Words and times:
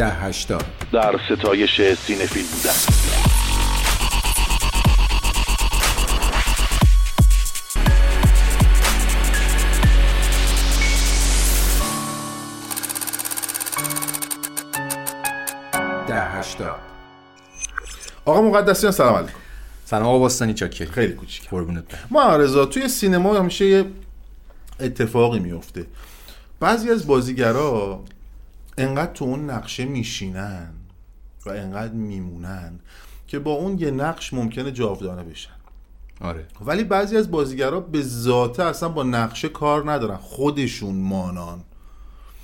ده 0.00 0.10
هشتاد. 0.10 0.64
در 0.92 1.20
ستایش 1.30 1.94
سینفیل 1.94 2.46
بودن. 2.46 2.70
آقا 18.24 18.42
مقدسیان 18.42 18.92
سلام 18.92 19.14
علیکم. 19.14 19.32
سلام 19.84 20.06
آقا 20.06 20.18
باستانی 20.18 20.54
چاکر 20.54 20.84
خیلی 20.84 21.12
کوچیک 21.12 21.48
قربونت 21.48 21.84
برم. 21.84 22.08
ما 22.10 22.36
رضا 22.36 22.66
توی 22.66 22.88
سینما 22.88 23.38
همیشه 23.38 23.64
یه 23.64 23.84
اتفاقی 24.80 25.38
میفته. 25.38 25.86
بعضی 26.60 26.90
از 26.90 27.06
بازیگرا 27.06 28.04
انقدر 28.80 29.12
تو 29.12 29.24
اون 29.24 29.50
نقشه 29.50 29.84
میشینن 29.84 30.70
و 31.46 31.50
انقدر 31.50 31.92
میمونن 31.92 32.80
که 33.26 33.38
با 33.38 33.52
اون 33.52 33.78
یه 33.78 33.90
نقش 33.90 34.32
ممکنه 34.34 34.72
جاودانه 34.72 35.22
بشن. 35.22 35.50
آره. 36.20 36.46
ولی 36.60 36.84
بعضی 36.84 37.16
از 37.16 37.30
بازیگرا 37.30 37.80
به 37.80 38.02
ذاته 38.02 38.62
اصلا 38.62 38.88
با 38.88 39.02
نقشه 39.02 39.48
کار 39.48 39.92
ندارن. 39.92 40.16
خودشون 40.16 40.96
مانان. 40.96 41.60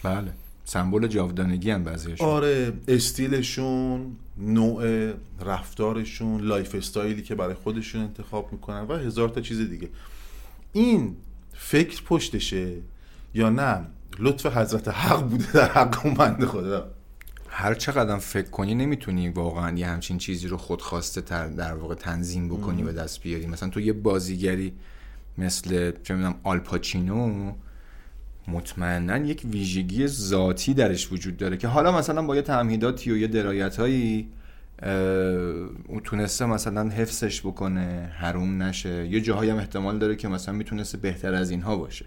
بله. 0.03 0.33
سمبل 0.65 1.07
جاودانگی 1.07 1.71
هم 1.71 1.85
بعضیشون. 1.85 2.29
آره 2.29 2.73
استیلشون 2.89 4.17
نوع 4.39 5.13
رفتارشون 5.41 6.41
lifestyle 6.41 6.75
ی 6.75 7.23
که 7.23 7.35
برای 7.35 7.55
خودشون 7.55 8.01
انتخاب 8.01 8.53
می‌کنن 8.53 8.81
و 8.81 8.97
هزار 8.97 9.29
تا 9.29 9.41
چیز 9.41 9.61
دیگه. 9.61 9.89
این 10.73 11.17
فکر 11.53 12.03
پشتشه 12.03 12.73
یا 13.35 13.51
نه؟ 13.51 13.87
لطف 14.19 14.57
حضرت 14.57 14.89
حق 14.89 15.23
بوده 15.23 15.53
در 15.53 15.73
حق 15.73 16.15
بنده 16.15 16.47
خدا. 16.47 16.87
هر 17.49 17.75
چقدر 17.75 18.19
فکر 18.19 18.51
کنی 18.51 18.75
نمی‌تونی 18.75 19.29
واقعا 19.29 19.79
یه 19.79 19.87
همچین 19.87 20.19
چیزی 20.19 20.49
رو 20.49 20.57
خودخواسته 20.57 21.21
تر 21.21 21.47
در 21.47 21.75
واقع 21.75 21.95
تنظیم 21.95 22.49
بکنی 22.49 22.83
و 22.83 22.93
دست 22.93 23.23
بیاری. 23.23 23.47
مثلا 23.47 23.69
تو 23.69 23.81
یه 23.81 23.93
بازیگری 23.93 24.73
مثل 25.39 25.93
چه 26.03 26.15
می‌دونم 26.15 26.35
آلپاچینو 26.43 27.53
مطمئنا 28.49 29.17
یک 29.17 29.43
ویژگی 29.51 30.07
ذاتی 30.07 30.75
درش 30.75 31.13
وجود 31.13 31.37
داره 31.37 31.57
که 31.57 31.69
حالا 31.69 31.99
مثلا 31.99 32.23
با 32.23 32.37
یه 32.37 32.43
تمهیداتی 32.43 33.11
و 33.11 33.17
یه 33.17 33.27
درایت 33.27 33.77
هایی 33.77 34.29
او 35.89 36.01
تونسته 36.05 36.47
مثلا 36.47 36.91
حفظش 36.91 37.41
بکنه 37.41 38.13
حروم 38.19 38.63
نشه. 38.63 39.07
یه 39.07 39.21
جاهایی 39.21 39.51
هم 39.51 39.57
احتمال 39.57 39.99
داره 39.99 40.17
که 40.17 40.29
مثلا 40.29 40.55
می‌تونسته 40.55 40.99
بهتر 40.99 41.35
از 41.35 41.51
اینها 41.51 41.77
باشه. 41.77 42.07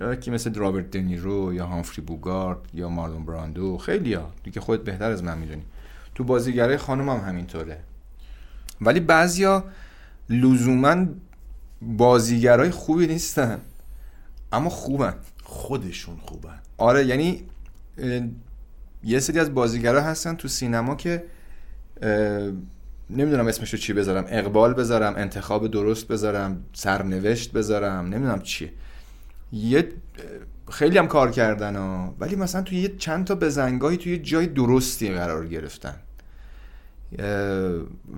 یا 0.00 0.14
که 0.14 0.30
مثل 0.30 0.54
رابرت 0.54 0.90
دنیرو 0.90 1.54
یا 1.54 1.66
هامفری 1.66 2.02
بوگارد 2.02 2.58
یا 2.74 2.88
مارلون 2.88 3.24
براندو. 3.24 3.78
خیلی 3.78 4.14
ها. 4.14 4.32
دیگه 4.44 4.60
خودت 4.60 4.84
بهتر 4.84 5.10
از 5.10 5.24
من 5.24 5.38
می‌دونی. 5.38 5.62
تو 6.14 6.24
بازیگرای 6.24 6.76
خانم 6.76 7.08
هم 7.08 7.28
همینطوره. 7.28 7.78
ولی 8.80 9.00
بعضیا 9.00 9.64
لزوما 10.30 11.06
بازیگرای 11.82 12.70
خوبی 12.70 13.06
نیستن. 13.06 13.60
اما 14.52 14.70
خوبن. 14.70 15.14
خودشون 15.42 16.16
خوبن. 16.16 16.58
آره 16.78 17.06
یعنی 17.06 17.42
یه 19.04 19.20
سری 19.20 19.38
از 19.38 19.54
بازیگرا 19.54 20.02
هستن 20.02 20.34
تو 20.34 20.48
سینما 20.48 20.94
که 20.94 21.24
نمی‌دونم 23.10 23.46
اسمشو 23.46 23.76
چی 23.76 23.92
بذارم. 23.92 24.24
اقبال 24.28 24.74
بذارم 24.74 25.14
انتخاب 25.16 25.70
درست 25.70 26.08
بذارم 26.08 26.64
سرنوشت 26.72 27.52
بذارم 27.52 28.06
نمی‌دونم 28.06 28.40
چیه. 28.40 28.72
یه 29.52 29.88
خیلی 30.70 30.98
هم 30.98 31.06
کار 31.08 31.30
کردن 31.30 31.76
ها. 31.76 32.14
ولی 32.18 32.36
مثلا 32.36 32.62
توی 32.62 32.78
یه 32.78 32.96
چند 32.98 33.24
تا 33.24 33.34
بزنگاهی 33.34 33.96
توی 33.96 34.12
یه 34.12 34.18
جای 34.18 34.46
درستی 34.46 35.10
قرار 35.10 35.46
گرفتن. 35.46 35.94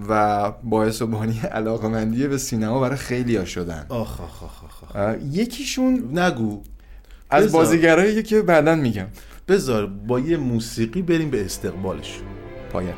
و 0.08 0.50
باعث 0.62 1.02
و 1.02 1.06
بانی 1.06 1.40
علاقمندی 1.52 2.28
به 2.28 2.38
سینما 2.38 2.80
برای 2.80 2.96
خیلی 2.96 3.36
ها 3.36 3.44
شدن. 3.44 3.86
آخ 3.88 4.20
آخ 4.20 4.42
آخ 4.42 4.64
آخ, 4.64 5.16
یکیشون 5.32 6.18
نگو. 6.18 6.62
از. 7.30 7.52
بازیگرایی 7.52 8.22
که 8.22 8.42
بعدا 8.42 8.74
میگم. 8.74 9.06
بذار 9.48 9.86
با 9.86 10.20
یه 10.20 10.36
موسیقی 10.36 11.02
بریم 11.02 11.30
به 11.30 11.44
استقبالش. 11.44 12.20
پایت. 12.72 12.94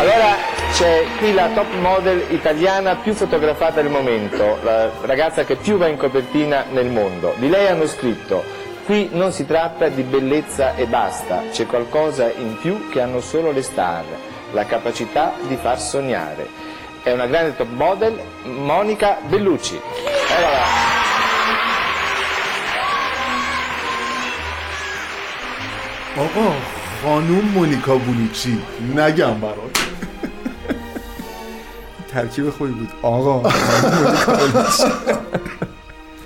Allora 0.00 0.39
c'è 0.79 1.05
qui 1.17 1.33
la 1.33 1.49
top 1.53 1.73
model 1.79 2.25
italiana 2.29 2.95
più 2.95 3.13
fotografata 3.13 3.79
al 3.79 3.89
momento, 3.89 4.57
la 4.63 4.89
ragazza 5.01 5.43
che 5.43 5.55
più 5.55 5.77
va 5.77 5.87
in 5.87 5.97
copertina 5.97 6.65
nel 6.71 6.87
mondo. 6.87 7.33
Di 7.37 7.49
lei 7.49 7.67
hanno 7.67 7.87
scritto, 7.87 8.43
qui 8.85 9.09
non 9.11 9.31
si 9.31 9.45
tratta 9.45 9.87
di 9.87 10.03
bellezza 10.03 10.75
e 10.75 10.85
basta, 10.85 11.43
c'è 11.51 11.65
qualcosa 11.65 12.31
in 12.31 12.57
più 12.59 12.89
che 12.89 13.01
hanno 13.01 13.21
solo 13.21 13.51
le 13.51 13.61
star, 13.61 14.03
la 14.51 14.65
capacità 14.65 15.33
di 15.47 15.55
far 15.55 15.79
sognare. 15.79 16.47
È 17.03 17.11
una 17.11 17.27
grande 17.27 17.55
top 17.55 17.69
model, 17.69 18.19
Monica 18.43 19.17
Bellucci. 19.27 19.79
Eccola 20.29 20.49
là. 20.51 21.03
آقا 26.17 26.53
خانوم 27.03 27.51
مونیکا 27.53 27.95
بولوچی 27.95 28.57
نگم 28.95 29.39
برات 29.41 29.78
ترکیب 32.10 32.50
خوبی 32.50 32.72
بود. 32.72 32.88
آقا 33.02 33.42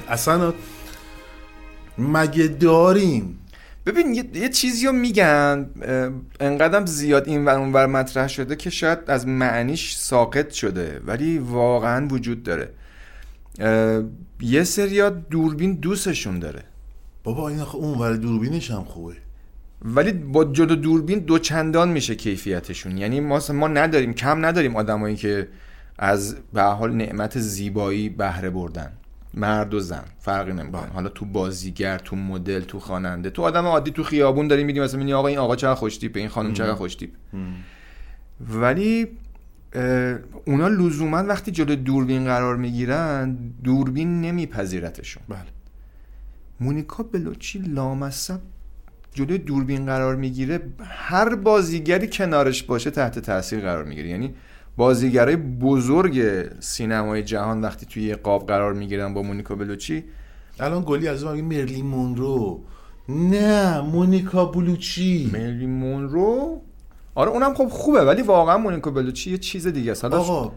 اصلا 0.09 0.53
مگه 1.99 2.47
داریم؟ 2.47 3.39
ببین 3.87 4.15
یه, 4.15 4.25
یه 4.35 4.49
چیزی 4.49 4.87
رو 4.87 4.93
میگن 4.93 5.71
اه، 5.83 6.11
انقدرم 6.41 6.87
زیاد 6.87 7.29
این 7.29 7.45
و 7.45 7.49
اونور 7.49 7.87
مطرح 7.87 8.29
شده 8.29 8.57
که 8.57 8.71
شاید 8.71 8.99
از 9.07 9.27
معنیش 9.27 9.97
ساقط 9.97 10.51
شده 10.51 11.01
ولی 11.07 11.39
واقعا 11.39 12.09
وجود 12.09 12.43
داره. 12.43 12.71
یه 14.41 14.65
سریا 14.65 15.11
دوربین 15.11 15.75
دوستشون 15.75 16.39
داره. 16.39 16.63
بابا 17.25 17.49
این 17.49 17.61
آخه 17.61 17.77
اون 17.77 17.99
ور 17.99 18.17
دوربینش 18.17 18.71
هم 18.71 18.85
خوبه. 18.85 19.15
ولی 19.83 20.13
با 20.13 20.45
جلو 20.45 20.75
دوربین 20.75 21.19
دو 21.19 21.39
چندان 21.39 21.89
میشه 21.89 22.15
کیفیتشون. 22.15 22.99
یعنی 22.99 23.21
ما 23.21 23.41
ما 23.53 23.69
نداریم 23.69 24.15
کم 24.15 24.47
نداریم 24.47 24.77
آدمایی 24.77 25.17
که 25.17 25.49
از 25.99 26.37
به 26.53 26.63
حال 26.63 26.93
نعمت 26.93 27.39
زیبایی 27.39 28.09
بهره 28.09 28.51
بردن. 28.51 28.93
مرد 29.37 29.75
و 29.75 29.81
زن 29.81 30.05
فرقی 30.19 30.53
نمی‌کنه. 30.53 30.87
حالا 30.87 31.09
تو 31.09 31.25
بازیگر 31.25 31.99
تو 31.99 32.17
مدل 32.17 32.61
تو 32.61 32.81
خواننده 32.81 33.31
تو 33.31 33.43
آدم 33.43 33.67
عادی 33.67 33.91
تو 33.91 34.03
خیابون 34.03 34.49
داریم 34.49 34.67
میدیم 34.67 34.83
مثلا 34.83 35.19
آقا 35.19 35.29
این 35.29 35.39
آقا 35.39 35.57
چقدر 35.57 35.75
خوش 35.75 35.97
تیپه 35.97 36.21
این 36.21 36.29
خانم 36.29 36.53
چقدر 36.53 36.75
خوش 36.75 36.95
تیپ 36.95 37.11
ولی 38.41 39.09
اونا 40.45 40.69
لزوما 40.69 41.25
وقتی 41.25 41.51
جلو 41.51 41.77
دوربین 41.77 42.25
قرار 42.25 42.57
می‌گیرن 42.57 43.37
دوربین 43.65 44.21
نمیپذیرتشون. 44.21 45.23
بله. 45.29 45.39
مونیکا 46.61 47.03
بلوچی 47.03 47.59
لامصب 47.59 48.41
جلوی 49.15 49.39
دوربین 49.39 49.87
قرار 49.87 50.17
می‌گیره 50.17 50.61
هر 50.85 51.35
بازیگری 51.35 52.09
کنارش 52.09 52.63
باشه 52.63 52.91
تحت 52.91 53.19
تاثیر 53.19 53.61
قرار 53.61 53.85
می‌گیره. 53.85 54.09
یعنی 54.09 54.35
بازیگرای 54.77 55.37
بزرگ 55.37 56.47
سینمای 56.61 57.23
جهان 57.23 57.61
وقتی 57.61 57.87
توی 57.87 58.03
یه 58.03 58.17
قاب 58.17 58.47
قرار 58.47 58.73
می‌گیرن 58.73 59.15
با 59.15 59.23
مونیکا 59.23 59.55
بلوچی. 59.55 60.05
الان 60.61 60.85
گلی 60.87 61.09
از 61.09 61.25
اون 61.25 61.41
مرلی 61.41 61.83
مونرو. 61.83 62.61
نه 63.09 63.81
مونیکا 63.81 64.45
بولوچی 64.45 65.31
مری 65.33 65.67
مونرو؟ 65.67 66.61
آره 67.15 67.31
اونم 67.31 67.55
خب 67.55 67.69
خوبه 67.69 68.05
ولی 68.05 68.23
واقعا 68.23 68.59
مونیکا 68.59 68.91
بلوچی 68.91 69.31
یه 69.31 69.39
چیز 69.39 69.67
دیگه 69.67 69.93
است. 69.93 70.05
آقا 70.05 70.53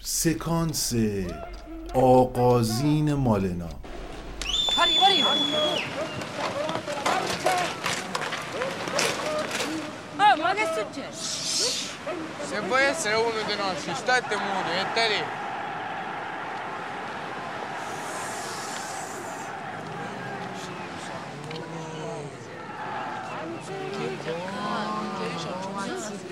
سکانس 0.00 0.92
آغازین 1.94 3.14
مالنا. 3.14 3.68
Se 12.04 12.60
vuoi 12.60 12.82
essere 12.84 13.14
uno 13.14 13.40
dei 13.46 13.56
nostri, 13.56 13.94
state 13.94 14.36
muto 14.36 14.70
e 14.70 14.84
te 14.92 15.08
lì. 15.08 15.24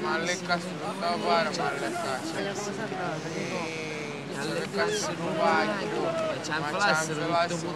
Ma 0.01 0.19
le 0.19 0.43
casse 0.43 0.69
non 0.79 1.01
da 1.01 1.17
fare, 1.19 1.51
ma 1.57 1.71
le 1.71 1.93
casse. 1.93 2.55
Ma 4.35 4.45
le 4.45 4.69
casse 4.75 5.13
non 5.17 5.37
vai, 5.39 5.67
ma 5.67 5.75
c'è 6.43 6.57
un 6.57 6.65
flasso, 6.65 7.15
ma 7.15 7.47
c'è 7.47 7.55
un 7.55 7.67
flasso, 7.67 7.67
ma 7.67 7.73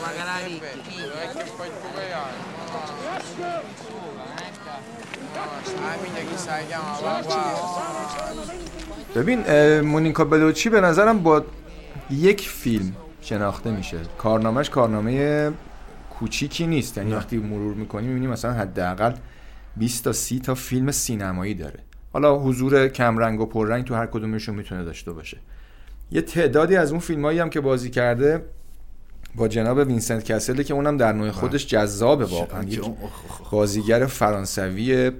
magari... 0.00 0.60
E 0.60 0.72
eh, 1.02 1.28
che 1.32 1.44
fai 1.56 1.70
tu 1.70 1.92
che 1.94 2.12
hai? 2.12 3.99
ببین 9.16 9.44
مونیکا 9.80 10.24
بلوچی 10.24 10.68
به 10.68 10.80
نظرم 10.80 11.22
با 11.22 11.44
یک 12.10 12.48
فیلم 12.48 12.92
شناخته 13.22 13.70
میشه. 13.70 13.98
کارنامهش 14.18 14.70
کارنامه 14.70 15.50
کوچیکی 16.10 16.66
نیست. 16.66 16.96
یعنی 16.96 17.12
وقتی 17.14 17.36
مرور 17.38 17.74
می‌کنی 17.74 18.06
می‌بینی 18.06 18.26
مثلا 18.26 18.52
حداقل 18.52 19.12
20 19.76 20.04
تا 20.04 20.12
30 20.12 20.40
تا 20.40 20.54
فیلم 20.54 20.90
سینمایی 20.90 21.54
داره. 21.54 21.78
حالا 22.12 22.38
حضور 22.38 22.88
کمرنگ 22.88 23.40
و 23.40 23.46
پررنگ 23.46 23.84
تو 23.84 23.94
هر 23.94 24.06
کدومشون 24.06 24.54
می‌تونه 24.54 24.84
داشته 24.84 25.12
باشه. 25.12 25.38
یه 26.12 26.22
تعدادی 26.22 26.76
از 26.76 26.90
اون 26.90 27.00
فیلمایی 27.00 27.38
هم 27.38 27.50
که 27.50 27.60
بازی 27.60 27.90
کرده 27.90 28.42
با 29.34 29.48
جناب 29.48 29.78
وینسنت 29.78 30.24
کسلی 30.24 30.64
که 30.64 30.74
اونم 30.74 30.96
در 30.96 31.12
نوع 31.12 31.30
خودش 31.30 31.66
جذابه 31.66 32.24
واقعا. 32.24 32.64
بازیگر 33.50 34.06
فرانسوی 34.06 35.10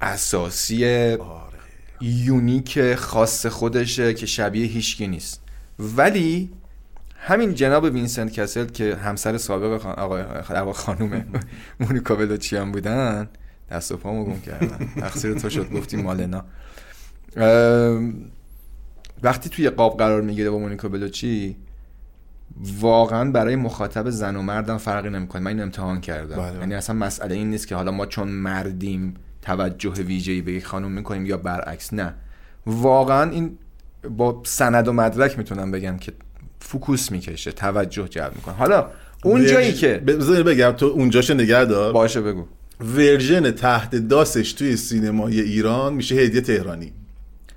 اساسی 0.00 0.84
آره. 1.14 1.58
unique 2.00 2.94
خاص 2.94 3.46
خودشه 3.46 4.14
که 4.14 4.26
شبیه 4.26 4.66
هیچکی 4.66 5.06
نیست. 5.06 5.40
ولی 5.78 6.50
همین 7.16 7.54
جناب 7.54 7.84
وینسنت 7.84 8.32
کسل 8.32 8.66
که 8.66 8.96
همسر 8.96 9.38
سابق 9.38 9.82
خان... 9.82 9.94
آقای 9.94 10.22
آقا 10.56 10.72
خانوم 10.72 11.24
مونیکا 11.80 12.14
بلوچی 12.14 12.56
هم 12.56 12.72
بودن 12.72 13.28
دست 13.70 13.92
و 13.92 13.96
پامو 13.96 14.24
گم 14.24 14.40
کردن. 14.40 14.88
تقصیر 15.00 15.34
تو 15.34 15.50
شد 15.50 15.72
گفتی 15.72 15.96
مالنا. 15.96 16.44
وقتی 19.22 19.48
توی 19.48 19.70
قاب 19.70 19.98
قرار 19.98 20.20
می‌گیره 20.20 20.50
با 20.50 20.58
مونیکا 20.58 20.88
بلوچی 20.88 21.56
واقعا 22.80 23.30
برای 23.30 23.56
مخاطب 23.56 24.10
زن 24.10 24.36
و 24.36 24.42
مردم 24.42 24.78
فرقی 24.78 25.10
نمی‌کنه. 25.10 25.42
من 25.42 25.50
این 25.50 25.60
امتحان 25.60 26.00
کردم. 26.00 26.36
بله. 26.36 26.58
یعنی 26.58 26.74
اصلا 26.74 26.96
مسئله 26.96 27.34
این 27.34 27.50
نیست 27.50 27.68
که 27.68 27.74
حالا 27.74 27.90
ما 27.90 28.06
چون 28.06 28.28
مردیم 28.28 29.14
توجه 29.42 29.90
ویژه‌ای 29.90 30.40
به 30.40 30.52
یک 30.52 30.66
خانم 30.66 30.92
می‌کنیم 30.92 31.26
یا 31.26 31.36
برعکس 31.36 31.92
نه. 31.92 32.14
واقعا 32.66 33.30
این 33.30 33.58
با 34.10 34.42
سند 34.44 34.88
و 34.88 34.92
مدرک 34.92 35.38
می‌تونم 35.38 35.70
بگم 35.70 35.96
که 35.96 36.12
focus 36.60 37.10
می‌کشه 37.12 37.52
توجه 37.52 38.08
جلب 38.08 38.32
می‌کنه. 38.36 38.54
حالا 38.54 38.90
اون 39.24 39.46
جایی 39.46 39.72
که 39.72 40.02
بذار 40.06 40.42
بگم 40.42 40.70
تو 40.70 40.86
اونجاشو 40.86 41.34
نگه 41.34 41.64
دار. 41.64 41.92
باشه 41.92 42.20
بگو. 42.20 42.46
version 42.80 43.50
تحت 43.50 43.96
DOS 43.96 44.30
ش 44.30 44.52
توی 44.52 44.76
سینمای 44.76 45.40
ایران 45.40 45.94
میشه 45.94 46.14
هدیه 46.14 46.40
تهرانی. 46.40 46.92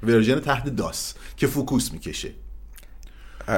version 0.04 0.40
تحت 0.40 0.70
DOS 0.76 1.14
که 1.38 1.48
focus 1.48 1.94
می‌کشه. 1.94 2.30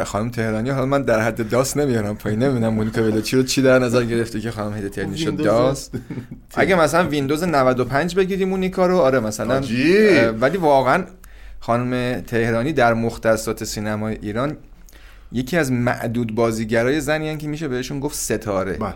خانم 0.06 0.30
تهرانی 0.30 0.69
حالا 0.69 0.86
من 0.86 1.01
در 1.01 1.19
حد 1.19 1.50
DOS 1.50 1.77
نمیارم 1.77 2.18
پایین. 2.18 2.44
نمی‌دونم 2.44 2.74
مونیکا 2.74 3.01
بلوچی 3.01 3.38
رو 3.38 3.44
چی 3.44 3.62
در 3.62 3.80
نظر 3.80 4.03
گرفته 4.03 4.39
که 4.39 4.51
خانم 4.51 4.74
هدیه 4.74 4.89
تهرانی 4.89 5.18
شد 5.18 5.27
ویندوز. 5.27 5.45
DOS. 5.45 5.89
اگه 6.56 6.75
مثلا 6.75 7.07
ویندوز 7.07 7.44
95 7.44 8.15
بگیری 8.15 8.45
مونیکا 8.45 8.86
رو 8.86 8.97
آره 8.97 9.19
مثلا. 9.19 9.62
ولی 10.31 10.57
واقعا 10.57 11.03
خانم 11.59 12.21
تهرانی 12.21 12.74
در 12.74 12.94
مختصات 12.94 13.63
سینمای 13.63 14.18
ایران 14.21 14.57
یکی 15.31 15.57
از 15.57 15.71
معدود 15.71 16.35
بازیگرای 16.35 17.01
زنی 17.01 17.38
که 17.38 17.47
میشه 17.47 17.68
بهشون 17.68 18.00
گفت 18.00 18.15
ستاره. 18.15 18.74
بله. 18.74 18.94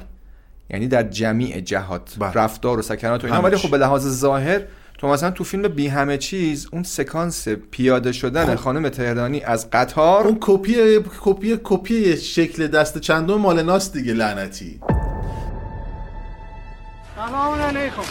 یعنی 0.70 0.88
در 0.88 1.04
جمیع 1.04 1.60
جهات. 1.60 2.16
بله. 2.20 2.32
رفتار 2.34 2.80
و 2.80 2.82
سکنات 2.82 3.24
و 3.24 3.28
اینا. 3.28 3.42
ولی. 3.42 3.58
خب 3.58 3.72
به 3.72 3.78
لحاظ 3.78 4.08
ظاهر 4.08 4.62
تو 5.04 5.10
مثلا 5.10 5.32
تو 5.32 5.44
فیلم 5.44 5.68
بی 5.68 5.88
همه 5.88 6.18
چیز 6.18 6.68
اون 6.72 6.84
سکانس 6.84 7.48
پیاده 7.48 8.12
شدن 8.12 8.46
خب. 8.46 8.56
خانم 8.56 8.90
تهرانی 8.90 9.42
از 9.42 9.70
قطار 9.70 10.28
اون 10.28 10.38
کپی 10.42 11.00
کپی 11.22 11.60
کپی 11.64 12.18
شکل 12.18 12.68
دست 12.68 12.98
چندم 12.98 13.36
مال 13.36 13.64
ماس 13.64 13.92
دیگه 13.92 14.14
لعنتی. 14.14 14.80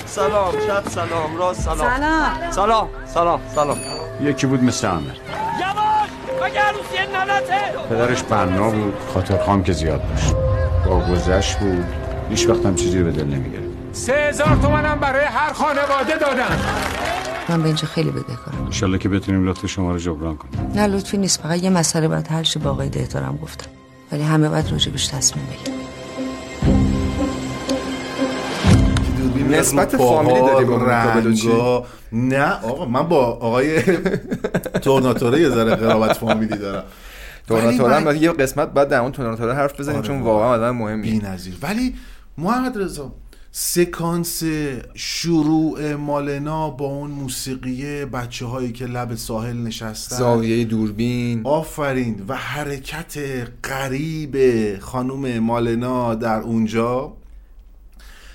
سلام 0.07 0.53
شب 0.67 0.89
سلام 0.89 1.37
راست 1.37 1.61
سلام. 1.61 1.79
سلام. 1.79 2.51
سلام 2.51 2.89
سلام 3.07 3.41
سلام. 3.55 3.79
یکی 4.21 4.47
بود 4.47 4.63
مثل 4.63 4.89
عمر 4.89 5.01
یواش 5.01 6.09
مگه 6.43 6.61
عروسی 6.61 7.13
ننته 7.15 7.89
پدرش 7.91 8.23
بنا 8.23 8.71
بود 8.71 8.95
خاطر 9.15 9.39
خام 9.39 9.63
که 9.63 9.73
زیاد 9.73 10.09
داشت. 10.09 10.35
با 10.87 11.01
گذشت 11.01 11.59
بود. 11.59 11.85
هیچ 12.31 12.49
وقت 12.49 12.67
هم 12.67 12.75
چیزی 12.75 12.99
رو 12.99 13.05
به 13.05 13.13
دل 13.13 13.25
نمی‌گرفت. 13.25 13.62
سه 13.93 14.13
هزار 14.13 14.59
تومنم 14.63 15.01
برای 15.01 15.25
هر 15.25 15.53
خانواده 15.53 16.19
دادن 16.21 16.59
من 17.49 17.61
به 17.63 17.67
اینجا 17.67 17.87
خیلی 17.87 18.11
بدهکارم. 18.11 18.65
انشالله 18.65 18.99
که 18.99 19.09
بتونیم 19.09 19.49
لطف 19.49 19.67
شما 19.67 19.93
رو 19.93 19.99
جبران 19.99 20.37
کنیم. 20.37 20.73
نه 20.75 20.87
لطفی 20.87 21.19
نیست. 21.19 21.41
فقط 21.43 21.63
یه 21.63 21.71
مسئله 21.71 22.09
باید 22.09 22.29
حل 22.29 22.43
شه 22.43 22.59
با 22.61 22.71
آقای 22.71 22.89
دهتارم 22.89 23.39
گفتم. 23.43 23.67
ولی 24.13 24.23
همه 24.23 24.49
باید 24.49 24.73
راجبش 24.73 25.07
تصمیم 25.07 25.47
بگیرن. 25.47 25.83
نسبت 29.61 29.97
فامیلی 29.97 30.41
داری 30.41 30.65
با؟ 30.65 30.77
رنگا. 30.77 31.87
نه 32.13 32.53
آقا 32.53 32.85
من 32.85 33.03
با 33.03 33.27
آقای 33.27 33.83
تورناتوره 34.85 35.41
یه 35.41 35.49
ذره 35.49 35.75
قرابت 35.75 36.13
فامیلی 36.13 36.57
دارم. 36.57 36.85
تورناتوره 37.49 37.97
ولی 37.97 38.19
هم 38.19 38.23
یه 38.23 38.33
قسمت 38.33 38.69
بعد 38.69 38.89
در 38.89 39.01
اون 39.01 39.13
تورناتوره 39.13 39.55
حرف 39.55 39.81
بزنیم 39.81 39.99
آره 39.99 40.07
چون 40.07 40.21
واقعا. 40.21 40.49
آدم 40.49 40.71
مهمیه. 40.77 41.13
بی‌نظیر. 41.13 41.55
ولی 41.63 41.95
محمد 42.39 42.79
رضا 42.79 43.13
سکانس 43.55 44.43
شروع 44.95 45.95
مالنا 45.95 46.71
با 46.71 46.87
اون 46.87 47.11
موسیقی 47.11 48.05
بچه 48.05 48.47
هایی 48.47 48.73
که 48.73 48.87
لب 48.87 49.15
ساحل 49.15 49.57
نشستن. 49.57 50.17
زاویه 50.17 50.65
دوربین. 50.65 51.41
آفرین. 51.45 52.25
و 52.29 52.37
حرکت 52.37 53.19
غریب 53.65 54.37
خانم 54.79 55.39
مالنا 55.39 56.15
در 56.15 56.41
اونجا. 56.41 57.13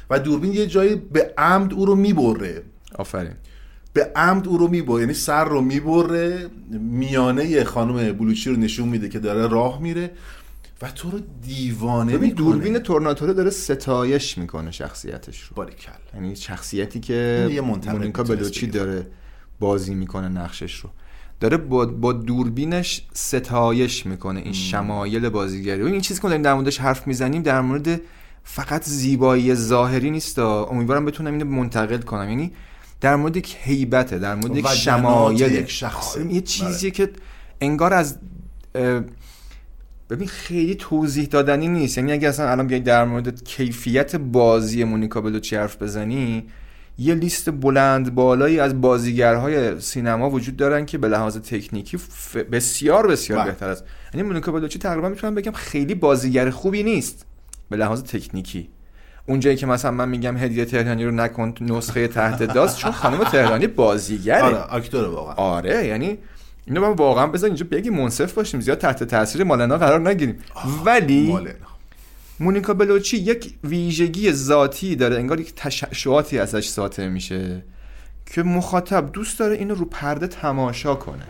و 0.09 0.19
دوربین 0.19 0.53
یه 0.53 0.67
جایی 0.67 0.95
به 0.95 1.33
عمد 1.37 1.73
او 1.73 1.85
رو 1.85 1.95
می‌بره. 1.95 2.63
آفرین. 2.95 3.33
به 3.93 4.11
عمد 4.15 4.47
او 4.47 4.57
رو 4.57 4.67
می‌بره. 4.67 5.01
یعنی 5.01 5.13
سر 5.13 5.45
رو 5.45 5.61
می‌بره. 5.61 6.49
میانه 6.79 7.63
خانم 7.63 8.11
بلوچی 8.11 8.49
رو 8.49 8.55
نشون 8.55 8.89
میده 8.89 9.09
که 9.09 9.19
داره 9.19 9.47
راه 9.47 9.81
میره. 9.81 10.11
و 10.81 10.91
تو 10.91 11.11
رو 11.11 11.19
دیوانه 11.41 12.11
می‌کنه. 12.13 12.29
دوربین 12.29 12.79
تورناتوره 12.79 13.33
داره 13.33 13.49
ستایش 13.49 14.37
می‌کنه 14.37 14.71
شخصیتش 14.71 15.41
رو. 15.41 15.55
باریکلا. 15.55 15.95
یعنی 16.13 16.35
شخصیتی 16.35 16.99
که 16.99 17.49
مونیکا 17.63 18.23
بلوچی. 18.23 18.67
داره 18.67 19.07
بازی 19.59 19.95
می‌کنه 19.95 20.27
نقشش 20.27 20.75
رو. 20.75 20.89
داره 21.39 21.57
با, 21.57 21.85
با 21.85 22.13
دوربینش 22.13 23.07
ستایش 23.13 24.05
می‌کنه 24.05 24.39
این 24.39 24.53
شمایل 24.53 25.29
بازیگری. 25.29 25.79
ببین 25.79 25.93
این 25.93 26.01
چیزی 26.01 26.21
که 26.21 26.27
داریم 26.27 26.41
در 26.41 26.53
موردش 26.53 26.77
حرف 26.77 27.07
می‌زنیم 27.07 27.41
در 27.41 27.61
مورد 27.61 28.01
فقط 28.43 28.83
زیبایی 28.83 29.55
ظاهری 29.55 30.11
نیست 30.11 30.39
امیدوارم 30.39 31.05
بتونم 31.05 31.33
اینو 31.33 31.45
منتقل 31.45 32.01
کنم. 32.01 32.29
یعنی 32.29 32.51
در 33.01 33.15
مورد 33.15 33.37
یک 33.37 33.55
هیبته 33.59 34.19
در 34.19 34.35
مورد 34.35 34.57
یک 34.57 34.67
شمایل. 34.67 35.51
یک 35.51 35.69
شخصه. 35.71 36.33
یه 36.33 36.41
چیزی 36.41 36.91
که 36.91 37.09
انگار 37.61 37.93
از 37.93 38.17
ببین 40.09 40.27
خیلی 40.27 40.75
توضیح 40.75 41.25
دادنی 41.25 41.67
نیست. 41.67 41.97
یعنی 41.97 42.11
اگه 42.11 42.27
اصلا 42.29 42.49
الان 42.51 42.67
بیای 42.67 42.81
در 42.81 43.05
مورد 43.05 43.43
کیفیت 43.43 44.15
بازی 44.15 44.83
مونیکا 44.83 45.21
بلوچی 45.21 45.55
حرف 45.55 45.81
بزنی 45.81 46.47
یه 46.99 47.13
لیست 47.15 47.49
بلند 47.51 48.15
بالایی 48.15 48.59
از 48.59 48.81
بازیگرهای 48.81 49.79
سینما 49.79 50.29
وجود 50.29 50.55
دارن 50.57 50.85
که 50.85 50.97
به 50.97 51.07
لحاظ 51.07 51.37
تکنیکی 51.37 51.97
ف- 51.97 52.35
بسیار 52.37 53.07
بسیار 53.07 53.39
بله. 53.39 53.51
بهتر 53.51 53.69
است. 53.69 53.83
یعنی 54.13 54.27
مونیکا 54.27 54.51
بلوچی 54.51 54.79
تقریبا 54.79 55.09
می‌تونم 55.09 55.35
بگم 55.35 55.51
خیلی 55.51 55.95
بازیگر 55.95 56.49
خوبی 56.49 56.83
نیست. 56.83 57.25
به 57.69 57.77
لحاظ 57.77 58.03
تکنیکی. 58.03 58.69
اونجایی 59.27 59.55
که 59.55 59.65
مثلا 59.65 59.91
من 59.91 60.09
میگم 60.09 60.37
هدیه 60.37 60.65
تهرانی 60.65 61.05
رو 61.05 61.11
نکن 61.11 61.53
نسخه 61.61 62.07
تحت 62.07 62.43
داست 62.43 62.77
چون 62.77 62.91
خانم 62.91 63.23
تهرانی 63.23 63.67
بازیگره. 63.83 64.41
آره 64.41 64.73
اکتور 64.73 65.07
واقعا. 65.07 65.33
آره 65.35 65.85
یعنی 65.87 66.17
اینو 66.67 66.81
من 66.81 66.91
واقعا 66.91 67.27
بذار 67.27 67.47
اینجا 67.47 67.65
بگی 67.71 67.89
منصف 67.89 68.33
باشیم 68.33 68.59
زیاد 68.59 68.77
تحت 68.77 69.03
تاثیر 69.03 69.43
مالنا 69.43 69.77
قرار 69.77 70.09
نگیریم. 70.09 70.37
ولی 70.85 71.27
مالنا 71.27 71.53
مونیکا 72.39 72.73
بلوچی 72.73 73.17
یک 73.17 73.53
ویژگی 73.63 74.31
ذاتی 74.31 74.95
داره 74.95 75.15
انگار 75.15 75.39
یک 75.39 75.53
تشعشعاتی 75.55 76.39
ازش 76.39 76.67
ساطع 76.67 77.07
میشه 77.07 77.63
که 78.25 78.43
مخاطب 78.43 79.11
دوست 79.11 79.39
داره 79.39 79.55
اینو 79.55 79.75
رو 79.75 79.85
پرده 79.85 80.27
تماشا 80.27 80.95
کنه. 80.95 81.23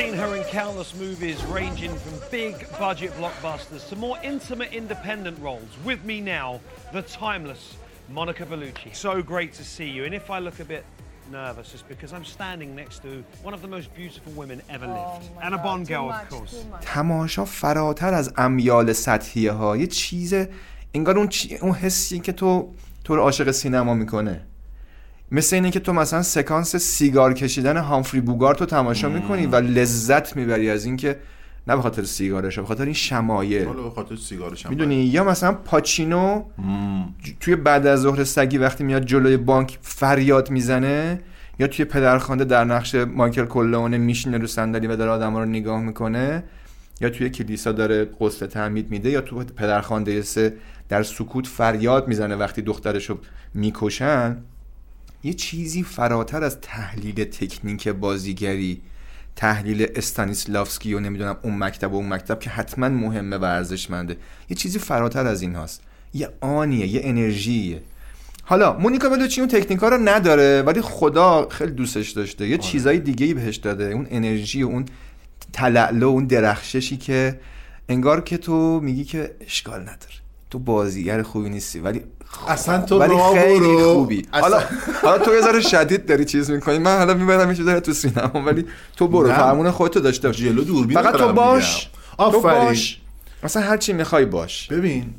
seen 0.00 0.14
her 0.14 0.36
in 0.36 0.44
countless 0.44 0.94
movies 0.94 1.44
ranging 1.44 1.94
from 1.94 2.14
big 2.30 2.54
budget 2.78 3.12
blockbusters 3.20 3.88
to 3.88 3.96
more 3.96 4.18
intimate 4.22 4.72
independent 4.72 5.38
roles. 5.40 5.70
With 5.84 6.04
me 6.04 6.20
now, 6.20 6.60
the 6.92 7.02
timeless 7.02 7.76
Monica 8.08 8.44
Bellucci. 8.46 8.94
So 8.94 9.22
great 9.22 9.52
to 9.54 9.64
see 9.64 9.88
you. 9.88 10.04
And 10.04 10.14
if 10.14 10.30
I 10.30 10.38
look 10.38 10.58
a 10.60 10.64
bit 10.64 10.84
nervous, 11.30 11.74
it's 11.74 11.82
because 11.82 12.12
I'm 12.12 12.24
standing 12.24 12.74
next 12.74 13.02
to 13.02 13.10
one 13.42 13.54
of 13.54 13.62
the 13.62 13.68
most 13.68 13.88
beautiful 13.94 14.32
women 14.32 14.62
ever 14.68 14.86
lived. 14.86 15.24
Anna 15.42 15.58
Bond 15.58 15.86
girl, 15.86 16.10
of 16.10 16.28
course. 16.28 16.54
تماشا 16.80 17.44
فراتر 17.44 18.14
از 18.14 18.32
امیال 18.36 18.92
سطحیه 18.92 19.52
ها 19.52 19.76
یه 19.76 19.86
چیز 19.86 20.34
انگار 20.94 21.18
اون, 21.18 21.28
چی... 21.28 21.56
اون 21.56 21.72
حسی 21.72 22.20
که 22.20 22.32
تو 22.32 22.72
تو 23.04 23.16
رو 23.16 23.22
عاشق 23.22 23.50
سینما 23.50 23.94
میکنه 23.94 24.46
مثل 25.31 25.55
اینه 25.55 25.71
که 25.71 25.79
تو 25.79 25.93
مثلا 25.93 26.21
سکانس 26.21 26.75
سیگار 26.75 27.33
کشیدن 27.33 27.77
هامفری 27.77 28.21
بوگارت 28.21 28.59
رو 28.59 28.65
تماشا 28.65 29.09
می‌کنی 29.09 29.45
و 29.45 29.55
لذت 29.55 30.35
می‌بری 30.35 30.69
از 30.69 30.85
اینکه 30.85 31.19
نه 31.67 31.75
به 31.75 31.81
خاطر 31.81 32.03
سیگارش 32.03 32.59
به 32.59 32.65
خاطر 32.65 32.83
این 32.83 32.93
شمایل. 32.93 33.65
حالا 33.65 33.83
به 33.83 33.89
خاطر 33.89 34.15
سیگارش 34.15 34.65
هم 34.65 34.69
می‌دونی؟ 34.71 34.95
یا 34.95 35.23
مثلا 35.23 35.53
پاچینو 35.53 36.43
ج- 37.25 37.29
توی 37.39 37.55
بعد 37.55 37.87
از 37.87 38.01
ظهر 38.01 38.23
سگی 38.23 38.57
وقتی 38.57 38.83
میاد 38.83 39.05
جلوی 39.05 39.37
بانک 39.37 39.77
فریاد 39.81 40.51
می‌زنه 40.51 41.21
یا 41.59 41.67
توی 41.67 41.85
پدرخوانده 41.85 42.43
در 42.43 42.63
نقش 42.63 42.95
مایکل 42.95 43.45
کلونه 43.45 43.97
میشینه 43.97 44.37
رو 44.37 44.47
صندلی 44.47 44.87
و 44.87 44.95
داره 44.95 45.11
آدما 45.11 45.39
رو 45.39 45.45
نگاه 45.45 45.81
می‌کنه 45.81 46.43
یا 47.01 47.09
توی 47.09 47.29
کلیسا 47.29 47.71
داره 47.71 48.05
غسل 48.05 48.45
تعمید 48.45 48.91
میده 48.91 49.09
یا 49.09 49.21
تو 49.21 49.43
پدرخوانده 49.43 50.21
سه 50.21 50.53
در 50.89 51.03
سکوت 51.03 51.47
فریاد 51.47 52.07
می‌زنه 52.07 52.35
وقتی 52.35 52.61
دخترش 52.61 53.09
رو 53.09 53.17
می‌کشن. 53.53 54.37
یه 55.25 55.33
چیزی 55.33 55.83
فراتر 55.83 56.43
از 56.43 56.61
تحلیل 56.61 57.23
تکنیک 57.23 57.87
بازیگری 57.87 58.81
تحلیل 59.35 59.87
استانیسلافسکی 59.95 60.93
و 60.93 60.99
نمی‌دونم 60.99 61.37
اون 61.41 61.57
مکتب 61.57 61.93
و 61.93 61.95
اون 61.95 62.13
مکتب 62.13 62.39
که 62.39 62.49
حتما 62.49 62.89
مهمه 62.89 63.37
و 63.37 63.43
ارزشمنده. 63.43 64.17
یه 64.49 64.57
چیزی 64.57 64.79
فراتر 64.79 65.27
از 65.27 65.41
این 65.41 65.55
هاست 65.55 65.81
یه 66.13 66.29
آنیه 66.41 66.87
یه 66.87 67.01
انرژیه. 67.03 67.81
حالا 68.43 68.77
مونیکا 68.77 69.09
بلوچی 69.09 69.41
اون 69.41 69.49
تکنیکا 69.49 69.89
رو 69.89 69.97
نداره 69.97 70.61
ولی 70.61 70.81
خدا 70.81 71.49
خیلی 71.49 71.71
دوستش 71.71 72.11
داشته. 72.11 72.47
یه 72.47 72.57
چیزای 72.57 72.99
دیگه 72.99 73.25
ای 73.25 73.33
بهش 73.33 73.55
داده. 73.55 73.83
اون 73.83 74.07
انرژی 74.09 74.63
و 74.63 74.67
اون 74.67 74.85
تلعلو 75.53 76.07
اون 76.07 76.25
درخششی 76.25 76.97
که 76.97 77.39
انگار 77.89 78.21
که 78.21 78.37
تو 78.37 78.79
میگی 78.79 79.03
که 79.03 79.35
اشکال 79.41 79.81
نداره. 79.81 80.15
تو 80.49 80.59
بازیگر 80.59 81.21
خوبی 81.21 81.49
نیستی 81.49 81.79
ولی 81.79 82.01
اصلا 82.47 82.81
تو 82.81 82.99
ولی 82.99 83.39
خیلی 83.39 83.59
برو. 83.59 83.93
خوبی 83.93 84.21
اصلا- 84.33 84.41
حالا 84.41 84.63
حالا 85.01 85.17
تو 85.25 85.33
یه 85.33 85.41
ذره 85.41 85.61
شدید 85.61 86.05
داری 86.05 86.25
چیز 86.25 86.51
می‌کنی 86.51 86.77
من 86.77 86.97
حالا 86.97 87.13
می‌برم 87.13 87.51
یه 87.51 87.57
داره 87.63 87.79
تو 87.79 87.93
سینما 87.93 88.41
ولی 88.45 88.65
تو 88.97 89.07
برو. 89.07 89.27
فرمون 89.27 89.71
خودتو 89.71 89.99
داشته 89.99 90.27
باش 90.27 90.37
جلو 90.37 90.63
دوربین 90.63 91.01
فقط 91.01 91.15
تو 91.15 91.33
باش. 91.33 91.89
تو 92.17 92.23
آفرین. 92.23 92.65
باش 92.65 93.01
مثلا 93.43 93.61
هر 93.63 93.77
چی 93.77 93.93
می‌خوای 93.93 94.25
باش 94.25 94.67
ببین 94.67 95.13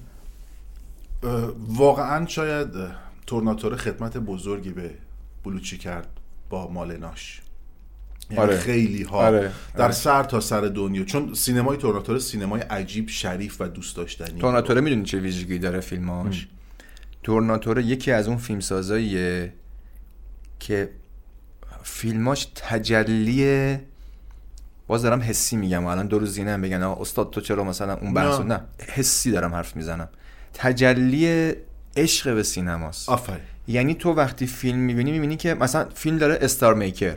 واقعا 1.69 2.27
شاید 2.27 2.69
تورناتور 3.27 3.77
خدمت 3.77 4.17
بزرگی 4.17 4.71
به 4.71 4.91
بلوچی 5.45 5.79
کرد 5.79 6.09
با 6.51 6.69
مالناش 6.69 7.41
یعنی 8.31 8.43
آره. 8.43 8.57
خیلی 8.59 9.03
ها 9.03 9.17
آره. 9.19 9.53
در 9.77 9.85
آره. 9.85 9.93
سر 9.93 10.23
تا 10.25 10.41
سر 10.41 10.61
دنیا 10.61 11.05
چون 11.05 11.35
سینمای 11.35 11.77
تورناتور 11.77 12.19
سینمای 12.19 12.61
عجیب 12.61 13.09
شریف 13.09 13.61
و 13.61 13.69
دوست 13.69 13.97
داشتنی 13.97 14.41
تورناتوره 14.41 14.81
می‌دونی 14.81 15.03
چه 15.05 15.19
ویژگی 15.19 15.59
داره 15.59 15.81
فیلماش 15.81 16.47
تورناتوره 17.27 17.83
یکی 17.83 18.13
از 18.13 18.29
اون 18.29 18.37
فیلمسازاییه 18.37 19.53
که 20.61 20.91
فیلماش 21.83 22.47
تجلی 22.55 23.79
باز 24.87 25.03
دارم 25.03 25.23
حسی 25.23 25.57
میگم. 25.57 25.85
و 25.85 25.87
الان 25.87 26.07
دو 26.07 26.19
روز 26.19 26.35
دیگه 26.35 26.51
هم 26.51 26.63
بگن. 26.63 26.83
آقا 26.83 27.03
استاد 27.03 27.31
تو 27.31 27.41
چرا 27.41 27.65
مثلا 27.65 27.95
اون 27.95 28.15
بحثو 28.15 28.43
نه. 28.43 28.55
نه 28.55 28.61
حسی 28.89 29.31
دارم 29.31 29.55
حرف 29.55 29.77
می‌زنم. 29.77 30.09
تجلی 30.55 31.53
عشق 31.97 32.35
به 32.35 32.43
سینماست. 32.43 33.09
آفرین. 33.09 33.41
یعنی 33.69 33.95
تو 33.95 34.13
وقتی 34.13 34.47
فیلم 34.47 34.79
می‌بینی 34.79 35.13
می‌بینی 35.13 35.37
که 35.37 35.55
مثلا 35.55 35.89
فیلم 35.95 36.19
داره 36.19 36.39
استار 36.41 36.75
میکر 36.75 37.17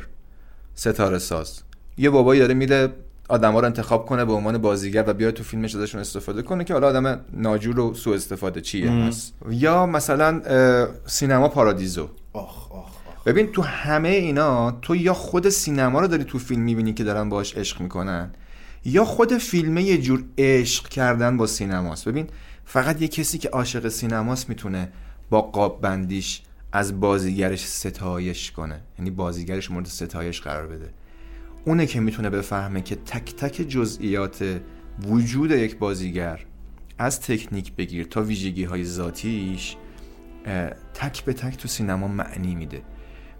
ستاره 0.75 1.19
ساز 1.19 1.61
یه 1.97 2.09
بابایی 2.09 2.41
داره 2.41 2.53
میره 2.53 2.89
آدما 3.29 3.59
رو 3.59 3.65
انتخاب 3.65 4.05
کنه 4.05 4.25
به 4.25 4.33
عنوان 4.33 4.57
بازیگر 4.57 5.03
و 5.07 5.13
بیاد 5.13 5.33
تو 5.33 5.43
فیلمش 5.43 5.75
ازشون 5.75 6.01
استفاده 6.01 6.41
کنه 6.41 6.63
که 6.63 6.73
حالا 6.73 6.87
آدم 6.87 7.19
ناجور 7.33 7.79
و 7.79 7.93
سوء 7.93 8.15
استفاده 8.15 8.61
چیه. 8.61 8.91
هست 8.91 9.33
یا 9.49 9.85
مثلا 9.85 10.41
سینما 11.05 11.49
پارادیزو. 11.49 12.09
آخ 12.33 12.71
آخ 12.71 12.89
ببین 13.25 13.47
تو 13.51 13.61
همه 13.61 14.09
اینا 14.09 14.71
تو 14.71 14.95
یا 14.95 15.13
خود 15.13 15.49
سینما 15.49 15.99
رو 15.99 16.07
داری 16.07 16.23
تو 16.23 16.39
فیلم 16.39 16.61
می‌بینی 16.61 16.93
که 16.93 17.03
دارن 17.03 17.29
باش 17.29 17.57
عشق 17.57 17.81
می‌کنن 17.81 18.31
یا 18.85 19.05
خود 19.05 19.37
فیلمه 19.37 19.83
یه 19.83 19.97
جور 19.97 20.23
عشق 20.37 20.87
کردن 20.87 21.37
با 21.37 21.47
سینماست. 21.47 22.07
ببین 22.07 22.27
فقط 22.65 23.01
یه 23.01 23.07
کسی 23.07 23.37
که 23.37 23.49
عاشق 23.49 23.87
سینماست 23.87 24.49
می‌تونه 24.49 24.91
با 25.29 25.41
قاب 25.41 25.81
بندیش 25.81 26.41
از 26.71 26.99
بازیگرش 26.99 27.67
ستایش 27.67 28.51
کنه. 28.51 28.81
یعنی 28.99 29.11
بازیگرش 29.11 29.71
مورد 29.71 29.85
ستایش 29.85 30.41
قرار 30.41 30.67
بده. 30.67 30.89
اونه 31.69 31.85
که 31.85 31.99
می‌تونه 31.99 32.29
بفهمه 32.29 32.81
که 32.81 32.95
تک 32.95 33.35
تک 33.35 33.55
جزئیات 33.55 34.59
وجود 35.07 35.51
یک 35.51 35.77
بازیگر 35.77 36.39
از 36.97 37.21
تکنیک 37.21 37.73
بگیر 37.75 38.05
تا 38.05 38.21
ویژگی 38.21 38.63
های 38.63 38.83
ذاتیش 38.85 39.75
تک 40.93 41.23
به 41.25 41.33
تک 41.33 41.57
تو 41.57 41.67
سینما 41.67 42.07
معنی 42.07 42.55
میده. 42.55 42.81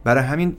برای 0.03 0.23
همین 0.23 0.57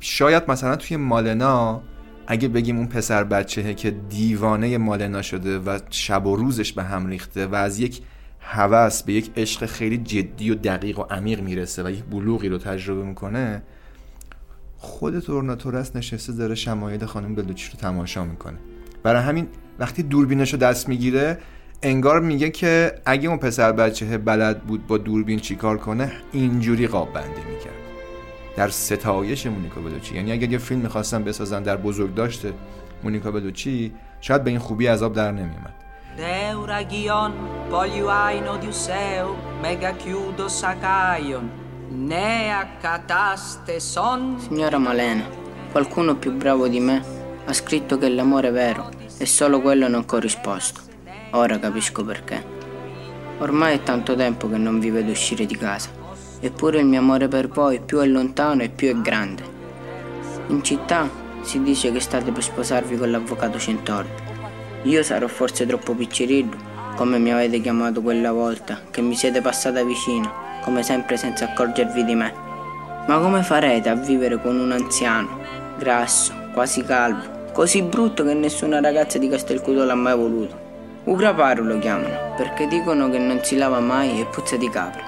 شاید 0.00 0.50
مثلا 0.50 0.76
توی 0.76 0.96
مالنا 0.96 1.82
اگه 2.26 2.48
بگیم 2.48 2.76
اون 2.76 2.86
پسر 2.86 3.24
بچهه 3.24 3.74
که 3.74 3.90
دیوانه 3.90 4.78
مالنا 4.78 5.22
شده 5.22 5.58
و 5.58 5.78
شب 5.90 6.26
و 6.26 6.36
روزش 6.36 6.72
به 6.72 6.82
هم 6.82 7.06
ریخته 7.06 7.46
و 7.46 7.54
از 7.54 7.78
یک 7.78 8.00
هوس 8.40 9.02
به 9.02 9.12
یک 9.12 9.30
عشق 9.36 9.66
خیلی 9.66 9.98
جدی 9.98 10.50
و 10.50 10.54
دقیق 10.54 10.98
و 10.98 11.02
عمیق 11.02 11.40
می‌رسه 11.40 11.82
و 11.82 11.90
یک 11.90 12.04
بلوغی 12.04 12.48
رو 12.48 12.58
تجربه 12.58 13.04
می‌کنه 13.04 13.62
خود 14.78 15.20
تورناتورس 15.20 15.96
نشسته 15.96 16.32
داره 16.32 16.54
شمایل 16.54 17.06
خانم 17.06 17.34
بلوچی 17.34 17.70
رو 17.72 17.78
تماشا 17.78 18.24
می‌کنه. 18.24 18.58
برای 19.02 19.22
همین 19.22 19.48
وقتی 19.78 20.02
دوربینش 20.02 20.52
رو 20.52 20.58
دست 20.58 20.88
می‌گیره 20.88 21.38
انگار 21.82 22.20
میگه 22.20 22.50
که 22.50 22.94
اگه 23.06 23.28
اون 23.28 23.38
پسر 23.38 23.72
بچه 23.72 24.18
بلد 24.18 24.62
بود 24.62 24.86
با 24.86 24.98
دوربین 24.98 25.38
چیکار 25.38 25.78
کنه 25.78 26.12
اینجوری 26.32 26.86
قاب 26.86 27.12
بندی 27.12 27.28
می‌کرد. 27.28 27.74
در 28.56 28.68
ستایش 28.68 29.46
مونیکا 29.46 29.80
بلوچی. 29.80 30.14
یعنی 30.14 30.32
اگر 30.32 30.50
یه 30.50 30.58
فیلم 30.58 30.80
می‌خواستن 30.80 31.24
بسازن 31.24 31.62
در 31.62 31.76
بزرگ 31.76 32.14
داشته 32.14 32.52
مونیکا 33.02 33.30
بلوچی 33.30 33.92
شاید 34.20 34.44
به 34.44 34.50
این 34.50 34.58
خوبی 34.58 34.86
عذاب 34.86 35.12
در 35.12 35.32
نمیومد 35.32 35.74
Deuragion, 36.18 37.32
poliuain 37.70 38.46
odiuseu, 38.54 39.28
mega 39.62 39.92
chiudo 40.00 40.46
sacaion, 40.60 41.46
nea 41.90 42.76
cataste 42.80 43.80
son. 43.80 44.38
Signora 44.38 44.78
Malena, 44.78 45.24
qualcuno 45.70 46.16
più 46.16 46.32
bravo 46.32 46.68
di 46.68 46.80
me 46.80 47.02
ha 47.44 47.52
scritto 47.52 47.96
che 47.96 48.08
l'amore 48.08 48.48
è 48.48 48.52
vero 48.52 48.90
e 49.16 49.26
solo 49.26 49.60
quello 49.60 49.88
non 49.88 50.04
corrisposto. 50.04 50.82
Ora 51.32 51.58
capisco 51.58 52.04
perché. 52.04 52.56
Ormai 53.38 53.76
è 53.76 53.82
tanto 53.82 54.14
tempo 54.14 54.48
che 54.48 54.58
non 54.58 54.78
vi 54.80 54.90
vedo 54.90 55.12
uscire 55.12 55.46
di 55.46 55.56
casa, 55.56 55.90
eppure 56.40 56.80
il 56.80 56.86
mio 56.86 56.98
amore 56.98 57.28
per 57.28 57.48
voi 57.48 57.80
più 57.80 57.98
è 57.98 58.06
lontano 58.06 58.62
e 58.62 58.68
più 58.68 58.88
è 58.88 59.00
grande. 59.00 59.56
In 60.48 60.62
città 60.62 61.08
si 61.42 61.62
dice 61.62 61.92
che 61.92 62.00
state 62.00 62.32
per 62.32 62.42
sposarvi 62.42 62.96
con 62.96 63.10
l'avvocato 63.10 63.58
Centordi. 63.58 64.26
Io 64.82 65.02
sarò 65.02 65.26
forse 65.26 65.66
troppo 65.66 65.94
piccirillo, 65.94 66.56
come 66.96 67.18
mi 67.18 67.32
avete 67.32 67.60
chiamato 67.60 68.02
quella 68.02 68.32
volta, 68.32 68.80
che 68.90 69.00
mi 69.00 69.14
siete 69.14 69.40
passata 69.40 69.84
vicino, 69.84 70.46
come 70.67 70.83
sempre 70.83 71.17
senza 71.17 71.45
accorgervi 71.45 72.03
di 72.03 72.15
me. 72.15 72.33
Ma 73.07 73.17
come 73.19 73.43
farete 73.43 73.89
a 73.89 73.95
vivere 73.95 74.41
con 74.41 74.59
un 74.59 74.71
anziano, 74.71 75.39
grasso, 75.77 76.33
quasi 76.53 76.83
calvo, 76.83 77.51
così 77.51 77.81
brutto 77.81 78.23
che 78.23 78.33
nessuna 78.33 78.79
ragazza 78.79 79.17
di 79.17 79.27
Castelcudo 79.27 79.83
l'ha 79.83 79.95
mai 79.95 80.15
voluto? 80.15 80.61
Ugraparo 81.05 81.63
lo 81.63 81.79
chiamano, 81.79 82.33
perché 82.37 82.67
dicono 82.67 83.09
che 83.09 83.17
non 83.17 83.43
si 83.43 83.57
lava 83.57 83.79
mai 83.79 84.21
e 84.21 84.25
puzza 84.25 84.55
di 84.55 84.69
capra. 84.69 85.03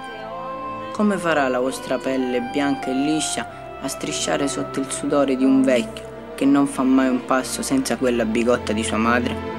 Come 0.91 1.17
farà 1.17 1.47
la 1.47 1.59
vostra 1.59 1.97
pelle 1.97 2.41
bianca 2.51 2.89
e 2.89 2.93
liscia 2.93 3.47
a 3.81 3.87
strisciare 3.87 4.47
sotto 4.47 4.79
il 4.79 4.91
sudore 4.91 5.35
di 5.35 5.43
un 5.43 5.61
vecchio 5.61 6.03
che 6.35 6.45
non 6.45 6.67
fa 6.67 6.83
mai 6.83 7.07
un 7.07 7.23
passo 7.25 7.61
senza 7.61 7.95
quella 7.95 8.25
bigotta 8.25 8.73
di 8.73 8.83
sua 8.83 8.97
madre? 8.97 9.53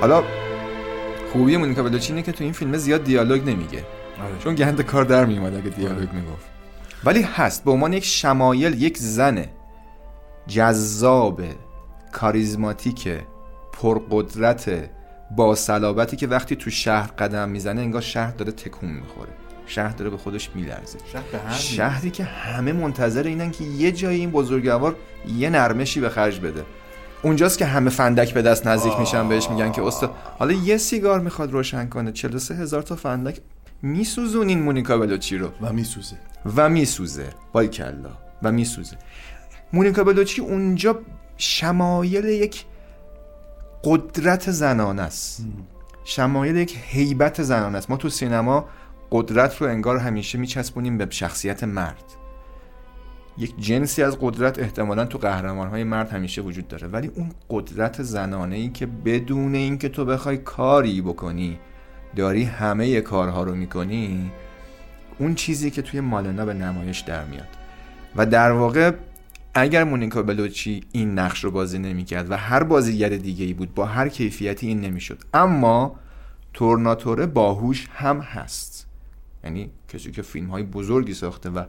حالا 0.00 0.22
خوبی 1.32 1.56
مونیکا 1.56 1.82
بلوچی 1.82 2.12
اینه 2.12 2.22
که 2.22 2.32
تو 2.32 2.44
این 2.44 2.52
فیلم 2.52 2.76
زیاد 2.76 3.04
دیالوگ 3.04 3.48
نمیگه 3.50 3.84
چون 4.43 4.55
گند 4.55 4.81
کار 4.81 5.03
در 5.03 5.25
میومد 5.25 5.55
اگه 5.55 5.69
دیالوگ 5.69 6.13
می‌گفت. 6.13 6.45
ولی 7.03 7.21
هست 7.21 7.63
به 7.63 7.71
عنوان 7.71 7.93
یک 7.93 8.05
شمایل 8.05 8.81
یک 8.81 8.97
زن 8.97 9.45
جذاب 10.47 11.41
کاریزماتیک 12.11 13.09
پرقدرت 13.73 14.89
با 15.35 15.55
صلابتی 15.55 16.17
که 16.17 16.27
وقتی 16.27 16.55
تو 16.55 16.69
شهر 16.69 17.07
قدم 17.07 17.49
می‌زنه 17.49 17.81
انگار 17.81 18.01
شهر 18.01 18.31
داره 18.31 18.51
تکون 18.51 18.89
می‌خوره. 18.89 19.29
شهر 19.65 19.89
داره 19.89 20.09
به 20.09 20.17
خودش 20.17 20.49
میلرزه. 20.55 20.97
شهر 21.11 21.51
شهری 21.51 22.09
که 22.09 22.23
همه 22.23 22.73
منتظر 22.73 23.23
اینن 23.23 23.51
که 23.51 23.63
یه 23.63 23.91
جایی 23.91 24.19
این 24.19 24.31
بزرگوار 24.31 24.95
یه 25.37 25.49
نرمشی 25.49 25.99
به 25.99 26.09
خرج 26.09 26.39
بده. 26.39 26.63
اونجاست 27.23 27.57
که 27.57 27.65
همه 27.65 27.89
فندک 27.89 28.33
به 28.33 28.41
دست 28.41 28.67
نزدیک 28.67 28.99
میشن 28.99 29.29
بهش 29.29 29.49
میگن 29.49 29.71
که 29.71 29.83
استاد 29.83 30.15
حالا 30.39 30.53
یه 30.53 30.77
سیگار 30.77 31.19
می‌خواد 31.19 31.51
روشن 31.51 31.89
کنه 31.89 32.11
43 32.11 32.55
هزار 32.55 32.81
تا 32.81 32.95
فندک 32.95 33.39
میسوزونین 33.81 34.61
مونیکا 34.61 34.97
بلوچی 34.97 35.37
رو. 35.37 35.49
و 35.61 35.73
میسوزه. 35.73 36.17
و 36.55 36.69
میسوزه. 36.69 37.29
کلا 37.53 38.09
و 38.43 38.51
میسوزه. 38.51 38.97
مونیکا 39.73 40.03
بلوچی 40.03 40.41
اونجا 40.41 40.99
شمایل 41.37 42.25
یک 42.25 42.65
قدرت 43.83 44.51
زنانه 44.51 45.01
است. 45.01 45.45
شمایل 46.03 46.55
یک 46.55 46.77
هیبت 46.81 47.43
زنانه 47.43 47.77
است. 47.77 47.89
ما 47.89 47.97
تو 47.97 48.09
سینما 48.09 48.65
قدرت 49.11 49.61
رو 49.61 49.67
انگار 49.67 49.97
همیشه 49.97 50.37
میچسبونیم 50.37 50.97
به 50.97 51.07
شخصیت 51.09 51.63
مرد. 51.63 52.03
یک 53.37 53.53
جنسی 53.57 54.03
از 54.03 54.17
قدرت 54.21 54.59
احتمالا 54.59 55.05
تو 55.05 55.17
قهرمان 55.17 55.67
های 55.67 55.83
مرد 55.83 56.09
همیشه 56.09 56.41
وجود 56.41 56.67
داره. 56.67 56.87
ولی 56.87 57.11
اون 57.15 57.31
قدرت 57.49 58.03
زنانه 58.03 58.55
ای 58.55 58.69
که 58.69 58.85
بدون 58.85 59.55
اینکه 59.55 59.89
تو 59.89 60.05
بخوای 60.05 60.37
کاری 60.37 61.01
بکنی 61.01 61.59
داری 62.15 62.43
همه 62.43 63.01
کارها 63.01 63.43
رو 63.43 63.55
می‌کنی 63.55 64.31
اون 65.17 65.35
چیزی 65.35 65.71
که 65.71 65.81
توی 65.81 65.99
مالنا 65.99 66.45
به 66.45 66.53
نمایش 66.53 66.99
در 66.99 67.25
میاد. 67.25 67.47
و 68.15 68.25
در 68.25 68.51
واقع 68.51 68.91
اگر 69.53 69.83
مونیکا 69.83 70.21
بلوچی 70.21 70.83
این 70.91 71.19
نقش 71.19 71.43
رو 71.43 71.51
بازی 71.51 71.79
نمی‌کرد 71.79 72.31
و 72.31 72.37
هر 72.37 72.63
بازیگر 72.63 73.09
دیگه 73.09 73.45
ای 73.45 73.53
بود 73.53 73.73
با 73.73 73.85
هر 73.85 74.09
کیفیتی 74.09 74.67
این 74.67 74.81
نمی‌شد. 74.81 75.17
اما 75.33 75.95
تورناتوره 76.53 77.25
باهوش 77.25 77.87
هم 77.93 78.19
هست. 78.19 78.87
یعنی 79.43 79.69
کسی 79.93 80.11
که 80.11 80.21
فیلم 80.21 80.47
های 80.47 80.63
بزرگی 80.63 81.13
ساخته 81.13 81.49
و 81.49 81.63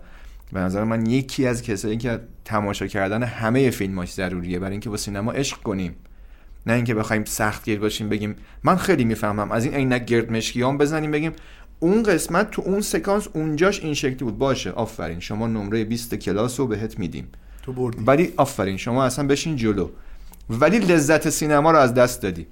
به 0.53 0.61
نظر 0.61 0.85
من 0.85 1.07
یکی 1.07 1.47
از 1.47 1.63
کسایی 1.63 1.97
که 1.97 2.21
تماشا 2.45 2.87
کردن 2.87 3.23
همه 3.23 3.71
فیلماش 3.71 4.13
ضروریه 4.13 4.59
برای 4.59 4.73
اینکه 4.73 4.91
با 4.91 4.97
سینما 4.97 5.33
عشق 5.33 5.63
کنیم. 5.63 5.97
نه 6.67 6.73
اینکه 6.73 6.95
بخوایم 6.95 7.25
سخت 7.25 7.65
گیر 7.65 7.79
باشیم 7.81 8.09
بگیم 8.09 8.37
من 8.63 8.77
خیلی 8.77 9.05
می‌فهمم. 9.05 9.53
از 9.53 9.65
این 9.65 9.75
عینک 9.75 10.05
گرد 10.05 10.33
مشکیام 10.33 10.79
بزنیم 10.79 11.11
بگیم 11.11 11.33
اون 11.81 12.03
قسمت 12.03 12.51
تو 12.51 12.63
اون 12.63 12.81
سکانس 12.81 13.29
اونجاش 13.33 13.81
این 13.81 13.95
شکلی 13.95 14.15
بود. 14.15 14.39
باشه 14.39 14.71
آفرین. 14.71 15.21
شما 15.21 15.47
نمره 15.47 15.85
20 15.85 16.15
کلاس 16.15 16.61
رو 16.61 16.67
بهت 16.67 16.99
میدیم. 16.99 17.29
تو 17.63 17.73
بردی. 17.73 18.05
ولی 18.07 18.33
آفرین 18.37 18.77
شما 18.77 19.05
اصلا 19.05 19.27
بشین 19.27 19.57
جلو. 19.57 19.89
ولی 20.51 20.79
لذت 20.79 21.31
سینما 21.31 21.71
رو 21.71 21.79
از 21.79 21.95
دست 21.95 22.23
دادی. 22.23 22.47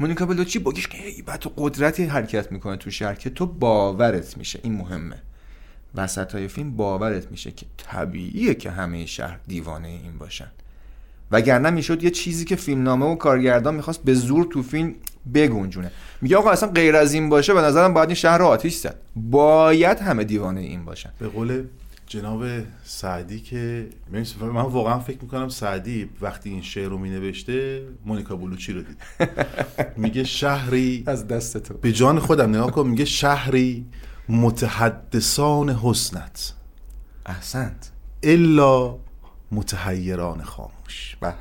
مونیکا 0.00 0.26
بلوچی 0.26 0.58
با 0.58 0.72
که 0.72 0.98
هیبت 0.98 1.46
و 1.46 1.52
قدرتی 1.56 2.04
حرکت 2.04 2.52
می‌کنه 2.52 2.76
تو 2.76 2.90
شهر 2.90 3.14
که 3.14 3.30
تو 3.30 3.46
باورت 3.46 4.38
میشه. 4.38 4.60
این 4.62 4.72
مهمه. 4.72 5.16
وسط 5.94 6.34
های 6.34 6.48
فیلم 6.48 6.76
باورت 6.76 7.30
میشه 7.30 7.50
که 7.50 7.66
طبیعیه 7.76 8.54
که 8.54 8.70
همه 8.70 9.06
شهر 9.06 9.38
دیوانه 9.46 9.88
این 9.88 10.18
باشن. 10.18 10.50
وگرنه 11.30 11.70
می‌شد 11.70 12.04
یه 12.04 12.10
چیزی 12.10 12.44
که 12.44 12.56
فیلمنامه 12.56 13.06
و 13.06 13.14
کارگردان 13.14 13.74
می‌خواست 13.74 14.02
به 14.04 14.14
زور 14.14 14.46
تو 14.50 14.62
فیلم 14.62 14.94
بگنجونه. 15.34 15.90
میگه 16.20 16.36
آقا 16.36 16.50
اصلا 16.50 16.68
غیر 16.68 16.96
از 16.96 17.12
این 17.12 17.28
باشه 17.28 17.54
به 17.54 17.60
نظرم 17.60 17.94
باید 17.94 18.08
این 18.08 18.14
شهر 18.14 18.38
رو 18.38 18.44
آتیش 18.44 18.74
زد. 18.74 18.96
باید 19.16 19.98
همه 19.98 20.24
دیوانه 20.24 20.60
این 20.60 20.84
باشن. 20.84 21.10
به 21.18 21.28
قول 21.28 21.64
جناب 22.06 22.44
سعدی 22.84 23.40
که 23.40 23.88
من 24.12 24.62
واقعا 24.62 24.98
فکر 24.98 25.18
می‌کنم 25.22 25.48
سعدی 25.48 26.10
وقتی 26.20 26.50
این 26.50 26.62
شعر 26.62 26.88
رو 26.88 26.98
مینوشته 26.98 27.82
مونیکا 28.06 28.36
بلوچی 28.36 28.72
رو 28.72 28.82
دید. 28.82 28.96
میگه 29.96 30.24
شهری 30.24 31.04
از 31.06 31.28
دست 31.28 31.58
تو. 31.58 31.74
به 31.74 31.92
جان 31.92 32.18
خودم 32.18 32.48
نگاه 32.48 32.70
کن 32.70 32.86
میگه 32.86 33.04
شهری 33.04 33.86
متحدثان 34.28 35.70
حسنت. 35.70 36.54
احسنت. 37.26 37.90
الا 38.22 38.96
متحیران 39.52 40.42
خاموش 40.86 41.16
به 41.20 41.34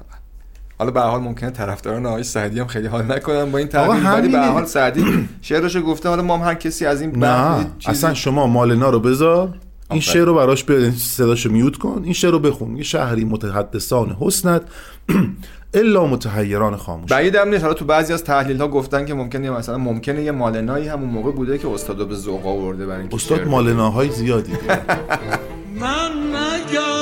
حالا 0.78 0.92
به 0.92 1.02
حال 1.02 1.22
ممکنه 1.22 1.50
طرفداران 1.50 2.06
آقای 2.06 2.24
سعدی 2.24 2.60
هم 2.60 2.68
خیلی 2.68 2.88
حال 2.88 3.12
نکنن 3.12 3.52
با 3.52 3.58
این 3.58 3.68
تعبیر 3.68 4.10
ولی 4.10 4.28
به 4.28 4.40
حال 4.40 4.66
سعدی 4.66 5.06
شعرشو 5.42 5.82
گفته 5.82 6.10
حالا 6.10 6.22
ما 6.22 6.38
هم 6.38 6.44
هر 6.44 6.54
کسی 6.54 6.86
از 6.86 7.02
این 7.02 7.18
نه 7.18 7.66
اصلا 7.86 8.14
شما 8.14 8.48
مالنا 8.48 8.90
رو 8.90 9.00
بذار. 9.00 9.54
این 9.92 10.02
شعر 10.02 10.26
رو 10.26 10.34
براش 10.34 10.64
به 10.64 10.92
صداشو 10.92 11.52
میوت 11.52 11.78
کن. 11.78 12.02
این 12.04 12.14
شعر 12.14 12.32
رو 12.32 12.40
بخون. 12.40 12.78
یه 12.78 12.84
شهری 12.84 13.26
متحدثان 13.26 14.18
حسنت. 14.20 14.62
الا 15.74 16.06
متحیران 16.06 16.76
خاموش. 16.76 17.12
بعیدم 17.12 17.50
نیست. 17.50 17.64
حالا 17.64 17.74
تو 17.74 17.86
بعضی 17.86 18.14
از 18.14 18.24
تحلیل 18.24 18.62
ها 18.62 18.68
گفتن 18.68 19.06
که 19.06 19.14
ممکنه 19.14 19.50
مثلا 19.50 19.78
ممکنه 19.78 20.24
یه 20.24 20.32
مالنایی 20.32 20.88
همون 20.88 21.10
موقع 21.10 21.32
بوده 21.32 21.58
که 21.58 21.68
استاد 21.68 22.08
به 22.08 22.16
ذوق 22.16 22.48
آورده 22.48 22.86
برای 22.86 23.00
اینکه 23.00 23.16
استاد 23.16 23.48
مالناهای 23.48 24.10
زیادی. 24.10 24.52
من 25.82 26.12
مگر 26.30 26.95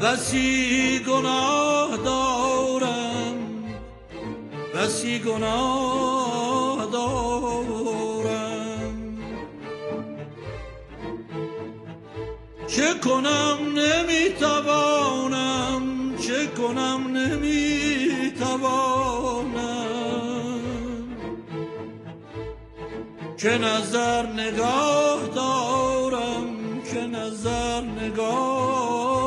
بسی 0.00 0.98
گناه 0.98 1.96
دارم 1.96 3.64
بسی 4.74 5.18
گناه 5.18 6.86
دارم. 6.92 7.56
چه 12.66 12.94
کنم 13.04 13.58
نمی‌توانم 13.76 15.02
چه 16.18 16.46
کنم 16.46 17.16
نمی‌توانم. 17.16 18.26
که 23.38 23.58
نظر 23.58 24.26
نگاه 24.26 25.26
دارم 25.34 26.46
که 26.92 27.00
نظر 27.00 27.80
نگاه 27.80 29.25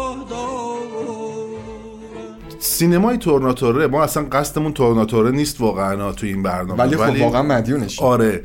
سینمای 2.59 3.17
تورناتوره 3.17 3.87
ما 3.87 4.03
اصلا 4.03 4.23
قصدمون 4.23 4.73
تورناتوره 4.73 5.31
نیست 5.31 5.61
واقعا 5.61 6.11
تو 6.11 6.25
این 6.25 6.43
برنامه. 6.43 6.83
ولی 6.83 6.97
خب 6.97 7.21
واقعا 7.21 7.43
مدیونش. 7.43 7.99
آره 7.99 8.43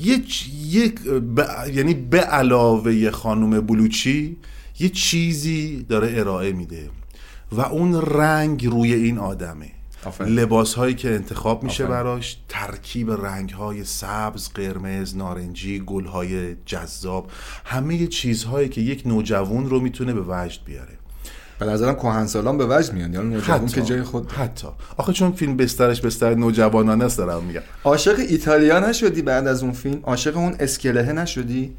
یک 0.00 0.50
یک 0.66 1.00
ب... 1.10 1.40
یعنی 1.74 1.94
به 1.94 2.20
علاوه 2.20 3.10
خانم 3.10 3.60
بلوچی 3.60 4.36
یه 4.78 4.88
چیزی 4.88 5.86
داره 5.88 6.18
ارائه 6.18 6.52
میده 6.52 6.90
و 7.52 7.60
اون 7.60 8.02
رنگ 8.02 8.66
روی 8.66 8.94
این 8.94 9.18
آدمه. 9.18 9.70
لباس 10.20 10.74
هایی 10.74 10.94
که 10.94 11.10
انتخاب 11.10 11.62
میشه 11.62 11.84
آفره. 11.84 11.96
براش 11.96 12.36
ترکیب 12.48 13.10
رنگ 13.10 13.50
های 13.50 13.84
سبز 13.84 14.48
قرمز 14.48 15.16
نارنجی 15.16 15.82
گل 15.86 16.04
های 16.04 16.56
جذاب 16.66 17.30
همه 17.64 18.06
چیزهایی 18.06 18.68
که 18.68 18.80
یک 18.80 19.06
نوجوان 19.06 19.70
رو 19.70 19.80
می‌تونه 19.80 20.12
به 20.12 20.20
وجد 20.28 20.60
بیاره. 20.64 20.95
به 21.58 21.66
نظرم 21.66 21.94
کهن 21.94 22.26
سالان 22.26 22.58
به 22.58 22.66
وجد 22.66 22.92
میان. 22.92 23.12
یعنی 23.14 23.34
نوجوان 23.34 23.66
که 23.66 23.82
جای 23.82 24.02
خود 24.02 24.32
حتی. 24.32 24.66
آخه 24.96 25.12
چون 25.12 25.32
فیلم 25.32 25.56
بسترش 25.56 26.00
بستر 26.00 26.34
نوجوانانه 26.34 27.04
است 27.04 27.18
دارم 27.18 27.44
میگم. 27.44 27.60
عاشق 27.84 28.18
ایتالیا 28.18 28.80
نشدی 28.80 29.22
بعد 29.22 29.46
از 29.46 29.62
اون 29.62 29.72
فیلم؟ 29.72 30.00
عاشق 30.02 30.36
اون 30.36 30.54
اسکلهه 30.60 31.12
نشدی؟ 31.12 31.74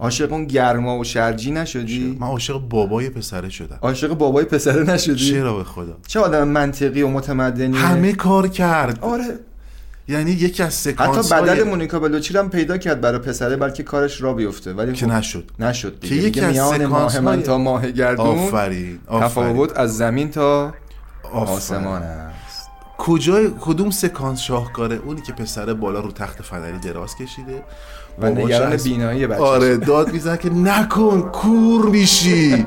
عاشق 0.00 0.32
اون 0.32 0.44
گرما 0.44 0.98
و 0.98 1.04
شرجی 1.04 1.50
نشدی؟ 1.50 2.16
من 2.20 2.26
عاشق 2.26 2.58
بابای 2.58 3.08
پسره 3.10 3.48
شدم. 3.48 3.78
عاشق 3.82 4.14
بابای 4.14 4.44
پسره 4.44 4.82
نشدی؟ 4.82 5.30
چرا 5.30 5.56
به 5.56 5.64
خدا؟ 5.64 5.96
چه 6.06 6.20
آدم 6.20 6.48
منطقی 6.48 7.02
و 7.02 7.08
متمدنی 7.08 7.76
همه 7.76 8.12
کار 8.12 8.48
کرد. 8.48 8.98
آره. 9.00 9.38
یعنی 10.12 10.30
یکی 10.30 10.62
از 10.62 10.74
سکانس 10.74 11.32
حتی 11.32 11.42
بدل 11.42 11.62
مونیکا 11.62 11.98
بلوچی 11.98 12.38
هم 12.38 12.50
پیدا 12.50 12.78
کرد 12.78 13.00
برای 13.00 13.18
پسره 13.18 13.56
بلکه 13.56 13.82
کارش 13.82 14.22
را 14.22 14.34
بیفته 14.34 14.72
ولی 14.72 14.92
که 14.92 15.06
نشد. 15.06 15.50
نشد 15.58 16.00
که 16.00 16.14
یکی 16.14 16.40
از 16.40 16.58
ماه 16.82 17.20
من 17.20 17.42
تا 17.42 17.58
ماه 17.58 17.90
گردون 17.90 18.26
آفرین 18.26 18.98
تفاوت 19.08 19.78
از 19.78 19.96
زمین 19.96 20.30
تا 20.30 20.74
آسمان 21.32 22.02
است. 22.02 22.68
کجا 22.98 23.50
کدوم 23.60 23.90
سکانس 23.90 24.40
شاهکاره؟ 24.40 24.96
اونی 24.96 25.20
که 25.22 25.32
پسره 25.32 25.74
بالا 25.74 26.00
رو 26.00 26.12
تخت 26.12 26.42
فنری 26.42 26.78
دراز 26.78 27.16
کشیده. 27.16 27.62
و 28.18 28.30
نگران 28.30 28.76
بینایی 28.76 29.26
بچه‌ش. 29.26 29.40
آره 29.40 29.76
داد 29.76 30.12
می‌زنه 30.12 30.36
که 30.36 30.50
نکن 30.50 31.20
کور 31.20 31.90
میشی. 31.90 32.66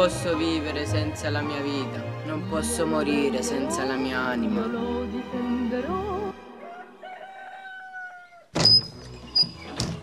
posso 0.00 0.34
vivere 0.34 0.86
senza 0.86 1.28
la 1.28 1.42
mia 1.42 1.60
vita, 1.60 2.02
non 2.24 2.48
posso 2.48 2.86
morire 2.86 3.42
senza 3.42 3.84
la 3.84 3.96
mia 3.96 4.18
anima. 4.18 4.62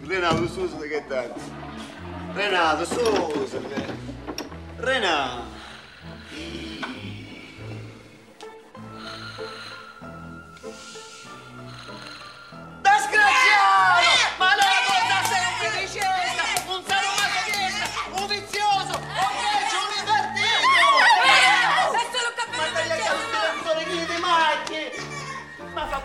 Renato, 0.06 0.48
Susa, 0.48 0.78
che 0.78 1.04
tanto? 1.08 1.40
Renato, 2.34 2.86
Susa, 2.86 3.60
Renato. 4.76 5.56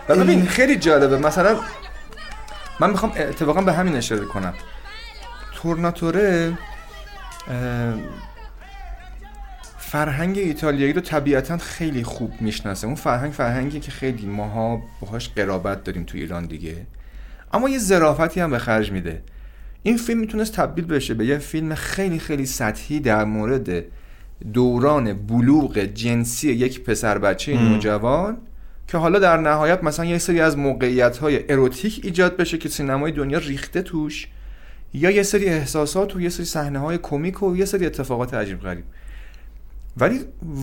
ببین 0.09 0.45
خیلی 0.45 0.75
جالبه. 0.75 1.17
مثلا 1.17 1.59
من 2.79 2.89
می‌خوام 2.89 3.11
اتفاقا 3.15 3.61
به 3.61 3.73
همین 3.73 3.95
اشاره 3.95 4.25
کنم. 4.25 4.53
فرهنگ 9.77 10.37
ایتالیایی 10.37 10.93
رو 10.93 11.01
طبیعتا 11.01 11.57
خیلی 11.57 12.03
خوب 12.03 12.41
می‌شناسه. 12.41 12.87
اون 12.87 12.95
فرهنگ 12.95 13.31
فرهنگی 13.31 13.79
که 13.79 13.91
خیلی 13.91 14.25
ماها 14.25 14.81
باهاش 15.01 15.29
قرابت 15.29 15.83
داریم 15.83 16.03
تو 16.03 16.17
ایران 16.17 16.45
دیگه. 16.45 16.75
اما 17.53 17.69
یه 17.69 17.79
ظرافتی 17.79 18.39
هم 18.39 18.51
به 18.51 18.59
خرج 18.59 18.91
میده. 18.91 19.23
این 19.83 19.97
فیلم 19.97 20.19
می‌تونست 20.19 20.53
تبدیل 20.53 20.85
بشه 20.85 21.13
به 21.13 21.25
یه 21.25 21.37
فیلم 21.37 21.75
خیلی 21.75 22.19
خیلی 22.19 22.45
سطحی 22.45 22.99
در 22.99 23.23
مورد 23.23 23.83
دوران 24.53 25.13
بلوغ 25.13 25.79
جنسی 25.79 26.51
یک 26.51 26.83
پسر 26.83 27.17
بچه. 27.17 27.57
نوجوان. 27.57 28.37
که 28.93 28.99
حالا 28.99 29.19
در 29.19 29.37
نهایت 29.37 29.83
مثلا 29.83 30.05
یه 30.05 30.17
سری 30.17 30.39
از 30.39 30.57
موقعیت 30.57 31.17
های 31.17 31.51
اروتیک 31.51 32.01
ایجاد 32.03 32.37
بشه 32.37 32.57
که 32.57 32.69
سینمای 32.69 33.11
دنیا 33.11 33.37
ریخته 33.37 33.81
توش 33.81 34.27
یا 34.93 35.11
یه 35.11 35.23
سری 35.23 35.45
احساسات 35.45 36.15
و 36.15 36.21
یه 36.21 36.29
سری 36.29 36.45
صحنه 36.45 36.79
های 36.79 36.97
کمیک 36.97 37.43
و 37.43 37.57
یه 37.57 37.65
سری 37.65 37.85
اتفاقات 37.85 38.33
عجیب 38.33 38.59
غریب. 38.59 38.83
ولی 39.97 40.19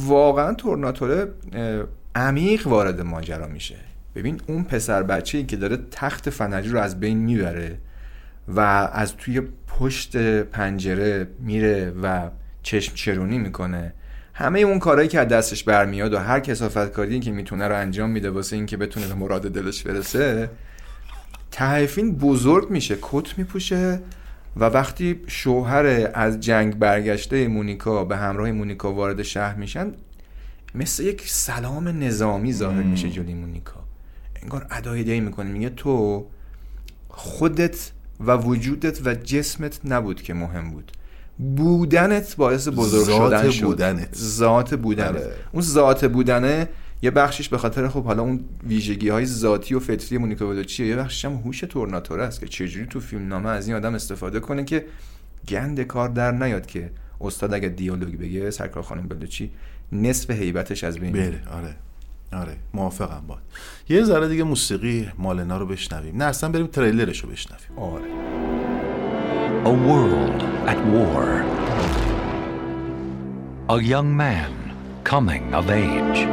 واقعا 0.07 0.55
تورناتوره 0.55 1.29
عمیق 2.15 2.67
وارد 2.67 3.01
ماجرا 3.01 3.47
میشه. 3.47 3.77
ببین 4.15 4.41
اون 4.47 4.65
پسر 4.65 5.03
بچه 5.03 5.39
ای 5.39 5.45
که 5.45 5.57
داره 5.57 5.79
تخت 5.91 6.31
فنجی 6.31 6.69
رو 6.69 6.79
از 6.79 7.01
بین 7.01 7.19
می‌بره 7.19 7.79
و 8.49 8.61
از 8.93 9.17
توی 9.17 9.43
پشت 9.79 10.17
پنجره 10.43 11.29
میره 11.41 11.93
و 12.03 12.31
چشم 12.63 12.95
چرونی 12.95 13.39
می‌کنه. 13.39 13.93
همه 14.41 14.61
اون 14.61 14.79
کارهایی 14.79 15.09
که 15.09 15.21
از 15.21 15.29
دستش 15.29 15.65
برمیاد 15.65 16.13
و 16.13 16.19
هر 16.19 16.41
کسافت 16.41 16.93
کاری 16.93 17.21
که 17.21 17.33
می‌تونه 17.33 17.69
رو 17.69 17.77
انجام 17.77 18.11
میده 18.11 18.31
واسه 18.31 18.57
اینکه 18.57 18.77
بتونه 18.77 19.07
به 19.07 19.15
مراد 19.15 19.43
دلش 19.43 19.83
برسه 19.83 20.51
ته 21.51 21.87
فیلم 21.87 22.13
بزرگ 22.13 22.71
میشه 22.71 22.99
کت 23.03 23.39
میپوشه 23.39 24.01
و 24.57 24.65
وقتی 24.65 25.21
شوهر 25.27 26.11
از 26.15 26.41
جنگ 26.41 26.79
برگشته 26.79 27.49
مونیکا 27.49 28.05
به 28.05 28.17
همراه 28.17 28.53
مونیکا 28.53 28.93
وارد 28.93 29.23
شهر 29.23 29.55
میشن 29.55 29.93
مثل 30.75 31.03
یک 31.03 31.29
سلام 31.29 31.89
نظامی 31.89 32.53
ظاهر 32.53 32.83
میشه 32.83 33.11
جلوی 33.11 33.35
مونیکا. 33.35 33.85
انگار 34.43 34.67
ادای 34.71 35.05
دی 35.05 35.21
می‌کنه 35.21 35.51
میگه 35.51 35.71
تو 35.71 36.27
خودت 37.09 37.91
و 38.21 38.37
وجودت 38.37 39.07
و 39.07 39.15
جسمت 39.15 39.81
نبود 39.85 40.23
که 40.23 40.35
مهم 40.35 40.71
بود. 40.71 40.93
بودنت 41.41 42.37
باعث 42.37 42.69
بزرگ 42.69 43.05
ذات 43.05 43.29
شدن 43.29 43.51
شد 43.51 43.65
بودنت. 43.67 44.15
ذات 44.17 44.75
بودنت 44.75 45.09
آره. 45.09 45.35
اون 45.53 45.63
ذات 45.63 46.05
بودنه 46.05 46.69
یه 47.03 47.11
بخشش 47.11 47.49
به 47.49 47.59
خاطر 47.59 47.89
خب 47.89 48.05
حالا 48.05 48.23
اون 48.23 48.45
ویژگی 48.67 49.09
های 49.09 49.27
ذاتی 49.27 49.75
و 49.75 49.81
فطری 49.81 50.19
مونیکا 50.19 50.47
بلوچیه 50.47 50.87
یه 50.87 50.97
بخشش 50.97 51.25
هم 51.25 51.33
هوش 51.33 51.61
تورناتوره 51.61 52.23
است 52.23 52.41
که 52.41 52.49
چجوری 52.49 52.87
تو 52.87 53.01
فیلم 53.01 53.29
نامه 53.29 53.49
از 53.51 53.69
این 53.69 53.77
آدم 53.77 53.95
استفاده 53.95 54.41
کنه 54.41 54.65
که 54.65 54.87
گند 55.49 55.81
کار 55.81 56.09
در 56.09 56.31
نیاد 56.33 56.67
که 56.67 56.91
استاد 57.21 57.55
اگه 57.55 57.69
دیالوگ 57.69 58.19
بگه 58.19 58.51
سرکار 58.51 58.83
خانم 58.83 59.09
بلوچی 59.09 59.51
نصف 59.93 60.31
هیبتش 60.31 60.85
از 60.85 60.99
بین. 60.99 61.13
بله 61.13 61.43
آره 61.53 61.77
آره 62.33 62.57
موافقم 62.75 63.23
با 63.27 63.39
یه 63.89 64.05
ذره 64.05 64.29
دیگه 64.29 64.45
موسیقی 64.45 65.09
مالنا 65.19 65.59
رو 65.59 65.67
بشنویم 65.67 66.17
نه 66.17 66.25
اصلا 66.25 66.51
بریم 66.51 66.67
تریلرش 66.67 67.21
رو 67.21 67.31
بشنویم 67.31 67.79
آره 67.79 68.50
A 69.65 69.73
world 69.73 70.43
at 70.67 70.79
war. 70.87 71.45
A 73.69 73.83
young 73.83 74.17
man 74.17 74.75
coming 75.05 75.55
of 75.55 75.71
age. 75.71 76.27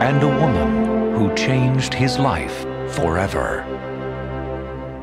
And 0.00 0.22
a 0.22 0.28
woman 0.28 1.14
who 1.14 1.34
changed 1.34 1.92
his 1.92 2.18
life 2.18 2.64
forever. 2.88 3.64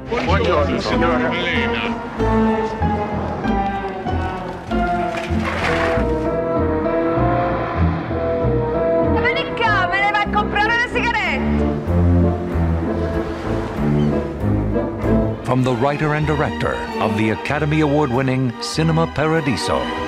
Buongiorno, 0.09 0.79
From 15.57 15.63
the 15.63 15.73
writer 15.73 16.13
and 16.13 16.27
director 16.27 16.75
of 17.01 17.17
the 17.17 17.31
Academy 17.31 17.79
Award 17.79 18.11
winning 18.11 18.53
Cinema 18.61 19.07
Paradiso. 19.07 20.06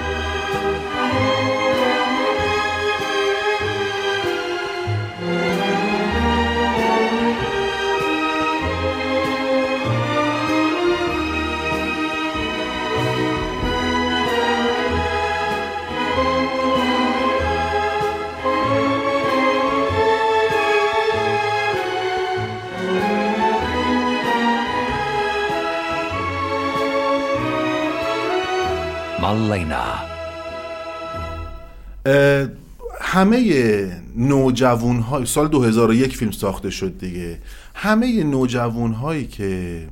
همه 33.02 34.02
نوجوان 34.16 35.00
های 35.00 35.26
سال 35.26 35.48
2001 35.48 36.18
فیلم 36.18 36.32
ساخته 36.32 36.70
شد 36.70 36.98
دیگه. 36.98 37.40
همه 37.76 38.24
نوجوان 38.24 38.94
هایی 38.94 39.28
که 39.28 39.88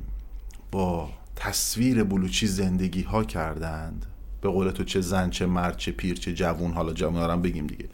با 0.70 1.08
تصویر 1.36 2.04
بلوچی 2.04 2.46
زندگی 2.46 3.02
ها 3.02 3.24
کردند 3.24 4.06
به 4.40 4.48
قول 4.48 4.70
تو 4.70 4.84
چه 4.84 5.00
زن 5.00 5.30
چه 5.30 5.46
مرد 5.46 5.76
چه 5.76 5.92
پیر 5.92 6.16
چه 6.16 6.34
جوون 6.34 6.72
حالا 6.72 6.92
جوون 6.92 7.42
بگیم 7.42 7.66
دیگه. 7.66 7.88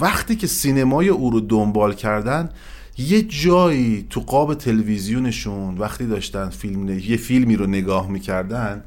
وقتی 0.00 0.36
که 0.36 0.46
سینمای 0.46 1.08
او 1.08 1.30
رو 1.30 1.40
دنبال 1.40 1.94
کردن 1.94 2.48
یه 2.98 3.22
جایی 3.22 4.06
تو 4.10 4.20
قاب 4.20 4.54
تلویزیونشون 4.54 5.78
وقتی 5.78 6.06
داشتن 6.06 6.48
فیلم 6.48 6.88
یه 6.88 7.16
فیلمی 7.16 7.56
رو 7.56 7.66
نگاه 7.66 8.10
می‌کردن 8.10 8.84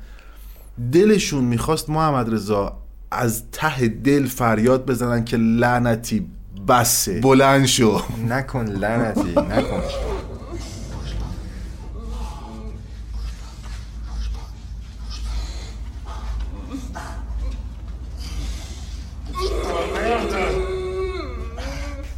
دلشون 0.91 1.43
می‌خواست 1.43 1.89
محمد 1.89 2.33
رضا 2.33 2.84
از 3.11 3.43
ته 3.51 3.87
دل 3.87 4.25
فریاد 4.25 4.85
بزنن 4.85 5.25
که 5.25 5.37
لعنتی 5.37 6.27
بسه. 6.67 7.21
بلند 7.21 7.65
شو. 7.65 8.01
نکن 8.29 8.65
لعنتی 8.65 9.29
نکن. 9.31 9.81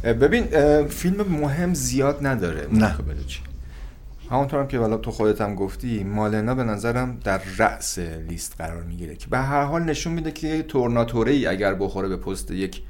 ببین 0.04 0.46
فیلم 0.88 1.22
مهم 1.28 1.74
زیاد 1.74 2.26
نداره. 2.26 2.68
نه. 2.72 2.96
همونطور 4.30 4.60
هم 4.60 4.68
که 4.68 4.78
حالا 4.78 4.96
تو 4.96 5.10
خودت 5.10 5.40
هم 5.40 5.54
گفتی 5.54 6.04
مالنا 6.04 6.54
به 6.54 6.64
نظرم 6.64 7.18
در 7.24 7.40
رأس 7.58 7.98
لیست 7.98 8.54
قرار 8.58 8.82
می‌گیره 8.82 9.16
که 9.16 9.26
به 9.28 9.38
هر 9.38 9.62
حال 9.62 9.82
نشون 9.82 10.12
میده 10.12 10.32
که 10.32 10.64
ای 11.26 11.46
اگر 11.46 11.74
بخوره 11.74 12.08
به 12.08 12.16
پست 12.16 12.50
یک 12.50 12.82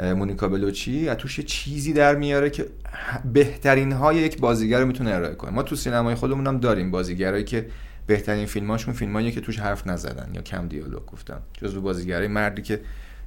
مونیکا 0.00 0.48
بلوچی 0.48 1.08
از 1.08 1.16
توش 1.16 1.40
چیزی 1.40 1.92
در 1.92 2.14
میاره 2.14 2.50
که 2.50 2.66
بهترین 3.32 3.92
های 3.92 4.16
یک 4.16 4.38
بازیگر 4.40 4.80
رو 4.80 4.86
می‌تونه 4.86 5.10
ارائه 5.10 5.34
کنه. 5.34 5.50
ما 5.50 5.62
تو 5.62 5.76
سینمای 5.76 6.14
خودمون 6.14 6.46
هم 6.46 6.60
داریم 6.60 6.90
بازیگرایی 6.90 7.44
که 7.44 7.66
بهترین 8.06 8.46
فیلماشون 8.46 8.94
فیلمایی 8.94 9.32
که 9.32 9.40
توش 9.40 9.58
حرف 9.58 9.86
نزدن 9.86 10.30
یا 10.34 10.42
کم 10.42 10.68
دیالوگ 10.68 11.06
گفتن. 11.06 11.38
جزو 11.52 11.80
بازیگرای 11.80 12.28
مردی 12.28 12.62
که 12.62 12.80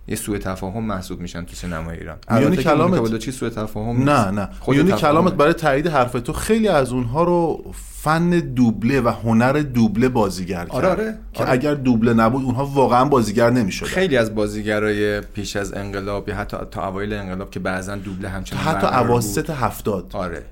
یه 0.08 0.16
سوء 0.16 0.38
تفاهم 0.38 0.84
محسوب 0.84 1.20
میشن 1.22 1.46
تو 1.46 1.56
سینمای 1.56 1.98
ایران 1.98 2.18
میونی 2.32 2.58
کلامت- 2.58 2.80
مونیکا 2.82 3.02
بلوچی 3.04 3.32
سوء 3.32 3.50
تفاهم 3.50 4.10
نه. 4.10 4.32
نه 4.32 4.50
میونی. 4.68 4.92
کلامت 4.92 5.34
برای 5.34 5.54
تایید 5.54 5.88
حرف 5.88 6.12
تو 6.12 6.34
خیلی 6.34 6.68
از 6.68 6.92
اونها 6.92 7.24
رو 7.24 7.64
فن 7.74 8.30
دوبله 8.30 9.02
و 9.02 9.08
هنر 9.24 9.54
دوبله 9.54 10.10
بازیگر 10.10 10.66
کرد 10.66 10.72
آره، 10.76 10.88
آره، 10.90 11.18
که 11.34 11.44
آره. 11.44 11.52
اگر 11.52 11.74
دوبله 11.74 12.14
نبود 12.14 12.44
اونها 12.44 12.66
واقعا 12.66 13.06
بازیگر 13.06 13.50
نمی‌شدن 13.50 13.88
خیلی 13.90 14.18
از 14.18 14.36
بازیگرای 14.36 15.22
پیش 15.22 15.56
از 15.56 15.74
انقلاب 15.74 16.30
یا 16.30 16.36
حتی 16.36 16.58
تا 16.72 16.88
اوایل 16.88 17.14
انقلاب 17.14 17.52
که 17.52 17.60
بعضا 17.60 17.96
دوبله 17.96 18.30
همچنان 18.30 18.64
حتی. 18.64 18.88
اواسط 18.88 19.50
هفتاد 19.50 20.10
آره 20.14 20.44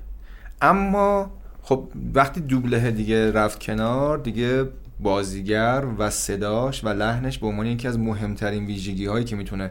اما 0.62 1.30
خب 1.62 1.88
وقتی 2.14 2.40
دوبله 2.40 2.90
دیگه 2.90 3.32
رفت 3.32 3.60
کنار 3.62 4.18
دیگه 4.18 4.64
بازیگر 5.00 5.84
و 5.98 6.10
صداش 6.10 6.84
و 6.84 6.88
لحنش 6.88 7.38
به 7.38 7.46
عنوان 7.46 7.66
یکی 7.66 7.88
از 7.88 7.98
مهمترین 7.98 8.66
ویژگی 8.66 9.06
هایی 9.06 9.24
که 9.24 9.36
می‌تونه 9.36 9.70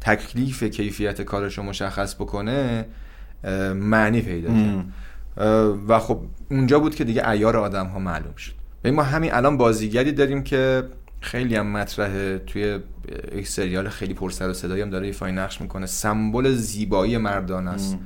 تکلیف 0.00 0.62
کیفیت 0.62 1.22
کارش 1.22 1.58
رو 1.58 1.64
مشخص 1.64 2.14
بکنه 2.14 2.86
معنی 3.74 4.20
پیدا 4.20 4.48
کرد. 4.48 4.84
و 5.88 5.98
خب 5.98 6.20
اونجا 6.50 6.78
بود 6.78 6.94
که 6.94 7.04
دیگه 7.04 7.28
ایار 7.28 7.56
آدم 7.56 7.86
ها 7.86 7.98
معلوم 7.98 8.36
شد. 8.36 8.52
و 8.84 8.92
ما 8.92 9.02
همین 9.02 9.34
الان 9.34 9.56
بازیگری 9.56 10.12
داریم 10.12 10.42
که 10.42 10.82
خیلی 11.20 11.56
هم 11.56 11.66
مطرحه. 11.66 12.38
توی 12.38 12.78
یک 13.34 13.48
سریال 13.48 13.88
خیلی 13.88 14.14
پر 14.14 14.30
سر 14.30 14.48
و 14.48 14.54
صدایی 14.54 14.82
هم 14.82 14.90
داره 14.90 15.06
ایفای 15.06 15.32
نقش 15.32 15.60
می‌کنه. 15.60 15.86
سمبل 15.86 16.54
زیبایی 16.54 17.16
مردان 17.16 17.68
است. 17.68 17.98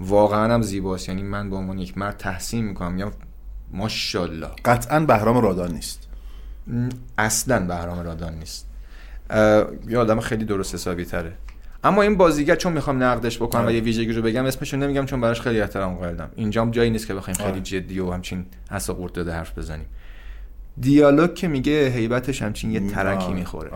واقعا 0.00 0.54
هم 0.54 0.62
زیباست. 0.62 1.08
یعنی 1.08 1.22
من 1.22 1.50
به 1.50 1.56
عنوان 1.56 1.78
یک 1.78 1.98
مرد 1.98 2.16
تحسین 2.16 2.64
می‌کنم. 2.64 2.92
میگم 2.92 3.10
ماشاءالله. 3.72 4.48
قطعا 4.64 5.00
بهرام 5.00 5.38
رادان 5.38 5.72
نیست. 5.72 6.07
اصلا 7.18 7.66
بهرام 7.66 8.00
رادان 8.00 8.34
نیست. 8.34 8.66
یه 9.88 9.98
آدم 9.98 10.20
خیلی 10.20 10.44
درست 10.44 10.74
حسابی 10.74 11.04
تره. 11.04 11.32
اما 11.84 12.02
این 12.02 12.16
بازیگر 12.16 12.56
چون 12.56 12.72
می‌خوام 12.72 13.02
نقدش 13.02 13.36
بکنم 13.36 13.62
و 13.62 13.64
آره. 13.64 13.74
یه 13.74 13.80
ویژگی 13.80 14.12
رو 14.12 14.22
بگم 14.22 14.44
اسمشو 14.44 14.76
نمیگم 14.76 15.06
چون 15.06 15.20
براش 15.20 15.40
خیلی 15.40 15.60
احترام 15.60 15.94
قائلم 15.94 16.30
اینجام 16.36 16.70
جایی 16.70 16.90
نیست 16.90 17.06
که 17.06 17.14
بخوایم 17.14 17.36
خیلی 17.36 17.50
آره. 17.50 17.60
جدی 17.60 18.00
و 18.00 18.10
همچین 18.10 18.46
حسا 18.70 18.94
قورت 18.94 19.12
داده 19.12 19.32
حرف 19.32 19.58
بزنیم. 19.58 19.86
دیالوگ 20.80 21.34
که 21.34 21.48
میگه 21.48 21.88
هیبتش 21.94 22.42
همچین 22.42 22.70
یه 22.70 22.90
ترکی 22.90 23.24
آره. 23.24 23.34
می‌خوره. 23.34 23.70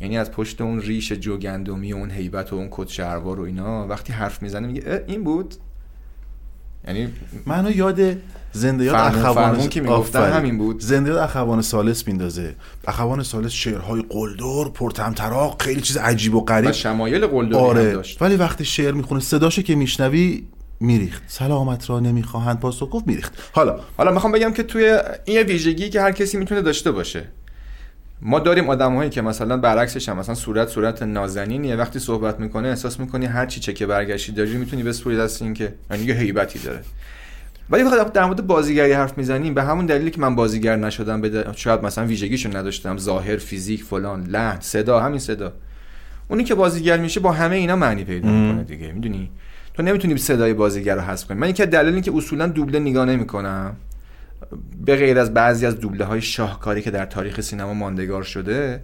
یعنی 0.00 0.18
از 0.18 0.30
پشت 0.32 0.60
اون 0.60 0.80
ریش 0.80 1.12
جوگندمی 1.12 1.92
و 1.92 1.96
اون 1.96 2.10
هیبت 2.10 2.52
و 2.52 2.56
اون 2.56 2.68
کت 2.70 2.88
شلوار 2.88 3.40
و 3.40 3.42
اینا 3.42 3.86
وقتی 3.86 4.12
حرف 4.12 4.42
می‌زنه 4.42 4.66
میگه 4.66 5.04
این 5.06 5.24
بود؟ 5.24 5.54
یعنی 6.86 7.12
منو 7.46 7.76
یاد 7.76 8.00
زنده 8.52 8.84
یاد 8.84 8.94
اخوان 8.94 9.34
فرمون 9.34 9.68
که 9.68 9.80
می‌گفتن. 9.80 10.32
همین 10.32 10.58
بود. 10.58 10.80
زنده 10.80 11.10
یاد 11.10 11.18
اخوان 11.18 11.62
سالس 11.62 12.06
میندازه. 12.06 12.54
اخوان 12.86 13.22
سالس 13.22 13.52
شعرهای 13.52 14.04
قلدر 14.08 14.70
پرتمطراق 14.74 15.62
خیلی 15.62 15.80
چیز 15.80 15.96
عجیب 15.96 16.34
و 16.34 16.44
غریب. 16.44 16.70
و 16.70 16.72
شمایل 16.72 17.26
قلدری 17.26 17.54
هم 17.54 17.64
آره. 17.64 17.92
داشت. 17.92 18.22
ولی 18.22 18.36
وقتی 18.36 18.64
شعر 18.64 18.92
می‌خونه 18.92 19.20
صداشو 19.20 19.62
که 19.62 19.74
میشنوی 19.74 20.44
میریخت. 20.80 21.22
سلامت 21.26 21.90
را 21.90 22.00
نمی‌خواهند 22.00 22.60
پاسخ 22.60 22.88
گفت 22.90 23.06
میریخت. 23.06 23.32
حالا 23.52 23.80
حالا 23.96 24.12
می‌خوام 24.12 24.32
بگم 24.32 24.52
که 24.52 24.62
توی 24.62 24.98
این 25.24 25.38
ویژگی 25.38 25.90
که 25.90 26.00
هر 26.00 26.12
کسی 26.12 26.36
می‌تونه 26.36 26.62
داشته 26.62 26.90
باشه. 26.90 27.24
ما 28.22 28.38
داریم 28.38 28.70
آدمایی 28.70 29.10
که 29.10 29.22
مثلا 29.22 29.56
برعکسش 29.56 30.08
هم 30.08 30.18
مثلا 30.18 30.34
صورت 30.34 30.68
صورت 30.68 31.02
نازنینیه. 31.02 31.76
وقتی 31.76 31.98
صحبت 31.98 32.40
می‌کنه 32.40 32.68
احساس 32.68 33.00
می‌کنی 33.00 33.26
هر 33.26 33.46
چی 33.46 33.60
چکه 33.60 33.86
برگشتی 33.86 34.32
داری 34.32 34.56
می‌تونی 34.56 34.82
بسپری 34.82 35.16
دست 35.16 35.42
این 35.42 35.54
که 35.54 35.74
یعنی 35.90 36.04
یه 36.04 36.14
هیبتی 36.14 36.58
داره. 36.58 36.80
ولی 37.70 37.82
وقتی 37.82 38.10
در 38.14 38.24
مورد 38.24 38.46
بازیگری 38.46 38.92
حرف 38.92 39.18
می‌زنیم 39.18 39.54
به 39.54 39.62
همون 39.62 39.86
دلیلی 39.86 40.10
که 40.10 40.20
من 40.20 40.34
بازیگر 40.34 40.76
نشدم 40.76 41.20
به 41.20 41.28
دل- 41.28 41.52
شاید 41.52 41.82
مثلا 41.82 42.04
ویژگیشو 42.06 42.56
نداشتم 42.56 42.98
ظاهر 42.98 43.36
فیزیک 43.36 43.82
فلان 43.82 44.24
لحن 44.24 44.60
صدا 44.60 45.00
همین 45.00 45.18
صدا. 45.18 45.52
اونی 46.28 46.44
که 46.44 46.54
بازیگر 46.54 46.96
میشه 46.96 47.20
با 47.20 47.32
همه 47.32 47.56
اینا 47.56 47.76
معنی 47.76 48.04
پیدا 48.04 48.28
می‌کنه 48.28 48.64
دیگه 48.64 48.92
می‌دونی؟ 48.92 49.30
تو 49.74 49.82
نمی‌تونی 49.82 50.16
صدای 50.16 50.54
بازیگر 50.54 50.94
رو 50.94 51.00
حذف 51.00 51.26
کنی 51.26 51.38
من 51.38 51.50
یکی 51.50 51.62
از 51.62 51.70
دلایلی 51.70 52.00
که 52.00 52.12
اصولا 52.16 52.46
دوبله 52.46 52.78
نگاه 52.78 53.04
نمی‌کنم 53.04 53.76
به 54.84 54.96
غیر 54.96 55.18
از 55.18 55.34
بعضی 55.34 55.66
از 55.66 55.80
دوبله 55.80 56.04
های 56.04 56.20
شاهکاری 56.20 56.82
که 56.82 56.90
در 56.90 57.06
تاریخ 57.06 57.40
سینما 57.40 57.74
ماندگار 57.74 58.22
شده 58.22 58.82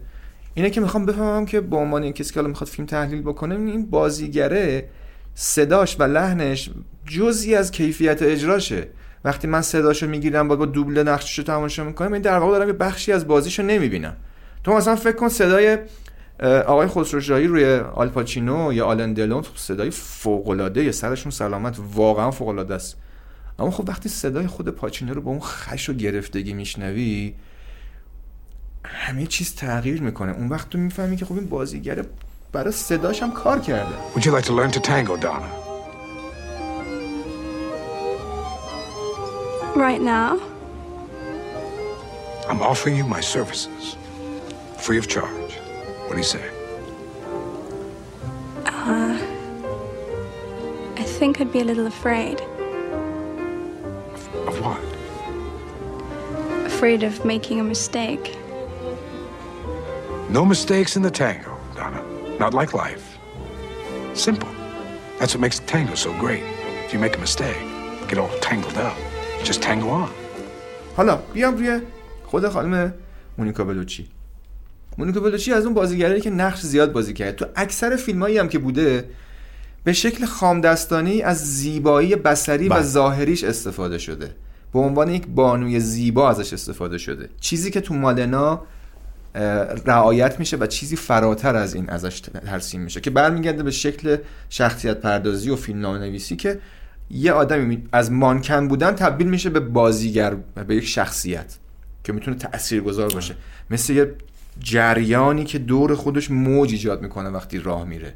اینه 0.54 0.70
که 0.70 0.80
می‌خوام 0.80 1.06
بفهمم 1.06 1.46
که 1.46 1.60
به 1.60 1.76
عنوان 1.76 2.12
کسی 2.12 2.34
که 2.34 2.40
حالا 2.40 2.48
می‌خواد 2.48 2.68
فیلم 2.68 2.86
تحلیل 2.86 3.22
بکنه 3.22 3.54
این 3.54 3.86
بازیگره 3.86 4.88
صداش 5.34 5.96
و 6.00 6.02
لحنش 6.02 6.70
جزئی 7.06 7.54
از 7.54 7.70
کیفیت 7.70 8.22
اجراشه. 8.22 8.88
وقتی 9.24 9.48
من 9.48 9.62
صداشو 9.62 10.06
می‌گیرم 10.06 10.48
با 10.48 10.56
با 10.56 10.66
دوبله 10.66 11.02
نقششو 11.02 11.42
تماشا 11.42 11.84
می‌کنم 11.84 12.12
این 12.12 12.22
در 12.22 12.38
واقع 12.38 12.52
دارم 12.52 12.68
یه 12.68 12.74
بخشی 12.74 13.12
از 13.12 13.26
بازیشو 13.26 13.62
نمی‌بینم. 13.62 14.16
تو 14.64 14.72
مثلا 14.72 14.96
فکر 14.96 15.16
کن 15.16 15.28
صدای 15.28 15.78
آقای 16.66 16.86
خسروشاهی 16.86 17.46
روی 17.46 17.76
آلپاچینو 17.76 18.72
یا 18.72 18.86
آلن 18.86 19.12
دلون 19.12 19.42
خب 19.42 19.56
صدای 19.56 19.90
فوق 19.90 20.48
العاده 20.48 20.92
سرشون 20.92 21.32
سلامت 21.32 21.78
واقعا 21.94 22.30
فوق 22.30 22.48
العاده 22.48 22.74
است. 22.74 22.96
اما 23.58 23.70
خب 23.70 23.88
وقتی 23.88 24.08
صدای 24.08 24.46
خود 24.46 24.68
پاچینو 24.68 25.14
رو 25.14 25.22
با 25.22 25.30
اون 25.30 25.40
خش 25.40 25.88
و 25.88 25.92
گرفتگی 25.92 26.52
میشنوی 26.52 27.34
همه 28.84 29.26
چیز 29.26 29.54
تغییر 29.54 30.02
می‌کنه. 30.02 30.32
اون 30.32 30.48
وقت 30.48 30.68
تو 30.68 30.78
می‌فهمی 30.78 31.16
که 31.16 31.24
خب 31.24 31.34
این 31.34 31.46
بازیگر 31.46 32.04
برای 32.53 32.71
صداش 32.71 33.23
هم 33.23 33.31
کار 33.31 33.59
کرده 33.59 33.95
Would 34.15 34.25
you 34.25 34.31
like 34.31 34.45
to 34.45 34.53
learn 34.53 34.71
to 34.71 34.79
tango, 34.79 35.17
Donna? 35.17 35.49
Right 39.75 40.01
now? 40.01 40.39
I'm 42.49 42.61
offering 42.61 42.95
you 42.97 43.05
my 43.05 43.21
services, 43.21 43.95
free 44.77 44.97
of 44.97 45.07
charge. 45.07 45.53
What 46.05 46.13
do 46.13 46.17
you 46.17 46.23
say? 46.23 46.45
Uh, 48.65 49.15
I 50.97 51.03
think 51.03 51.39
I'd 51.39 51.53
be 51.53 51.59
a 51.59 51.63
little 51.63 51.85
afraid. 51.85 52.41
Of 54.49 54.59
what? 54.65 54.81
Afraid 56.65 57.03
of 57.03 57.23
making 57.23 57.59
a 57.59 57.63
mistake. 57.63 58.35
No 60.29 60.43
mistakes 60.43 60.95
in 60.95 61.03
the 61.03 61.11
tango, 61.11 61.51
Donna. 61.51 61.52
Not 62.38 62.52
like 62.52 62.74
life. 62.74 63.18
Simple. 64.14 64.48
That's 65.18 65.34
what 65.34 65.40
makes 65.40 65.58
the 65.60 65.66
tango 65.66 65.94
so 65.94 66.12
great. 66.18 66.42
If 66.84 66.92
you 66.92 66.98
make 66.98 67.16
a 67.16 67.20
mistake, 67.20 67.64
get 68.08 68.18
all 68.18 68.30
tangled 68.40 68.76
up, 68.76 68.96
just 69.44 69.62
tango 69.62 69.88
on. 69.88 70.10
حالا 70.96 71.16
بیام 71.16 71.56
روی 71.56 71.80
خود 72.24 72.48
خانم 72.48 72.94
مونیکا 73.38 73.64
بلوچی 73.64 74.08
مونیکا 74.98 75.20
بلوچی 75.20 75.52
از 75.52 75.64
اون 75.64 75.74
بازیگرایی 75.74 76.20
که 76.20 76.30
نقش 76.30 76.60
زیاد 76.60 76.92
بازی 76.92 77.12
کرد 77.12 77.36
تو 77.36 77.46
اکثر 77.56 77.96
فیلمایی 77.96 78.38
هم 78.38 78.48
که 78.48 78.58
بوده 78.58 79.10
به 79.84 79.92
شکل 79.92 80.24
خامدستانی 80.24 81.22
از 81.22 81.56
زیبایی 81.56 82.16
بصری 82.16 82.68
و 82.68 82.74
بله. 82.74 82.82
ظاهریش 82.82 83.44
استفاده 83.44 83.98
شده 83.98 84.36
به 84.72 84.78
عنوان 84.78 85.10
یک 85.10 85.26
بانوی 85.26 85.80
زیبا 85.80 86.30
ازش 86.30 86.52
استفاده 86.52 86.98
شده 86.98 87.28
چیزی 87.40 87.70
که 87.70 87.80
تو 87.80 87.94
مالنا 87.94 88.62
رعایت 89.86 90.38
میشه 90.38 90.56
و 90.56 90.66
چیزی 90.66 90.96
فراتر 90.96 91.56
از 91.56 91.74
این 91.74 91.90
ازش 91.90 92.20
ترسیم 92.20 92.80
میشه 92.80 93.00
که 93.00 93.10
برمیگرده 93.10 93.62
به 93.62 93.70
شکل 93.70 94.16
شخصیت 94.48 95.00
پردازی 95.00 95.50
و 95.50 95.56
فیلم 95.56 95.86
نویسی 95.86 96.36
که 96.36 96.60
یه 97.10 97.32
آدمی 97.32 97.64
می- 97.64 97.88
از 97.92 98.12
مانکن 98.12 98.68
بودن 98.68 98.92
تبدیل 98.92 99.28
میشه 99.28 99.50
به 99.50 99.60
بازیگر 99.60 100.36
و 100.56 100.64
به 100.64 100.76
یک 100.76 100.86
شخصیت 100.86 101.56
که 102.04 102.12
می‌تونه 102.12 102.36
تاثیرگذار 102.36 103.08
باشه. 103.08 103.36
مثل 103.70 103.92
یه 103.92 104.14
جریانی 104.60 105.44
که 105.44 105.58
دور 105.58 105.94
خودش 105.94 106.30
موج 106.30 106.70
ایجاد 106.72 107.02
می‌کنه 107.02 107.28
وقتی 107.28 107.58
راه 107.58 107.84
میره. 107.84 108.14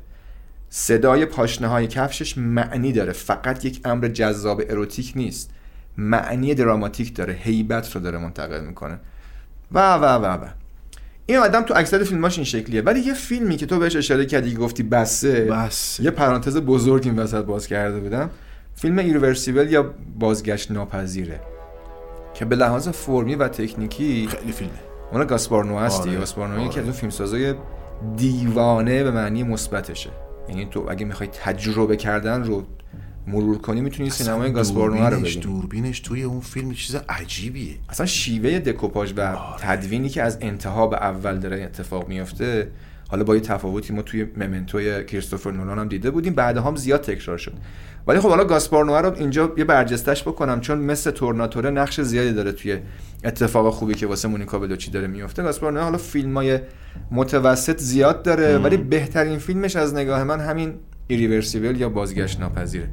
صدای 0.70 1.26
پاشنه 1.26 1.68
های 1.68 1.86
کفشش 1.86 2.38
معنی 2.38 2.92
داره. 2.92 3.12
فقط 3.12 3.64
یک 3.64 3.80
امر 3.84 4.08
جذاب 4.08 4.62
اروتیک 4.68 5.12
نیست. 5.16 5.50
معنی 5.96 6.54
دراماتیک 6.54 7.16
داره. 7.16 7.34
هیبت 7.34 7.94
رو 7.94 8.00
داره 8.00 8.18
منتقل 8.18 8.64
می‌کنه. 8.64 8.98
و 9.72 9.94
و 9.94 10.04
و 10.04 10.44
و. 10.44 10.46
این 11.30 11.38
آدم 11.38 11.62
تو 11.62 11.74
اکثر 11.76 12.04
فیلماش 12.04 12.38
این 12.38 12.44
شکلیه. 12.44 12.82
ولی 12.82 13.00
یه 13.00 13.14
فیلمی 13.14 13.56
که 13.56 13.66
تو 13.66 13.78
بهش 13.78 13.96
اشاره 13.96 14.26
کردی 14.26 14.54
گفتی 14.54 14.82
بسه 14.82 15.44
بس 15.44 16.00
یه 16.00 16.10
پرانتز 16.10 16.56
بزرگ 16.56 17.02
این 17.04 17.18
وسط 17.18 17.44
باز 17.44 17.66
کرده 17.66 18.00
بودم. 18.00 18.30
فیلم 18.74 18.98
ایرورسیبل 18.98 19.72
یا 19.72 19.94
بازگشت 20.18 20.70
ناپذیره 20.70 21.40
که 22.34 22.44
به 22.44 22.56
لحاظ 22.56 22.88
فرمی 22.88 23.34
و 23.34 23.48
تکنیکی 23.48 24.28
خیلی 24.30 24.52
فیلمه. 24.52 24.72
اون 25.12 25.24
گاسپار 25.24 25.64
نو 25.64 25.78
هستی. 25.78 26.10
آره. 26.10 26.18
گاسپار 26.18 26.48
نو 26.48 26.56
که 26.56 26.62
آره. 26.62 26.78
از 26.78 26.84
اون 26.84 26.92
فیلمسازای 26.92 27.54
دیوانه 28.16 29.04
به 29.04 29.10
معنی 29.10 29.42
مثبتشه. 29.42 30.10
یعنی 30.48 30.68
تو 30.70 30.86
اگه 30.88 31.04
می‌خوای 31.04 31.28
تجربه 31.32 31.96
کردن 31.96 32.44
رو 32.44 32.62
مرور 33.28 33.58
کنی 33.58 33.80
می‌تونی 33.80 34.10
سینمای 34.10 34.52
گاسپار 34.52 34.90
نو 34.90 35.06
رو 35.06 35.20
ببینی. 35.20 35.40
دوربینش 35.40 36.00
توی 36.00 36.22
اون 36.22 36.40
فیلم 36.40 36.72
چیز 36.72 36.96
عجیبیه. 37.08 37.74
اصلا 37.88 38.06
شیوه 38.06 38.58
دکوپاژ 38.58 39.12
و 39.16 39.36
تدوینی 39.60 40.08
که 40.08 40.22
از 40.22 40.38
انتها 40.40 40.86
به 40.86 40.96
اول 40.96 41.38
داره 41.38 41.62
اتفاق 41.62 42.08
میفته 42.08 42.70
حالا 43.08 43.24
با 43.24 43.34
یه 43.34 43.40
تفاوتی 43.40 43.92
ما 43.92 44.02
توی 44.02 44.26
ممنتوی 44.36 45.04
کریستوفر 45.04 45.50
نولان 45.50 45.78
هم 45.78 45.88
دیده 45.88 46.10
بودیم 46.10 46.34
بعدها 46.34 46.68
هم 46.68 46.76
زیاد 46.76 47.00
تکرار 47.00 47.38
شد. 47.38 47.52
ولی 48.06 48.20
خب 48.20 48.28
حالا 48.28 48.44
گاسپار 48.44 48.84
نوئر 48.84 49.02
رو 49.02 49.14
اینجا 49.14 49.52
یه 49.56 49.64
برجستش 49.64 50.22
بکنم 50.22 50.60
چون 50.60 50.78
مثل 50.78 51.10
تورناتوره 51.10 51.70
نقش 51.70 52.00
زیادی 52.00 52.32
داره 52.32 52.52
توی 52.52 52.78
اتفاق 53.24 53.74
خوبی 53.74 53.94
که 53.94 54.06
واسه 54.06 54.28
مونیکا 54.28 54.58
بلوچی 54.58 54.90
داره 54.90 55.06
میفته 55.06 55.42
گاسپار 55.42 55.72
نوئر 55.72 55.84
حالا 55.84 55.98
فیلمای 55.98 56.58
متوسط 57.10 57.78
زیاد 57.78 58.22
داره 58.22 58.58
ولی 58.58 58.76
بهترین 58.76 59.38
فیلمش 59.38 59.76
از 59.76 59.94
نگاه 59.94 60.24
من 60.24 60.40
همین 60.40 60.74
ایریورسیبل 61.08 61.80
یا 61.80 61.88
بازگشت 61.88 62.40
ناپذیره 62.40 62.88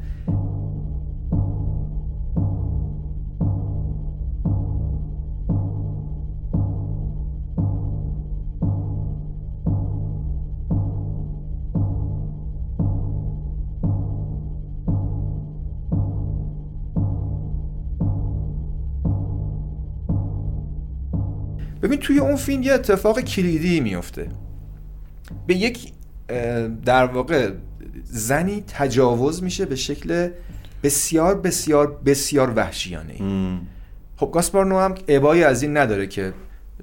ببین 21.82 21.99
توی 21.99 22.19
اون 22.19 22.36
فیلم 22.36 22.63
یه 22.63 22.73
اتفاق 22.73 23.19
کلیدی 23.19 23.80
میفته 23.80 24.30
به 25.47 25.56
یک 25.56 25.93
در 26.86 27.06
واقع 27.06 27.51
زنی 28.06 28.63
تجاوز 28.68 29.44
میشه 29.44 29.65
به 29.65 29.76
شکل 29.76 30.30
بسیار 30.84 31.36
بسیار 31.36 32.00
بسیار 32.06 32.54
وحشیانه. 32.56 33.15
خب 34.18 34.30
گاسپار 34.34 34.65
نو 34.65 34.80
هم 34.80 34.96
ابایی 35.08 35.44
از 35.44 35.62
این 35.62 35.78
نداره 35.78 36.08
که 36.08 36.34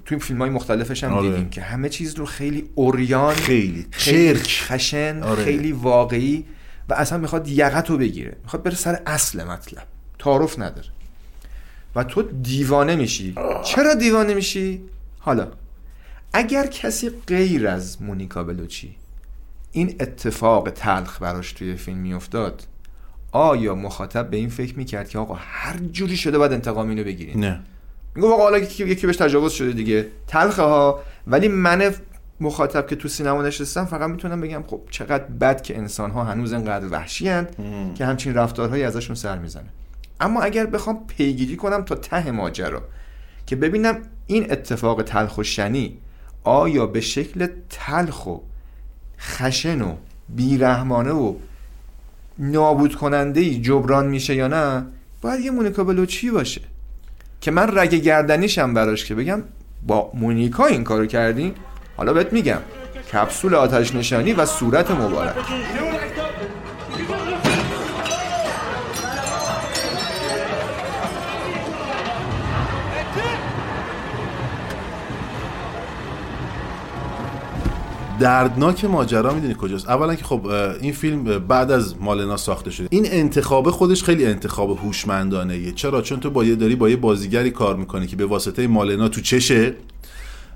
توی 0.05 0.19
فیلم 0.19 0.41
های 0.41 0.49
مختلفش 0.49 1.03
هم 1.03 1.13
آره. 1.13 1.29
دیدیم 1.29 1.49
که 1.49 1.61
همه 1.61 1.89
چیز 1.89 2.15
رو 2.15 2.25
خیلی 2.25 2.69
اوریان 2.75 3.33
خیلی 3.33 3.87
خیلی. 3.91 4.39
خشن 4.39 5.23
آره. 5.23 5.43
خیلی 5.43 5.71
واقعی 5.71 6.45
و 6.89 6.93
اصلا 6.93 7.17
می‌خواد 7.17 7.47
یقت 7.47 7.89
رو 7.89 7.97
بگیره. 7.97 8.35
می‌خواد 8.43 8.63
بره 8.63 8.75
سر 8.75 9.01
اصل 9.05 9.43
مطلب. 9.43 9.83
تعارف 10.19 10.59
نداره. 10.59 10.87
و 11.95 12.03
تو 12.03 12.21
دیوانه 12.21 12.95
میشی. 12.95 13.35
چرا 13.65 13.93
دیوانه 13.93 14.33
میشی؟ 14.33 14.81
حالا 15.19 15.47
اگر 16.33 16.67
کسی 16.67 17.09
غیر 17.27 17.67
از 17.67 18.01
مونیکا 18.01 18.43
بلوچی 18.43 18.95
این 19.75 19.95
اتفاق 19.99 20.69
تلخ 20.69 21.21
براش 21.21 21.53
توی 21.53 21.75
فیلم 21.75 21.97
میافتاد 21.97 22.63
آیا 23.31 23.75
مخاطب 23.75 24.29
به 24.29 24.37
این 24.37 24.49
فکر 24.49 24.77
می‌کرد 24.77 25.09
که 25.09 25.19
آقا 25.19 25.33
هر 25.39 25.77
جوری 25.77 26.17
شده 26.17 26.37
باید 26.37 26.53
انتقام 26.53 26.89
اینو 26.89 27.03
بگیرین 27.03 27.39
نه. 27.39 27.59
میگه 28.15 28.27
آقا 28.27 28.43
حالا 28.43 28.57
یکی 28.57 29.07
بهش 29.07 29.15
تجاوز 29.15 29.51
شده 29.51 29.71
دیگه. 29.71 30.07
تلخه 30.27 30.61
ها 30.61 30.99
ولی 31.27 31.47
من 31.47 31.93
مخاطب 32.39 32.87
که 32.87 32.95
تو 32.95 33.07
سینما 33.07 33.41
نشستم 33.41 33.85
فقط 33.85 34.09
می‌تونم 34.09 34.41
بگم 34.41 34.63
خب 34.67 34.81
چقدر 34.91 35.23
بد 35.23 35.61
که 35.61 35.77
انسان 35.77 36.11
ها 36.11 36.23
هنوز 36.23 36.53
انقدر 36.53 36.87
وحشی 36.87 37.25
که 37.95 38.05
همچین 38.05 38.33
رفتارهایی 38.33 38.83
ازشون 38.83 39.15
سر 39.15 39.37
می‌زنه. 39.37 39.69
اما 40.19 40.41
اگر 40.41 40.65
بخوام 40.65 41.07
پیگیری 41.07 41.55
کنم 41.55 41.83
تا 41.83 41.95
ته 41.95 42.31
ماجرا 42.31 42.81
که 43.45 43.55
ببینم 43.55 44.01
این 44.27 44.51
اتفاق 44.51 45.01
تلخ 45.01 45.37
و 45.37 45.43
شنی 45.43 45.97
آیا 46.43 46.85
به 46.85 47.01
شکل 47.01 47.47
تلخ 47.69 48.27
و 48.27 48.37
خشن 49.23 49.81
و 49.81 49.95
بیرحمانه 50.29 51.11
و 51.11 51.35
نابود 52.39 52.95
کننده 52.95 53.55
جبران 53.55 54.07
میشه 54.07 54.35
یا 54.35 54.47
نه 54.47 54.85
باید 55.21 55.39
یه 55.39 55.51
مونیکا 55.51 55.83
بلوچی 55.83 56.31
باشه؟ 56.31 56.61
که 57.41 57.51
من 57.51 57.77
رگ 57.77 57.95
گردنیشم 57.95 58.73
براش 58.73 59.05
که 59.05 59.15
بگم 59.15 59.43
با 59.87 60.11
مونیکا 60.13 60.65
این 60.65 60.83
کارو 60.83 61.05
کردین 61.05 61.53
حالا 61.97 62.13
بهت 62.13 62.33
میگم 62.33 62.59
کپسول 63.13 63.55
آتش 63.55 63.95
نشانی 63.95 64.33
و 64.33 64.45
صورت 64.45 64.91
مبارک. 64.91 65.35
دردناک 78.23 78.85
ماجرا 78.85 79.33
می‌دونی 79.33 79.55
کجاست؟ 79.59 79.89
اولا 79.89 80.15
که 80.15 80.23
خب 80.23 80.47
این 80.81 80.93
فیلم 80.93 81.23
بعد 81.23 81.71
از 81.71 82.01
مالنا 82.01 82.37
ساخته 82.37 82.71
شده. 82.71 82.87
این 82.91 83.05
انتخاب 83.11 83.71
خودش 83.71 84.03
خیلی 84.03 84.25
انتخاب 84.25 84.77
هوشمندانه. 84.77 85.53
ایه. 85.53 85.71
چرا؟ 85.71 86.01
چون 86.01 86.19
تو 86.19 86.29
با 86.29 86.45
یه 86.45 86.55
داری 86.55 86.75
با 86.75 86.89
یه 86.89 86.95
بازیگری 86.95 87.51
کار 87.51 87.75
می‌کنی 87.75 88.07
که 88.07 88.15
به 88.15 88.25
واسطه 88.25 88.67
مالنا 88.67 89.07
تو 89.07 89.21
چشه. 89.21 89.73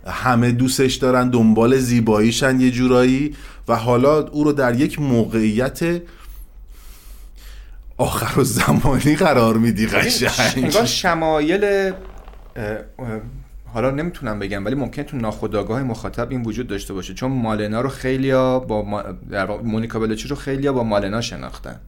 همه 0.06 0.52
دوستش 0.52 0.96
دارن 0.96 1.30
دنبال 1.30 1.78
زیباییشن 1.78 2.62
یه 2.62 2.72
جورایی 2.72 3.36
و 3.68 3.76
حالا 3.76 4.28
او 4.28 4.44
رو 4.44 4.52
در 4.54 4.80
یک 4.80 5.02
موقعیت 5.02 6.02
آخر 7.98 8.40
و 8.40 8.44
زمانی 8.44 9.16
قرار 9.16 9.58
میدی 9.58 9.88
قشنگ. 9.88 10.64
انگار 10.64 10.86
شمایل 10.86 11.92
حالا 13.74 13.92
نمی‌تونم 13.92 14.40
بگم 14.40 14.66
ولی 14.66 14.76
ممکن 14.76 15.04
تو 15.04 15.18
ناخودآگاه 15.18 15.84
مخاطب 15.84 16.32
این 16.32 16.44
وجود 16.44 16.68
داشته 16.68 16.94
باشه. 16.94 17.14
چون 17.14 17.32
مالنا 17.32 17.82
رو 17.82 17.90
خیلیا 17.90 18.60
با 18.60 18.82
ما... 18.82 19.04
مونیکا 19.64 20.00
بلوچی 20.00 20.28
رو 20.28 20.36
خیلیا 20.36 20.74
با 20.74 20.84
مالنا 20.84 21.22
شناختن. 21.22 21.80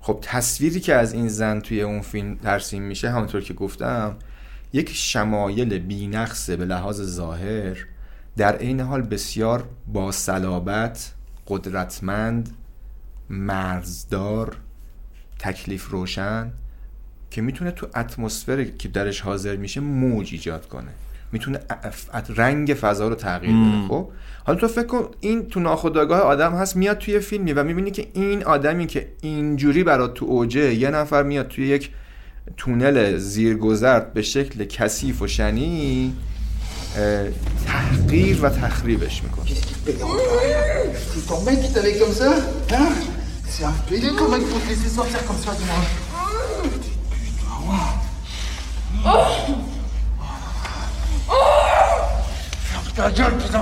خب 0.00 0.18
تصویری 0.22 0.80
که 0.80 0.94
از 0.94 1.12
این 1.12 1.28
زن 1.28 1.60
توی 1.60 1.82
اون 1.82 2.00
فیلم 2.00 2.34
ترسیم 2.34 2.82
میشه 2.82 3.10
همونطور 3.10 3.40
که 3.40 3.54
گفتم 3.54 4.16
یک 4.72 4.90
شمایل 4.94 5.78
بینقصه 5.78 6.56
به 6.56 6.64
لحاظ 6.64 7.02
ظاهر 7.02 7.86
در 8.36 8.56
عین 8.56 8.80
حال 8.80 9.02
بسیار 9.02 9.68
با 9.86 10.12
صلابت 10.12 11.12
قدرتمند 11.46 12.50
مرزدار 13.30 14.56
تکلیف 15.38 15.90
روشن 15.90 16.52
که 17.30 17.42
می‌تونه 17.42 17.70
تو 17.70 17.86
اتمسفر 17.96 18.64
که 18.64 18.88
درش 18.88 19.20
حاضر 19.20 19.56
میشه 19.56 19.80
موج 19.80 20.28
ایجاد 20.32 20.68
کنه. 20.68 20.90
می‌تونه 21.32 21.60
رنگ 22.36 22.74
فضا 22.74 23.08
رو 23.08 23.14
تغییر 23.14 23.52
بده. 23.52 23.88
خب؟ 23.88 24.08
حالا 24.44 24.58
تو 24.58 24.68
فکر 24.68 24.86
کن 24.86 25.08
این 25.20 25.46
تو 25.46 25.60
ناخودآگاه 25.60 26.20
آدم 26.20 26.52
هست 26.52 26.76
میاد 26.76 26.98
توی 26.98 27.20
فیلمی 27.20 27.52
و 27.52 27.64
می‌بینی 27.64 27.90
که 27.90 28.06
این 28.14 28.44
آدمی 28.44 28.86
که 28.86 29.08
اینجوری 29.22 29.84
برات 29.84 30.14
تو 30.14 30.24
اوجه 30.24 30.74
یه 30.74 30.90
نفر 30.90 31.22
میاد 31.22 31.48
توی 31.48 31.66
یک 31.66 31.90
تونل 32.56 33.16
زیرگذر 33.18 34.00
به 34.00 34.22
شکل 34.22 34.64
کثیف 34.64 35.22
و 35.22 35.26
شنی 35.26 36.14
تحقیر 37.66 38.44
و 38.44 38.48
تخریبش 38.48 39.22
می‌کنه. 39.22 39.44
T'avait 41.74 41.98
comme 42.02 42.16
ça 42.22 42.30
Hein? 42.70 42.88
C'est 43.52 43.64
un 43.64 43.76
pédé 43.88 44.08
comment 44.18 44.36
il 44.36 44.44
faut 44.50 44.58
te 44.58 44.68
laisser 44.68 44.90
sortir 44.98 45.20
comme 45.26 45.40
ça, 45.44 45.52
dis-moi? 45.58 45.76
Ferme 45.76 46.07
t'écrase 52.98 53.58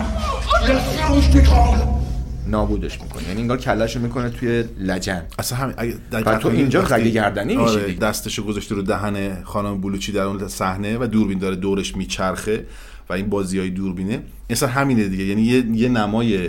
نابودش 2.47 3.03
می‌کنه 3.03 3.29
یعنی 3.29 3.40
انگار 3.40 3.59
کلش 3.59 3.97
رو 3.97 4.03
می‌کنه 4.03 4.31
توی 4.31 4.64
لجن. 4.79 5.23
اصلا 5.38 5.59
همین 5.59 5.75
اگه 6.12 6.38
تو 6.38 6.49
اینجا 6.49 6.83
رگ 6.83 7.07
گردنی 7.07 7.57
میشی 7.57 7.75
آره،. 7.75 7.95
دستشو 7.95 8.45
گذاشته 8.45 8.75
رو 8.75 8.83
دهن 8.83 9.45
خانم 9.45 9.81
بلوچی 9.81 10.12
در 10.12 10.23
اون 10.23 10.49
صحنه 10.49 10.99
و 10.99 11.07
دوربین 11.07 11.38
داره 11.38 11.57
دورش 11.57 11.97
میچرخه 11.97 12.66
و 13.09 13.12
این 13.12 13.29
بازی 13.29 13.59
های 13.59 13.71
دوربینه. 13.71 14.23
اصلا 14.51 14.69
همینه 14.69 15.09
دیگه. 15.09 15.25
یعنی 15.25 15.42
یه, 15.42 15.66
یه 15.66 15.88
نمای 15.88 16.49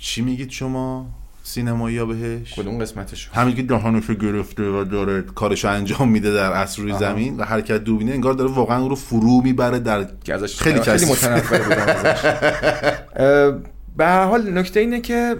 چی 0.00 0.22
میگید 0.22 0.50
شما؟ 0.50 1.06
سینمایی 1.46 1.98
ها 1.98 2.06
بهش؟ 2.06 2.54
کدوم 2.54 2.78
قسمتش 2.78 3.30
همین 3.32 3.54
که 3.54 3.62
دهانشو 3.62 4.14
گرفته 4.14 4.62
و 4.62 4.84
داره 4.84 5.22
کارشو 5.22 5.68
انجام 5.68 6.08
میده 6.08 6.32
در 6.32 6.52
اصر 6.52 6.82
روی. 6.82 6.92
زمین 6.92 7.36
و 7.36 7.42
حرکت 7.42 7.84
دوربینه 7.84 8.12
انگار 8.12 8.32
داره 8.32 8.50
واقعا 8.50 8.86
رو 8.86 8.94
فرو 8.94 9.42
می‌بره 9.42 9.78
در 9.78 10.06
که 10.24 10.34
ازش 10.34 10.60
خیلی 10.60 10.80
خیلی. 10.80 11.04
متنفر 11.04 11.58
بودم 11.58 11.86
ازش. 11.86 12.24
به 13.96 14.04
هر 14.04 14.24
حال 14.24 14.58
نکته 14.58 14.80
اینه 14.80 15.00
که 15.00 15.36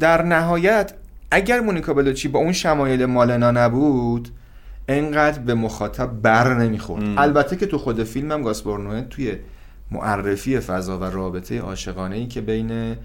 در 0.00 0.22
نهایت 0.22 0.92
اگر 1.30 1.60
مونیکا 1.60 1.94
بلوچی 1.94 2.28
با 2.28 2.38
اون 2.38 2.52
شمایل 2.52 3.04
مالنا 3.04 3.50
نبود 3.50 4.28
انقدر 4.88 5.38
به 5.38 5.54
مخاطب 5.54 6.06
بر 6.22 6.54
نمی‌خورد. 6.54 7.04
البته 7.16 7.56
که 7.56 7.66
تو 7.66 7.78
خود 7.78 8.04
فیلم 8.04 8.32
هم 8.32 8.42
گاسپارنوه 8.42 9.00
توی 9.00 9.32
معرفی 9.90 10.60
فضا 10.60 10.98
و 10.98 11.04
رابطه 11.04 11.60
عاشقانه 11.60 12.16
ای 12.16 12.26
که 12.26 12.40
بین 12.40 12.96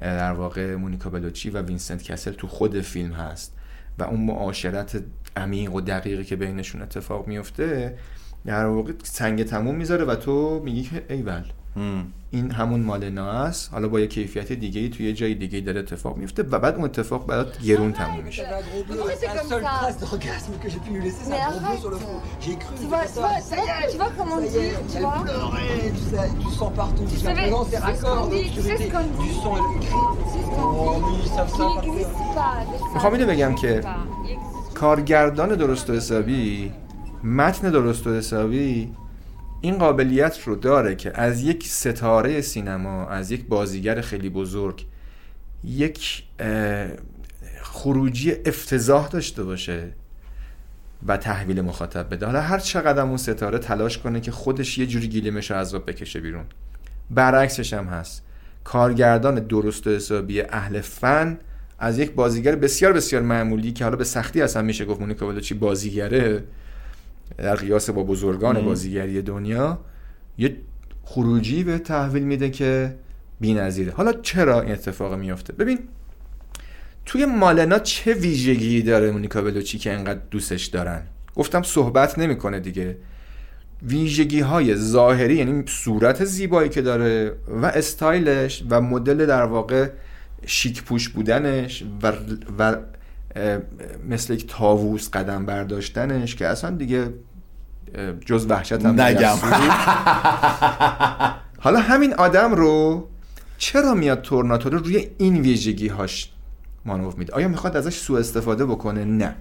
در 0.00 0.32
واقع 0.32 0.74
مونیکا 0.74 1.10
بلوچی 1.10 1.50
و 1.50 1.62
وینسنت 1.62 2.02
کسل 2.02 2.32
تو 2.32 2.46
خود 2.46 2.80
فیلم 2.80 3.12
هست 3.12 3.56
و 3.98 4.02
اون 4.02 4.20
معاشرت 4.20 5.02
عمیق 5.36 5.74
و 5.74 5.80
دقیقی 5.80 6.24
که 6.24 6.36
بینشون 6.36 6.82
اتفاق 6.82 7.26
میفته 7.26 7.98
در 8.46 8.66
واقع 8.66 8.92
سنگ 9.02 9.42
تموم 9.44 9.74
می‌ذاره 9.74 10.04
و 10.04 10.14
تو 10.14 10.62
میگی 10.64 10.82
که 10.82 11.04
ایول. 11.08 11.44
این 12.30 12.50
همون 12.50 12.80
مالنا 12.80 13.22
است. 13.22 13.72
حالا 13.72 13.88
با 13.88 14.00
یه 14.00 14.06
کیفیت 14.06 14.52
دیگه 14.52 14.80
ای 14.80 14.88
توی 14.88 15.12
جای 15.12 15.34
دیگه 15.34 15.60
داره 15.60 15.80
اتفاق 15.80 16.16
میفته 16.16 16.42
و 16.42 16.58
بعد 16.58 16.74
اون 16.74 16.84
اتفاق 16.84 17.26
برات 17.26 17.62
گرون 17.62 17.92
تموم 17.92 18.24
میشه. 18.24 18.46
می‌خوام 18.88 19.02
اینو 19.02 19.04
که 19.06 20.04
تو 20.06 20.18
که 20.18 20.30
من 33.10 33.18
تو 33.18 33.26
بگم 33.26 33.54
که 33.54 33.80
کارگردان 34.74 35.48
درست 35.48 35.90
و 35.90 35.92
حسابی 35.92 36.72
متن 37.24 37.70
درست 37.70 38.06
و 38.06 38.14
حسابی 38.14 38.94
این 39.62 39.78
قابلیت 39.78 40.38
رو 40.44 40.56
داره 40.56 40.94
که 40.94 41.20
از 41.20 41.42
یک 41.42 41.66
ستاره 41.66 42.40
سینما 42.40 43.08
از 43.08 43.30
یک 43.30 43.46
بازیگر 43.46 44.00
خیلی 44.00 44.28
بزرگ 44.28 44.86
یک 45.64 46.24
خروجی 47.62 48.32
افتضاح 48.46 49.08
داشته 49.08 49.44
باشه 49.44 49.92
و 51.06 51.16
تحویل 51.16 51.60
مخاطب 51.60 52.12
بده. 52.12 52.26
حالا 52.26 52.40
هر 52.40 52.58
چقدر 52.58 53.02
اون 53.02 53.16
ستاره 53.16 53.58
تلاش 53.58 53.98
کنه 53.98 54.20
که 54.20 54.30
خودش 54.30 54.78
یه 54.78 54.86
جوری 54.86 55.08
گیلیمش 55.08 55.50
رو 55.50 55.76
آب 55.76 55.90
بکشه 55.90 56.20
بیرون. 56.20 56.44
برعکسش 57.10 57.72
هم 57.72 57.84
هست. 57.84 58.22
کارگردان 58.64 59.34
درست 59.34 59.86
و 59.86 59.90
حسابی 59.90 60.40
اهل 60.40 60.80
فن 60.80 61.38
از 61.78 61.98
یک 61.98 62.12
بازیگر 62.12 62.56
بسیار 62.56 62.92
بسیار 62.92 63.22
معمولی 63.22 63.72
که 63.72 63.84
حالا 63.84 63.96
به 63.96 64.04
سختی 64.04 64.42
اصلا 64.42 64.62
میشه 64.62 64.84
گفت 64.84 65.00
مونیکا 65.00 65.34
بازیگره 65.60 66.44
در 67.38 67.54
قیاس 67.54 67.90
با 67.90 68.02
بزرگان 68.02 68.58
مم. 68.58 68.64
بازیگری 68.64 69.22
دنیا 69.22 69.80
یه 70.38 70.56
خروجی 71.04 71.64
به 71.64 71.78
تحویل 71.78 72.22
میده 72.22 72.50
که 72.50 72.94
بی‌نظیره. 73.40 73.92
حالا 73.92 74.12
چرا 74.12 74.60
این 74.60 74.72
اتفاق 74.72 75.14
میفته 75.14 75.52
ببین 75.52 75.78
توی 77.06 77.26
مالنا 77.26 77.78
چه 77.78 78.14
ویژگی 78.14 78.82
داره 78.82 79.10
مونیکا 79.10 79.42
بلوچی 79.42 79.78
که 79.78 79.92
انقدر 79.92 80.20
دوستش 80.30 80.66
دارن؟ 80.66 81.02
گفتم 81.34 81.62
صحبت 81.62 82.18
نمی‌کنه 82.18 82.60
دیگه. 82.60 82.96
ویژگی 83.82 84.40
های 84.40 84.76
ظاهری 84.76 85.34
یعنی 85.34 85.64
صورت 85.66 86.24
زیبایی 86.24 86.68
که 86.68 86.82
داره 86.82 87.32
و 87.48 87.66
استایلش 87.66 88.64
و 88.70 88.80
مدل 88.80 89.26
در 89.26 89.42
واقع 89.42 89.88
شیک 90.46 90.82
پوش 90.82 91.08
بودنش 91.08 91.84
و, 92.02 92.12
و 92.58 92.76
مثل 94.08 94.32
یک 94.32 94.46
تاووس 94.46 95.10
قدم 95.10 95.46
برداشتنش 95.46 96.36
که 96.36 96.46
اصلا 96.46 96.70
دیگه 96.70 97.12
جز 98.26 98.46
وحشت 98.48 98.72
هم 98.72 99.00
نگم. 99.00 99.36
حالا 101.64 101.80
همین 101.80 102.14
آدم 102.14 102.54
رو 102.54 103.08
چرا 103.58 103.94
میاد 103.94 104.22
تورناتورو 104.22 104.78
روی 104.78 105.08
این 105.18 105.40
ویژگی 105.40 105.88
هاش 105.88 106.32
مانور 106.84 107.14
میده؟ 107.14 107.32
آیا 107.32 107.48
می‌خواد 107.48 107.76
ازش 107.76 107.96
سوء 107.96 108.20
استفاده 108.20 108.66
بکنه؟ 108.66 109.04
نه. 109.04 109.34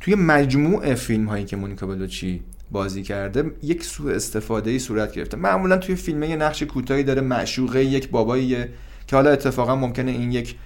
توی 0.00 0.14
مجموع 0.14 0.94
فیلم 0.94 1.28
هایی 1.28 1.44
که 1.44 1.56
مونیکا 1.56 1.86
بلوچی 1.86 2.42
بازی 2.70 3.02
کرده 3.02 3.50
یک 3.62 3.84
سوء 3.84 4.14
استفاده 4.14 4.70
ای 4.70 4.78
صورت 4.78 5.12
گرفته. 5.12 5.36
معمولا 5.36 5.76
توی 5.76 5.94
فیلم 5.94 6.22
یه 6.22 6.36
نقش 6.36 6.62
کوتاهی 6.62 7.02
داره 7.02 7.20
معشوقه 7.20 7.84
یک 7.84 8.10
باباییه 8.10 8.68
که 9.06 9.16
حالا 9.16 9.30
اتفاقا 9.30 9.76
ممکنه 9.76 10.10
این 10.10 10.32
یک 10.32 10.56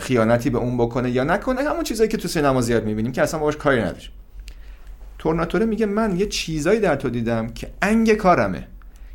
خیانتی 0.00 0.50
به 0.50 0.58
اون 0.58 0.76
بکنه 0.76 1.10
یا 1.10 1.24
نکنه 1.24 1.62
همون 1.62 1.82
چیزایی 1.82 2.08
که 2.08 2.16
تو 2.16 2.28
سینما 2.28 2.60
زیاد 2.60 2.84
می‌بینیم 2.84 3.12
که 3.12 3.22
اصلا 3.22 3.40
باهاش 3.40 3.56
کاری 3.56 3.80
نداریم. 3.80 4.10
تورناتوره 5.18 5.66
میگه 5.66 5.86
من 5.86 6.16
یه 6.16 6.26
چیزایی 6.26 6.80
در 6.80 6.96
تو 6.96 7.10
دیدم 7.10 7.48
که 7.48 7.70
انگ 7.82 8.12
کارمه. 8.12 8.66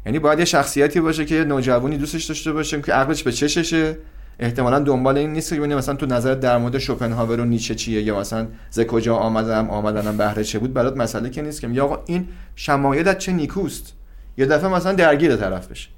یعنی 0.05 0.19
باید 0.19 0.39
یه 0.39 0.45
شخصیتی 0.45 0.99
باشه 0.99 1.25
که 1.25 1.35
یه 1.35 1.43
نوجوانی 1.43 1.97
دوستش 1.97 2.25
داشته 2.25 2.51
باشه 2.51 2.81
که 2.81 2.93
عقلش 2.93 3.23
به 3.23 3.31
چششه. 3.31 3.97
احتمالا 4.39 4.79
دنبال 4.79 5.17
این 5.17 5.33
نیست 5.33 5.53
که 5.53 5.59
مثلا 5.59 5.95
تو 5.95 6.05
نظر 6.05 6.35
در 6.35 6.57
مورد 6.57 6.77
شوپنهاور 6.77 7.39
و 7.39 7.45
نیچه 7.45 7.75
چیه 7.75 8.01
یا 8.01 8.19
مثلا 8.19 8.47
ز 8.69 8.79
کجا 8.79 9.15
آمدم 9.15 9.69
آمدنم 9.69 10.17
بهره 10.17 10.43
چه 10.43 10.59
بود 10.59 10.73
برات 10.73 10.97
مسئله 10.97 11.29
که 11.29 11.41
نیست 11.41 11.61
که 11.61 11.67
میگه 11.67 11.81
آقا 11.81 12.03
این 12.05 12.27
شمایلت 12.55 13.17
چه 13.17 13.31
نیکوست. 13.31 13.93
یه 14.37 14.45
دفعه 14.45 14.69
مثلا 14.69 14.93
درگیر 14.93 15.35
طرف 15.35 15.67
بشه. 15.67 15.89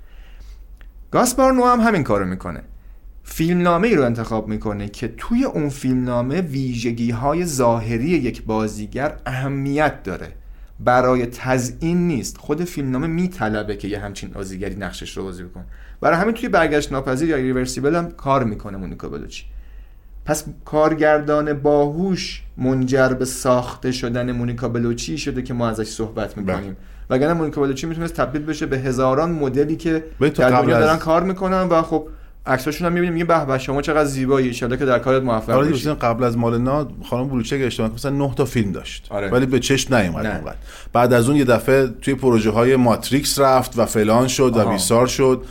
گاسپار 1.11 1.53
نو 1.53 1.65
هم 1.65 1.79
همین 1.79 2.03
کارو 2.03 2.25
می‌کنه. 2.25 2.61
فیلمنامه 3.23 3.87
ای 3.87 3.95
رو 3.95 4.03
انتخاب 4.03 4.47
می‌کنه 4.47 4.89
که 4.89 5.13
توی 5.17 5.43
اون 5.43 5.69
فیلمنامه 5.69 6.41
ویژگی 6.41 7.11
های 7.11 7.45
ظاهری 7.45 8.09
یک 8.09 8.43
بازیگر 8.43 9.17
اهمیت 9.25 10.03
داره. 10.03 10.27
برای 10.79 11.25
تزیین 11.25 12.07
نیست. 12.07 12.37
خود 12.37 12.63
فیلمنامه 12.63 13.07
میطلبه 13.07 13.75
که 13.75 13.87
یه 13.87 13.99
همچین 13.99 14.29
بازیگری 14.29 14.75
نقشش 14.75 15.17
رو 15.17 15.23
بازی 15.23 15.43
بکنه. 15.43 15.63
برای 16.01 16.17
همین 16.17 16.33
توی 16.33 16.49
برگشت 16.49 16.91
ناپذیر 16.91 17.29
یا 17.29 17.35
ریورسیبل 17.35 17.95
هم 17.95 18.11
کار 18.11 18.43
می‌کنه 18.43 18.77
مونیکا 18.77 19.09
بلوچی. 19.09 19.43
پس 20.25 20.45
کارگردان 20.65 21.53
باهوش 21.53 22.43
منجر 22.57 23.09
به 23.09 23.25
ساخته 23.25 23.91
شدن 23.91 24.31
مونیکا 24.31 24.69
بلوچی 24.69 25.17
شده 25.17 25.41
که 25.41 25.53
ما 25.53 25.69
ازش 25.69 25.87
صحبت 25.87 26.37
می‌کنیم. 26.37 26.77
وگرنه 27.09 27.33
مونیکا 27.33 27.61
بلوچی 27.61 27.87
می‌تونست 27.87 28.13
تبدیل 28.13 28.41
بشه 28.41 28.65
به 28.65 28.79
هزاران 28.79 29.31
مدلی 29.31 29.75
که 29.75 30.03
در 30.19 30.49
دنیا 30.49 30.77
از- 30.77 30.83
دارن 30.83 30.97
کار 30.97 31.23
می‌کنن 31.23 31.61
و 31.61 31.81
خب 31.81 32.07
عکساشون 32.45 32.87
هم 32.87 32.93
می‌بینیم 32.93 33.13
میگه 33.13 33.25
به 33.25 33.45
به 33.45 33.57
شما 33.57 33.81
چقدر 33.81 34.05
زیبایی. 34.05 34.47
ان 34.61 34.77
که 34.77 34.85
در 34.85 34.99
کارت 34.99 35.23
موفق 35.23 35.49
آره 35.49 35.69
بشی 35.69 35.89
قبل 35.89 36.23
از 36.23 36.37
مالنا 36.37 36.87
خانم 37.03 37.29
بلوچه 37.29 37.55
اگه 37.55 37.65
اشتباه 37.65 37.93
مثلا 37.93 38.11
9 38.11 38.33
تا 38.35 38.45
فیلم 38.45 38.71
داشت. 38.71 39.07
آره. 39.09 39.29
ولی 39.29 39.45
به 39.45 39.59
چشم 39.59 39.95
نیومد. 39.95 40.25
اونقدر. 40.25 40.55
بعد 40.93 41.13
از 41.13 41.29
اون 41.29 41.37
یه 41.37 41.45
دفعه 41.45 41.87
توی 41.87 42.15
پروژه 42.15 42.49
های 42.49 42.75
ماتریکس 42.75 43.39
رفت 43.39 43.79
و 43.79 43.85
فلان 43.85 44.27
شد 44.27 44.57
و 44.57 44.59
آها. 44.59 44.71
بیسار 44.71 45.07
شد. 45.07 45.45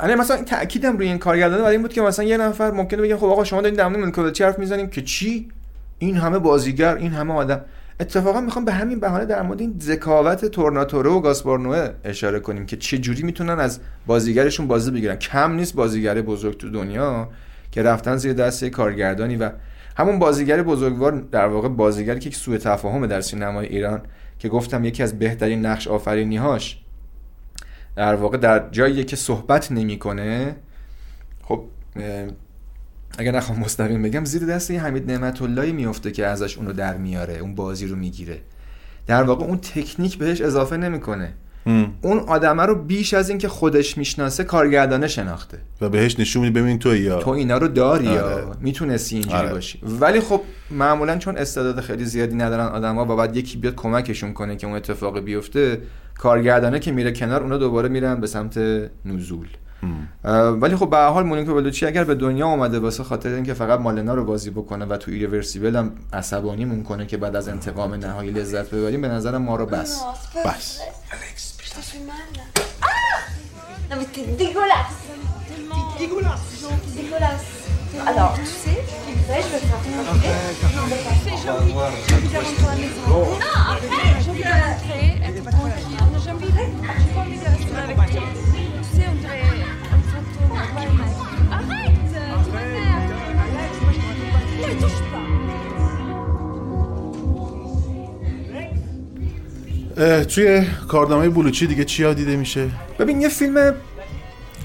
آره 0.00 0.14
مثلا 0.14 0.44
تاکیدم 0.44 0.96
روی 0.96 1.06
این 1.06 1.18
کارگردانه 1.18 1.62
برای 1.62 1.72
این 1.72 1.82
بود 1.82 1.92
که 1.92 2.00
مثلا 2.00 2.24
یه 2.24 2.36
نفر 2.36 2.70
ممکنه 2.70 3.02
بگه 3.02 3.16
خب 3.16 3.26
آقا 3.26 3.44
شما 3.44 3.60
دارین 3.60 3.76
در 3.76 3.88
مورد 3.88 4.42
حرف 4.42 4.58
می‌زنیم 4.58 4.90
که 4.90 5.02
چی؟ 5.02 5.48
این 5.98 6.16
همه 6.16 6.38
بازیگر 6.38 6.94
این 6.94 7.12
همه 7.12 7.34
آدم. 7.34 7.60
اتفاقا 8.00 8.40
می‌خوام 8.40 8.64
به 8.64 8.72
همین 8.72 9.00
بهانه 9.00 9.24
در 9.24 9.42
مورد 9.42 9.60
این 9.60 9.74
ذکاوت 9.82 10.44
تورناتورو 10.44 11.14
و 11.14 11.20
گاسپارنوه 11.20 11.90
اشاره 12.04 12.40
کنیم 12.40 12.66
که 12.66 12.76
چه 12.76 12.98
جوری 12.98 13.22
می‌تونن 13.22 13.60
از 13.60 13.80
بازیگرشون 14.06 14.66
بازی 14.66 14.90
بگیرن. 14.90 15.16
کم 15.16 15.52
نیست 15.52 15.74
بازیگر 15.74 16.22
بزرگ 16.22 16.56
تو 16.56 16.70
دنیا 16.70 17.28
که 17.70 17.82
رفتن 17.82 18.16
زیر 18.16 18.32
دست 18.32 18.64
کارگردانی 18.64 19.36
و 19.36 19.50
همون 19.96 20.18
بازیگر 20.18 20.62
بزرگوار 20.62 21.12
در 21.12 21.46
واقع 21.46 21.68
بازیگری 21.68 22.20
که 22.20 22.30
سوء 22.30 22.58
تفاهم 22.58 23.06
در 23.06 23.20
سینمای 23.20 23.66
ایران 23.66 24.00
که 24.38 24.48
گفتم 24.48 24.84
یکی 24.84 25.02
از 25.02 25.18
بهترین 25.18 25.66
نقش 25.66 25.88
آفرینیهاش 25.88 26.78
در 27.96 28.14
واقع 28.14 28.36
در 28.36 28.68
جایی 28.70 29.04
که 29.04 29.16
صحبت 29.16 29.72
نمی‌کنه. 29.72 30.56
خب 31.42 31.64
اگر 33.18 33.36
نخوام 33.36 33.58
مستقیم 33.58 34.02
بگم 34.02 34.24
زیر 34.24 34.46
دست 34.46 34.70
یه 34.70 34.82
حمید 34.82 35.10
نعمت 35.10 35.42
اللهی 35.42 35.72
میفته 35.72 36.10
که 36.10 36.26
ازش 36.26 36.58
اونو 36.58 36.72
در 36.72 36.96
میاره 36.96 37.38
اون 37.38 37.54
بازی 37.54 37.86
رو 37.86 37.96
می‌گیره. 37.96 38.38
در 39.06 39.22
واقع 39.22 39.44
اون 39.44 39.58
تکنیک 39.58 40.18
بهش 40.18 40.40
اضافه 40.40 40.76
نمی‌کنه. 40.76 41.34
اون 42.02 42.18
آدمه 42.18 42.62
رو 42.62 42.74
بیش 42.74 43.14
از 43.14 43.28
اینکه 43.28 43.48
خودش 43.48 43.98
می‌شناسه 43.98 44.44
کارگردانه 44.44 45.08
شناخته. 45.08 45.58
و 45.80 45.88
بهش 45.88 46.20
نشون 46.20 46.42
میده 46.42 46.62
ببین 46.62 46.78
تو 46.78 46.96
یا. 46.96 47.18
تو 47.18 47.30
اینا 47.30 47.58
رو 47.58 47.68
داری 47.68 48.08
آره. 48.08 48.18
یا 48.18 48.56
می‌تونستی 48.60 49.16
اینجوری 49.16 49.36
آره. 49.36 49.52
باشی. 49.52 49.80
ولی 50.00 50.20
خب 50.20 50.40
معمولا 50.70 51.18
چون 51.18 51.36
استعداد 51.36 51.80
خیلی 51.80 52.04
زیادی 52.04 52.34
ندارن 52.34 52.66
آدما 52.66 53.04
و 53.04 53.16
بعد 53.16 53.36
یکی 53.36 53.58
بیاد 53.58 53.74
کمکشون 53.74 54.32
کنه 54.32 54.56
که 54.56 54.66
اون 54.66 54.76
اتفاق 54.76 55.20
بیفته 55.20 55.80
کارگردانه 56.18 56.78
که 56.78 56.92
میره 56.92 57.12
کنار 57.12 57.42
اونا 57.42 57.58
دوباره 57.58 57.88
میرن 57.88 58.20
به 58.20 58.26
سمت 58.26 58.58
نزول. 59.04 59.48
ولی 60.60 60.76
خب 60.76 60.90
به 60.90 60.96
هر 60.96 61.08
حال 61.08 61.24
مونیکا 61.24 61.54
بلوچی 61.54 61.86
اگر 61.86 62.04
به 62.04 62.14
دنیا 62.14 62.46
اومده 62.46 62.78
واسه 62.78 63.04
خاطر 63.04 63.28
اینکه 63.34 63.54
فقط 63.54 63.80
مالنا 63.80 64.14
رو 64.14 64.24
بازی 64.24 64.50
بکنه 64.50 64.84
و 64.84 64.96
تو 64.96 65.10
ایرورسیبل 65.10 65.76
هم 65.76 65.92
عصبانی 66.12 66.82
کنه 66.82 67.06
که 67.06 67.16
بعد 67.16 67.36
از 67.36 67.48
انتقام 67.48 67.94
نهایی 67.94 68.30
لذت 68.30 68.70
ببریم 68.70 69.00
به 69.00 69.08
نظرم 69.08 69.42
ما 69.42 69.56
رو 69.56 69.66
بس. 69.66 70.02
بس. 70.44 70.80
Je 77.92 77.98
Alors, 78.06 78.32
tu 78.34 78.44
sais, 78.46 78.70
je 78.70 79.12
vais 79.12 79.32
faire 79.32 79.46
un 79.46 80.14
Non, 80.76 80.84
mais 80.88 80.96
pas 80.96 81.16
fait, 81.24 81.36
j'ai 84.24 85.11
توی 100.28 100.66
کارنامه 100.88 101.28
بلوچی 101.28 101.66
دیگه 101.66 101.84
چیا 101.84 102.14
دیده 102.14 102.36
میشه 102.36 102.68
ببین 102.98 103.20
یه 103.20 103.28
فیلم 103.28 103.74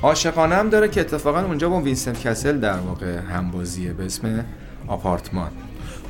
عاشقانه 0.03 0.55
هم 0.55 0.69
داره 0.69 0.87
که 0.87 1.01
اتفاقا 1.01 1.39
اونجا 1.41 1.69
با 1.69 1.81
وینسنت 1.81 2.19
کسل 2.27 2.57
در 2.59 2.77
واقع 2.77 3.17
همبازیه 3.17 3.93
به 3.93 4.05
اسم 4.05 4.45
آپارتمان 4.87 5.49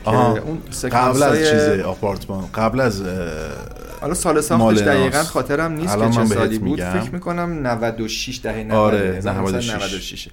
که 0.04 0.10
آها. 0.10 0.32
اون 0.38 0.58
قبل 0.92 1.24
از 1.24 1.38
سکانسای- 1.38 1.52
چیز 1.52 1.86
آپارتمان 1.86 2.46
قبل 2.56 2.80
از 2.80 3.02
حالا 4.02 4.14
سال 4.14 4.42
ساختش. 4.42 4.78
دقیقا 4.80 5.24
خاطرم 5.24 5.72
نیست 5.72 5.98
که 5.98 6.10
چه 6.10 6.26
سالی 6.26 6.60
بود. 6.60 6.80
فکر 6.84 7.10
می‌کنم 7.12 7.68
96 7.68 8.40
دهه 8.44 8.64
90 8.64 8.72
آره، 8.74 9.22
96 9.26 9.70
96. 9.70 9.74
96 9.74 10.30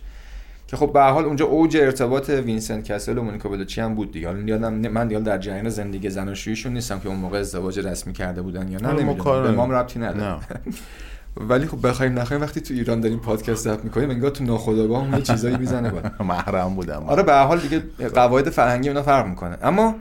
که 0.66 0.76
خب 0.76 0.92
به 0.92 1.00
هر 1.00 1.10
حال 1.10 1.24
اونجا 1.24 1.46
اوج 1.46 1.76
ارتباط 1.76 2.28
وینسنت 2.28 2.84
کسل 2.84 3.18
و 3.18 3.22
مونیکا 3.22 3.48
بلوچی 3.48 3.80
هم 3.80 3.94
بود 3.94 4.12
دیگه. 4.12 4.28
حالا 4.28 4.40
یادم 4.40 4.74
من 4.74 5.08
دیگه 5.08 5.20
در 5.20 5.38
جریان 5.38 5.68
زندگی 5.68 6.10
زناشوییشون 6.10 6.72
نیستم 6.72 7.00
که 7.00 7.08
اون 7.08 7.18
موقع 7.18 7.38
ازدواج 7.38 7.78
رسمی 7.78 8.12
کرده 8.12 8.42
بودن 8.42 8.68
یا 8.68 8.78
نه 8.78 8.88
نمی‌دونم. 8.92 9.14
به 9.14 9.30
نداریم. 9.30 9.54
ما 9.54 9.64
هم 9.64 9.72
ربطی 9.72 9.98
نداره. 9.98 10.36
ولی 11.50 11.66
خب 11.66 11.88
بخوایم 11.88 12.18
نخوایم 12.18 12.42
وقتی 12.42 12.60
تو 12.60 12.74
ایران 12.74 13.00
داریم 13.00 13.18
پادکست 13.18 13.64
ضبط 13.64 13.84
می‌کنیم 13.84 14.10
انگار 14.10 14.30
تو 14.30 14.44
ناخودآگاه 14.44 15.16
یه 15.16 15.22
چیزایی 15.22 15.56
می‌زنه 15.56 15.90
با 15.90 16.24
محرم 16.24 16.74
بودم. 16.74 17.04
آره 17.06 17.22
به 17.22 17.32
هر 17.32 17.44
حال 17.44 17.58
دیگه 17.58 17.82
قواعد 18.14 18.50
فرهنگی 18.50 18.88
اونا 18.88 19.02
فرق 19.02 19.26
می‌کنه. 19.26 19.58
اما 19.62 19.94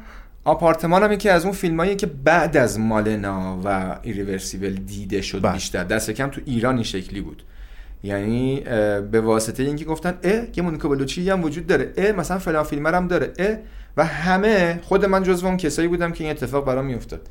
آپارتمان 0.45 1.03
هم 1.03 1.11
یکی 1.11 1.29
از 1.29 1.43
اون 1.43 1.53
فیلمایی 1.53 1.95
که 1.95 2.07
بعد 2.07 2.57
از 2.57 2.79
مالنا 2.79 3.59
و 3.63 3.97
ایریورسیبل 4.01 4.73
دیده 4.73 5.21
شد 5.21 5.41
بله. 5.41 5.53
بیشتر. 5.53 5.83
دست 5.83 6.11
کم 6.11 6.29
تو 6.29 6.41
ایران 6.45 6.75
این 6.75 6.83
شکلی 6.83 7.21
بود. 7.21 7.43
یعنی 8.03 8.59
به 9.11 9.21
واسطه 9.21 9.63
اینکه 9.63 9.85
گفتن 9.85 10.17
اه 10.23 10.43
یه 10.55 10.63
مونیکا 10.63 10.89
بلوچی 10.89 11.29
هم 11.29 11.43
وجود 11.43 11.67
داره 11.67 11.93
اه 11.97 12.11
مثلا 12.11 12.39
فلان 12.39 12.63
فیلمر 12.63 12.95
هم 12.95 13.07
داره 13.07 13.33
اه 13.39 13.57
و 13.97 14.05
همه 14.05 14.79
خود 14.83 15.05
من 15.05 15.23
جزو 15.23 15.47
اون 15.47 15.57
کسایی 15.57 15.87
بودم 15.87 16.11
که 16.11 16.23
این 16.23 16.31
اتفاق 16.31 16.65
برام 16.65 16.85
میافتاد. 16.85 17.21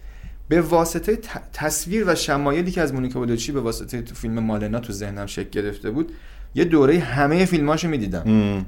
به 0.49 0.61
واسطه 0.61 1.19
تصویر 1.53 2.05
و 2.07 2.15
شمایلی 2.15 2.71
که 2.71 2.81
از 2.81 2.95
مونیکا 2.95 3.21
بلوچی 3.21 3.53
به 3.53 3.61
واسطه 3.61 4.03
تو 4.03 4.15
فیلم 4.15 4.39
مالنا 4.39 4.81
تو 4.81 4.93
ذهنم 4.93 5.27
شکل 5.27 5.51
گرفته 5.51 5.91
بود 5.91 6.13
یه 6.55 6.65
دوره 6.65 6.99
همه 6.99 7.45
فیلماشو 7.45 7.89
می‌دیدم. 7.89 8.25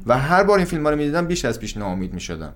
و 0.07 0.19
هر 0.19 0.43
بار 0.43 0.59
این 0.59 0.67
فیلم 0.67 0.89
رو 0.89 0.97
می‌دیدم 0.97 1.27
بیش 1.27 1.45
از 1.45 1.61
پیش 1.61 1.77
ناامید 1.77 2.15
می‌شدم. 2.15 2.53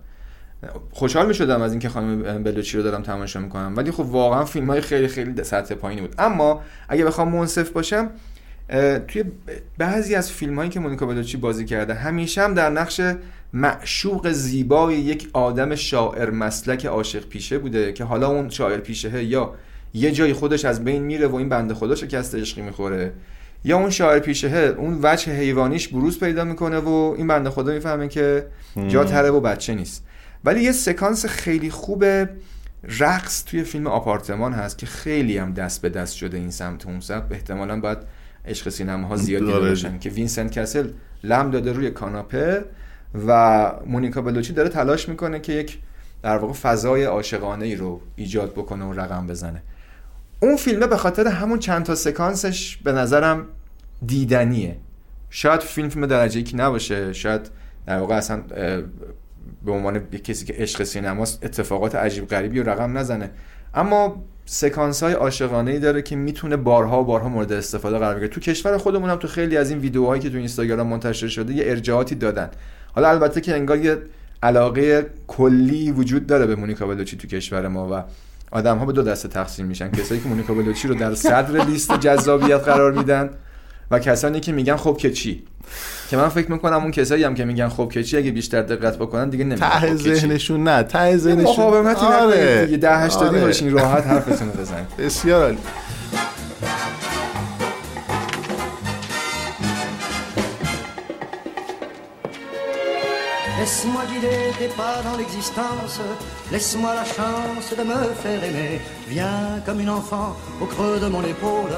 خوشحال 0.91 1.27
می‌شدم 1.27 1.63
از 1.63 1.73
اینکه 1.73 1.89
خانم 1.89 2.43
بلوچی 2.43 2.77
رو 2.77 2.83
دارم 2.83 3.03
تماشا 3.03 3.41
می‌کنم. 3.41 3.75
ولی 3.77 3.91
خب 3.91 4.01
واقعا 4.01 4.45
فیلم 4.45 4.67
های 4.67 4.81
خیلی 4.81 5.09
خیلی 5.09 5.45
سطح 5.45 5.75
پایینی 5.75 6.01
بود. 6.01 6.15
اما 6.19 6.63
اگه 6.89 7.05
بخوام 7.05 7.29
منصف 7.29 7.71
باشم 7.71 8.11
توی 9.09 9.25
بعضی 9.79 10.15
از 10.15 10.33
فیلم 10.33 10.57
هایی 10.57 10.71
که 10.71 10.81
مونیکا 10.81 11.07
بلوچی 11.07 11.37
بازی 11.37 11.65
کرده 11.65 11.95
همیشه 11.95 12.43
هم 12.43 12.55
در 12.55 12.71
نقش 12.71 13.01
معشوق 13.53 14.31
زیبای 14.31 14.95
یک 14.95 15.29
آدم 15.33 15.75
شاعر 15.75 16.31
مسلک 16.31 16.87
عاشق 16.87 17.29
پیشه 17.29 17.59
بوده 17.59 17.93
که 17.93 18.05
حالا 18.05 18.29
اون 18.29 18.49
شاعر 18.49 18.79
پیشه 18.79 19.25
یا 19.25 19.55
یه 19.95 20.11
جایی 20.11 20.33
خودش 20.33 20.65
از 20.65 20.85
بین 20.85 21.03
میره 21.03 21.27
و 21.27 21.37
این 21.37 21.49
بنده 21.49 21.75
خدا 21.75 21.95
شکست 21.95 22.35
عشقی 22.35 22.63
می‌خوره. 22.63 23.13
یا 23.65 23.79
اون 23.79 23.91
شاعر 23.91 24.19
پیشه 24.19 24.75
اون 24.79 24.99
وجه 25.03 25.33
حیوانیش 25.33 25.89
بروز 25.89 26.21
پیدا 26.21 26.45
می‌کنه 26.45 26.79
و 26.79 27.15
این 27.19 27.27
بنده 27.27 27.51
خدا 27.51 27.73
می‌فهمه 27.73 28.09
که 28.09 28.47
جا 28.89 29.05
تره 29.05 29.31
و 29.31 29.41
بچه 29.41 29.75
نیست. 29.75 30.05
ولی 30.45 30.63
یه 30.63 30.73
سکانس 30.73 31.27
خیلی 31.27 31.71
خوب 31.71 32.05
رقص 32.99 33.45
توی 33.45 33.63
فیلم 33.63 33.87
آپارتمان 33.87 34.53
هست 34.53 34.79
که 34.79 34.87
خیلی 34.87 35.39
هم 35.39 35.53
دست 35.53 35.83
به 35.83 35.89
دست 35.89 36.15
شده 36.15 36.37
این 36.37 36.51
سمت 36.51 36.87
اون 36.87 37.01
سمت. 37.01 37.25
احتمالا 37.31 37.81
باید 37.81 37.99
عشق 38.45 38.69
سینما 38.69 39.09
ها 39.09 39.17
زیاد 39.17 39.43
دیده 39.43 39.55
آره. 39.55 39.69
باشن 39.69 39.99
که 39.99 40.11
وینسنت 40.11 40.53
کسل 40.53 40.89
لم 41.25 41.51
داده 41.51 41.73
روی 41.73 41.91
کاناپه 41.91 42.65
و 43.27 43.73
مونیکا 43.87 44.23
بلوچی 44.23 44.53
داره 44.53 44.69
تلاش 44.69 45.09
می‌کنه 45.09 45.41
که 45.41 45.53
یک 45.53 45.79
در 46.23 46.37
واقع 46.37 46.53
فضای 46.53 47.05
عاشقانه 47.05 47.65
ای 47.65 47.77
رو 47.77 48.01
ایجاد 48.17 48.53
بکنه 48.53 48.85
و 48.85 48.93
رقم 48.93 49.27
بزنه. 49.27 49.63
اون 50.41 50.57
فیلمه 50.57 50.87
به 50.87 50.97
خاطر 50.97 51.27
همون 51.27 51.59
چند 51.59 51.85
تا 51.85 51.95
سکانسش 51.95 52.77
به 52.77 52.93
نظرم 52.93 53.47
دیدنیه. 54.07 54.77
شاید 55.31 55.61
فیلم 55.61 55.89
فیلم 55.89 56.07
درجه 56.07 56.41
یکی 56.41 56.57
نباشه 56.57 57.13
شاید 57.13 57.51
در 57.87 57.99
واقع 57.99 58.15
اصلا 58.15 58.43
به 59.65 59.73
عنوان 59.73 59.99
کسی 59.99 60.45
که 60.45 60.55
عشق 60.59 60.83
سینماست 60.83 61.45
اتفاقات 61.45 61.95
عجیب 61.95 62.29
غریبی 62.29 62.61
رو 62.61 62.71
رقم 62.71 62.99
نزنه. 62.99 63.31
اما 63.75 64.25
سکانس 64.51 65.03
های 65.03 65.13
عاشقانه 65.13 65.71
ای 65.71 65.79
داره 65.79 66.03
که 66.03 66.17
می‌تونه 66.17 66.57
بارها 66.57 67.03
و 67.03 67.05
بارها 67.05 67.29
مورد 67.29 67.53
استفاده 67.53 67.99
قرار 67.99 68.15
بگیره. 68.15 68.29
تو 68.29 68.41
کشور 68.41 68.79
خودمون 68.79 69.11
هم 69.11 69.17
تو 69.17 69.29
خیلی 69.29 69.57
از 69.57 69.71
این 69.71 69.79
ویدیوهایی 69.79 70.23
که 70.23 70.31
تو 70.31 70.37
اینستاگرام 70.37 70.87
منتشر 70.87 71.29
شده 71.29 71.55
یه 71.55 71.65
ارجاعاتی 71.67 72.15
دادن. 72.15 72.51
حالا 72.93 73.09
البته 73.09 73.41
که 73.41 73.55
انگار 73.55 73.79
یه 73.79 73.99
علاقه 74.43 75.07
کلی 75.27 75.93
وجود 75.93 76.27
داره 76.27 76.47
به 76.47 76.57
مونیکا 76.57 76.87
بلوچی 76.87 77.17
تو 77.17 77.29
کشور 77.29 77.69
ما 77.69 77.89
و 77.93 78.05
آدم 78.51 78.79
ها 78.79 78.87
به 78.87 78.93
دو 78.93 79.03
دسته 79.03 79.29
تقسیم 79.29 79.67
میشن. 79.67 79.91
کسایی 79.91 80.21
که 80.21 80.29
مونیکا 80.29 80.55
بلوچی 80.55 80.89
رو 80.89 80.95
در 80.95 81.15
صدر 81.15 81.65
لیست 81.65 82.01
جذابیت 82.01 82.61
قرار 82.61 82.93
میدن 82.93 83.31
و 83.91 83.99
کسانی 83.99 84.41
که 84.41 84.53
میگن 84.53 84.77
خب 84.77 84.97
که 84.97 85.11
چی 85.11 85.43
که 86.11 86.17
من 86.17 86.29
فکر 86.29 86.53
می‌کنم 86.53 86.83
اون 86.83 86.91
کسایی 86.91 87.25
هم 87.25 87.35
که 87.35 87.45
میگن 87.45 87.69
خب 87.69 87.91
که 87.93 88.03
چی 88.03 88.17
اگه 88.17 88.31
بیشتر 88.31 88.63
دقت 88.63 88.97
بکنن 88.97 89.29
دیگه 89.29 89.45
نمیگن 89.45 89.69
ته 89.69 89.81
خب 89.81 89.97
چی. 89.97 90.15
ذهنشون 90.15 90.63
نه 90.63 90.83
ته 90.83 91.17
ذهنشون 91.17 91.53
مقاومتی 91.53 92.07
نکنید 92.07 92.65
دیگه 92.65 92.77
ده 92.77 92.99
هشتادی 92.99 93.37
آره. 93.37 93.47
باشین 93.47 93.73
راحت 93.73 94.07
حرفتون 94.07 94.49
رو 94.49 94.61
بزنید 94.61 94.97
بسیار 94.99 95.43
عالی 95.43 95.59
Laisse-moi 103.69 104.03
guider 104.11 104.51
tes 104.59 104.69
pas 104.69 105.03
dans 105.05 105.19
l'existence, 105.19 106.01
laisse-moi 106.51 106.95
la 106.95 107.05
chance 107.05 107.69
de 107.77 107.83
me 107.85 108.15
faire 108.23 108.43
aimer. 108.43 108.81
Viens 109.07 109.61
comme 109.67 109.81
une 109.81 109.91
enfant 109.91 110.35
au 110.59 110.65
creux 110.65 110.99
de 110.99 111.07
mon 111.07 111.21
épaule, 111.23 111.77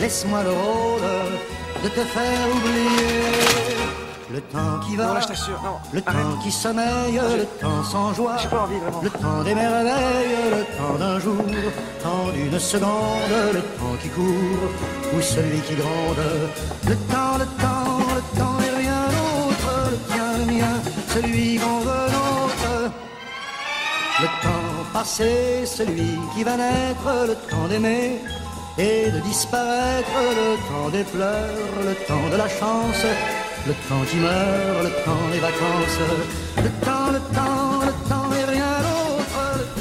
laisse-moi 0.00 0.42
le 0.42 0.50
rôle 0.50 1.08
de 1.84 1.88
te 1.90 2.00
faire 2.00 2.46
oublier. 2.56 3.22
Le 4.32 4.40
temps 4.40 4.80
qui 4.84 4.96
va, 4.96 5.06
Non, 5.06 5.14
là, 5.14 5.20
je 5.20 5.26
t'assure, 5.28 5.60
non, 5.62 5.76
le 5.92 6.02
arrête. 6.06 6.22
temps 6.22 6.38
qui 6.42 6.50
sommeille, 6.50 7.20
le 7.36 7.44
temps 7.60 7.84
sans 7.84 8.14
joie, 8.14 8.36
pas 8.50 8.62
envie, 8.62 8.76
le 9.02 9.10
temps 9.10 9.42
des 9.44 9.54
merveilles, 9.54 10.36
le 10.50 10.64
temps 10.76 10.98
d'un 10.98 11.20
jour, 11.20 11.36
le 11.36 12.02
temps 12.02 12.32
d'une 12.34 12.58
seconde, 12.58 13.30
le 13.52 13.60
temps 13.60 13.94
qui 14.02 14.08
court, 14.08 14.70
ou 15.14 15.20
celui 15.20 15.60
qui 15.60 15.74
gronde. 15.76 16.16
Le 16.88 16.96
temps, 17.12 17.31
celui 21.14 21.58
qu'on 21.60 21.80
veut 21.88 22.08
l'autre. 22.14 22.72
Le 24.22 24.28
temps 24.44 24.76
passé, 24.92 25.64
celui 25.66 26.12
qui 26.32 26.42
va 26.44 26.56
naître, 26.56 27.08
le 27.30 27.36
temps 27.50 27.66
d'aimer 27.68 28.20
et 28.78 29.10
de 29.14 29.20
disparaître, 29.30 30.16
le 30.40 30.50
temps 30.68 30.88
des 30.96 31.04
pleurs, 31.14 31.74
le 31.90 31.94
temps 32.08 32.28
de 32.32 32.36
la 32.36 32.48
chance, 32.58 33.04
le 33.70 33.74
temps 33.88 34.04
qui 34.10 34.16
meurt, 34.16 34.82
le 34.88 34.92
temps 35.06 35.26
des 35.32 35.42
vacances, 35.48 35.98
le 36.66 36.70
temps, 36.86 37.08
le 37.16 37.20
temps, 37.36 37.72
le 37.88 37.94
temps 38.10 38.28
et 38.40 38.44
rien 38.54 38.72
d'autre. 38.84 39.12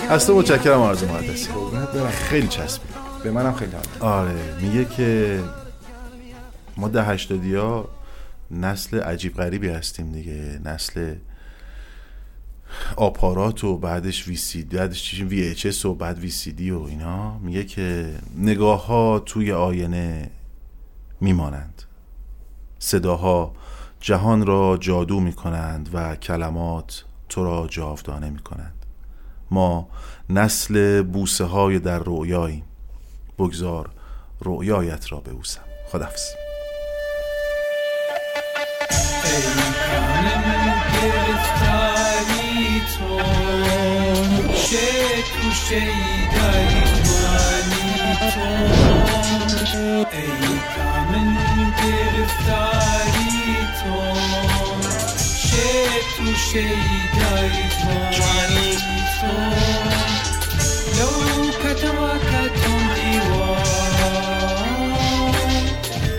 از 0.09 0.27
تو 0.27 0.37
متشکرم 0.37 0.81
آرزو 0.81 1.05
مقدسی 1.05 1.49
خیلی 2.29 2.47
چسبید 2.47 2.91
به 3.23 3.31
منم 3.31 3.53
خیلی 3.53 3.71
حال 3.71 4.11
آره 4.11 4.35
میگه 4.61 4.85
که 4.85 5.39
ما 6.77 6.87
ده 6.87 7.03
هشتادی 7.03 7.55
ها 7.55 7.89
نسل 8.51 8.99
عجیب 8.99 9.35
غریبی 9.35 9.69
هستیم 9.69 10.11
دیگه. 10.11 10.59
نسل 10.65 11.15
آپارات 12.95 13.63
و 13.63 13.77
بعدش 13.77 14.27
وی 14.27 14.35
سی 14.35 14.63
دی 14.63 14.77
بعدش 14.77 15.03
چیشیم 15.03 15.29
وی 15.29 15.47
اچ 15.47 15.85
و 15.85 15.95
بعد 15.95 16.19
وی 16.19 16.29
سی 16.29 16.51
دی 16.51 16.71
و 16.71 16.81
اینا. 16.81 17.37
میگه 17.37 17.63
که 17.63 18.15
نگاه 18.37 18.85
ها 18.85 19.19
توی 19.19 19.51
آینه 19.51 20.29
میمانند. 21.21 21.83
صداها 22.79 23.53
جهان 23.99 24.45
را 24.45 24.77
جادو 24.77 25.19
می‌کنند 25.19 25.89
و 25.93 26.15
کلمات 26.15 27.03
تو 27.29 27.43
را 27.43 27.67
جاودانه 27.67 28.29
می‌کنند. 28.29 28.85
ما 29.51 29.89
نسل 30.29 31.01
بوسه 31.01 31.43
های 31.43 31.79
در 31.79 31.99
رویاییم 31.99 32.63
بگذار 33.39 33.89
رویایت 34.39 35.11
را 35.11 35.19
ببوسم. 35.19 35.61
خدافز 35.91 36.50
پیکانم 39.31 40.45
گرفتاری 41.01 42.81
تو 42.93 43.09
چه 44.53 44.87
کوشه 45.31 45.75
ای 45.75 46.27
داری 46.35 46.83
معنی 47.07 47.89
تو 48.31 48.47
ای 50.11 50.59
کامن 50.75 51.29
گرفتاری 51.77 53.37
تو 53.79 53.95
چه 55.47 55.69
توشه 56.17 56.59
ای 56.59 57.01
داری 57.19 57.65
معنی 57.83 58.71
تو 59.21 59.33
لو 60.97 61.13
كتواكتم 61.51 62.81
دیوار 62.95 63.61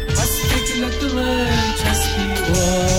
بس 0.09 0.33
فکرت 0.41 1.01
من 1.15 1.49
چسبی 1.83 2.29
وار 2.53 2.92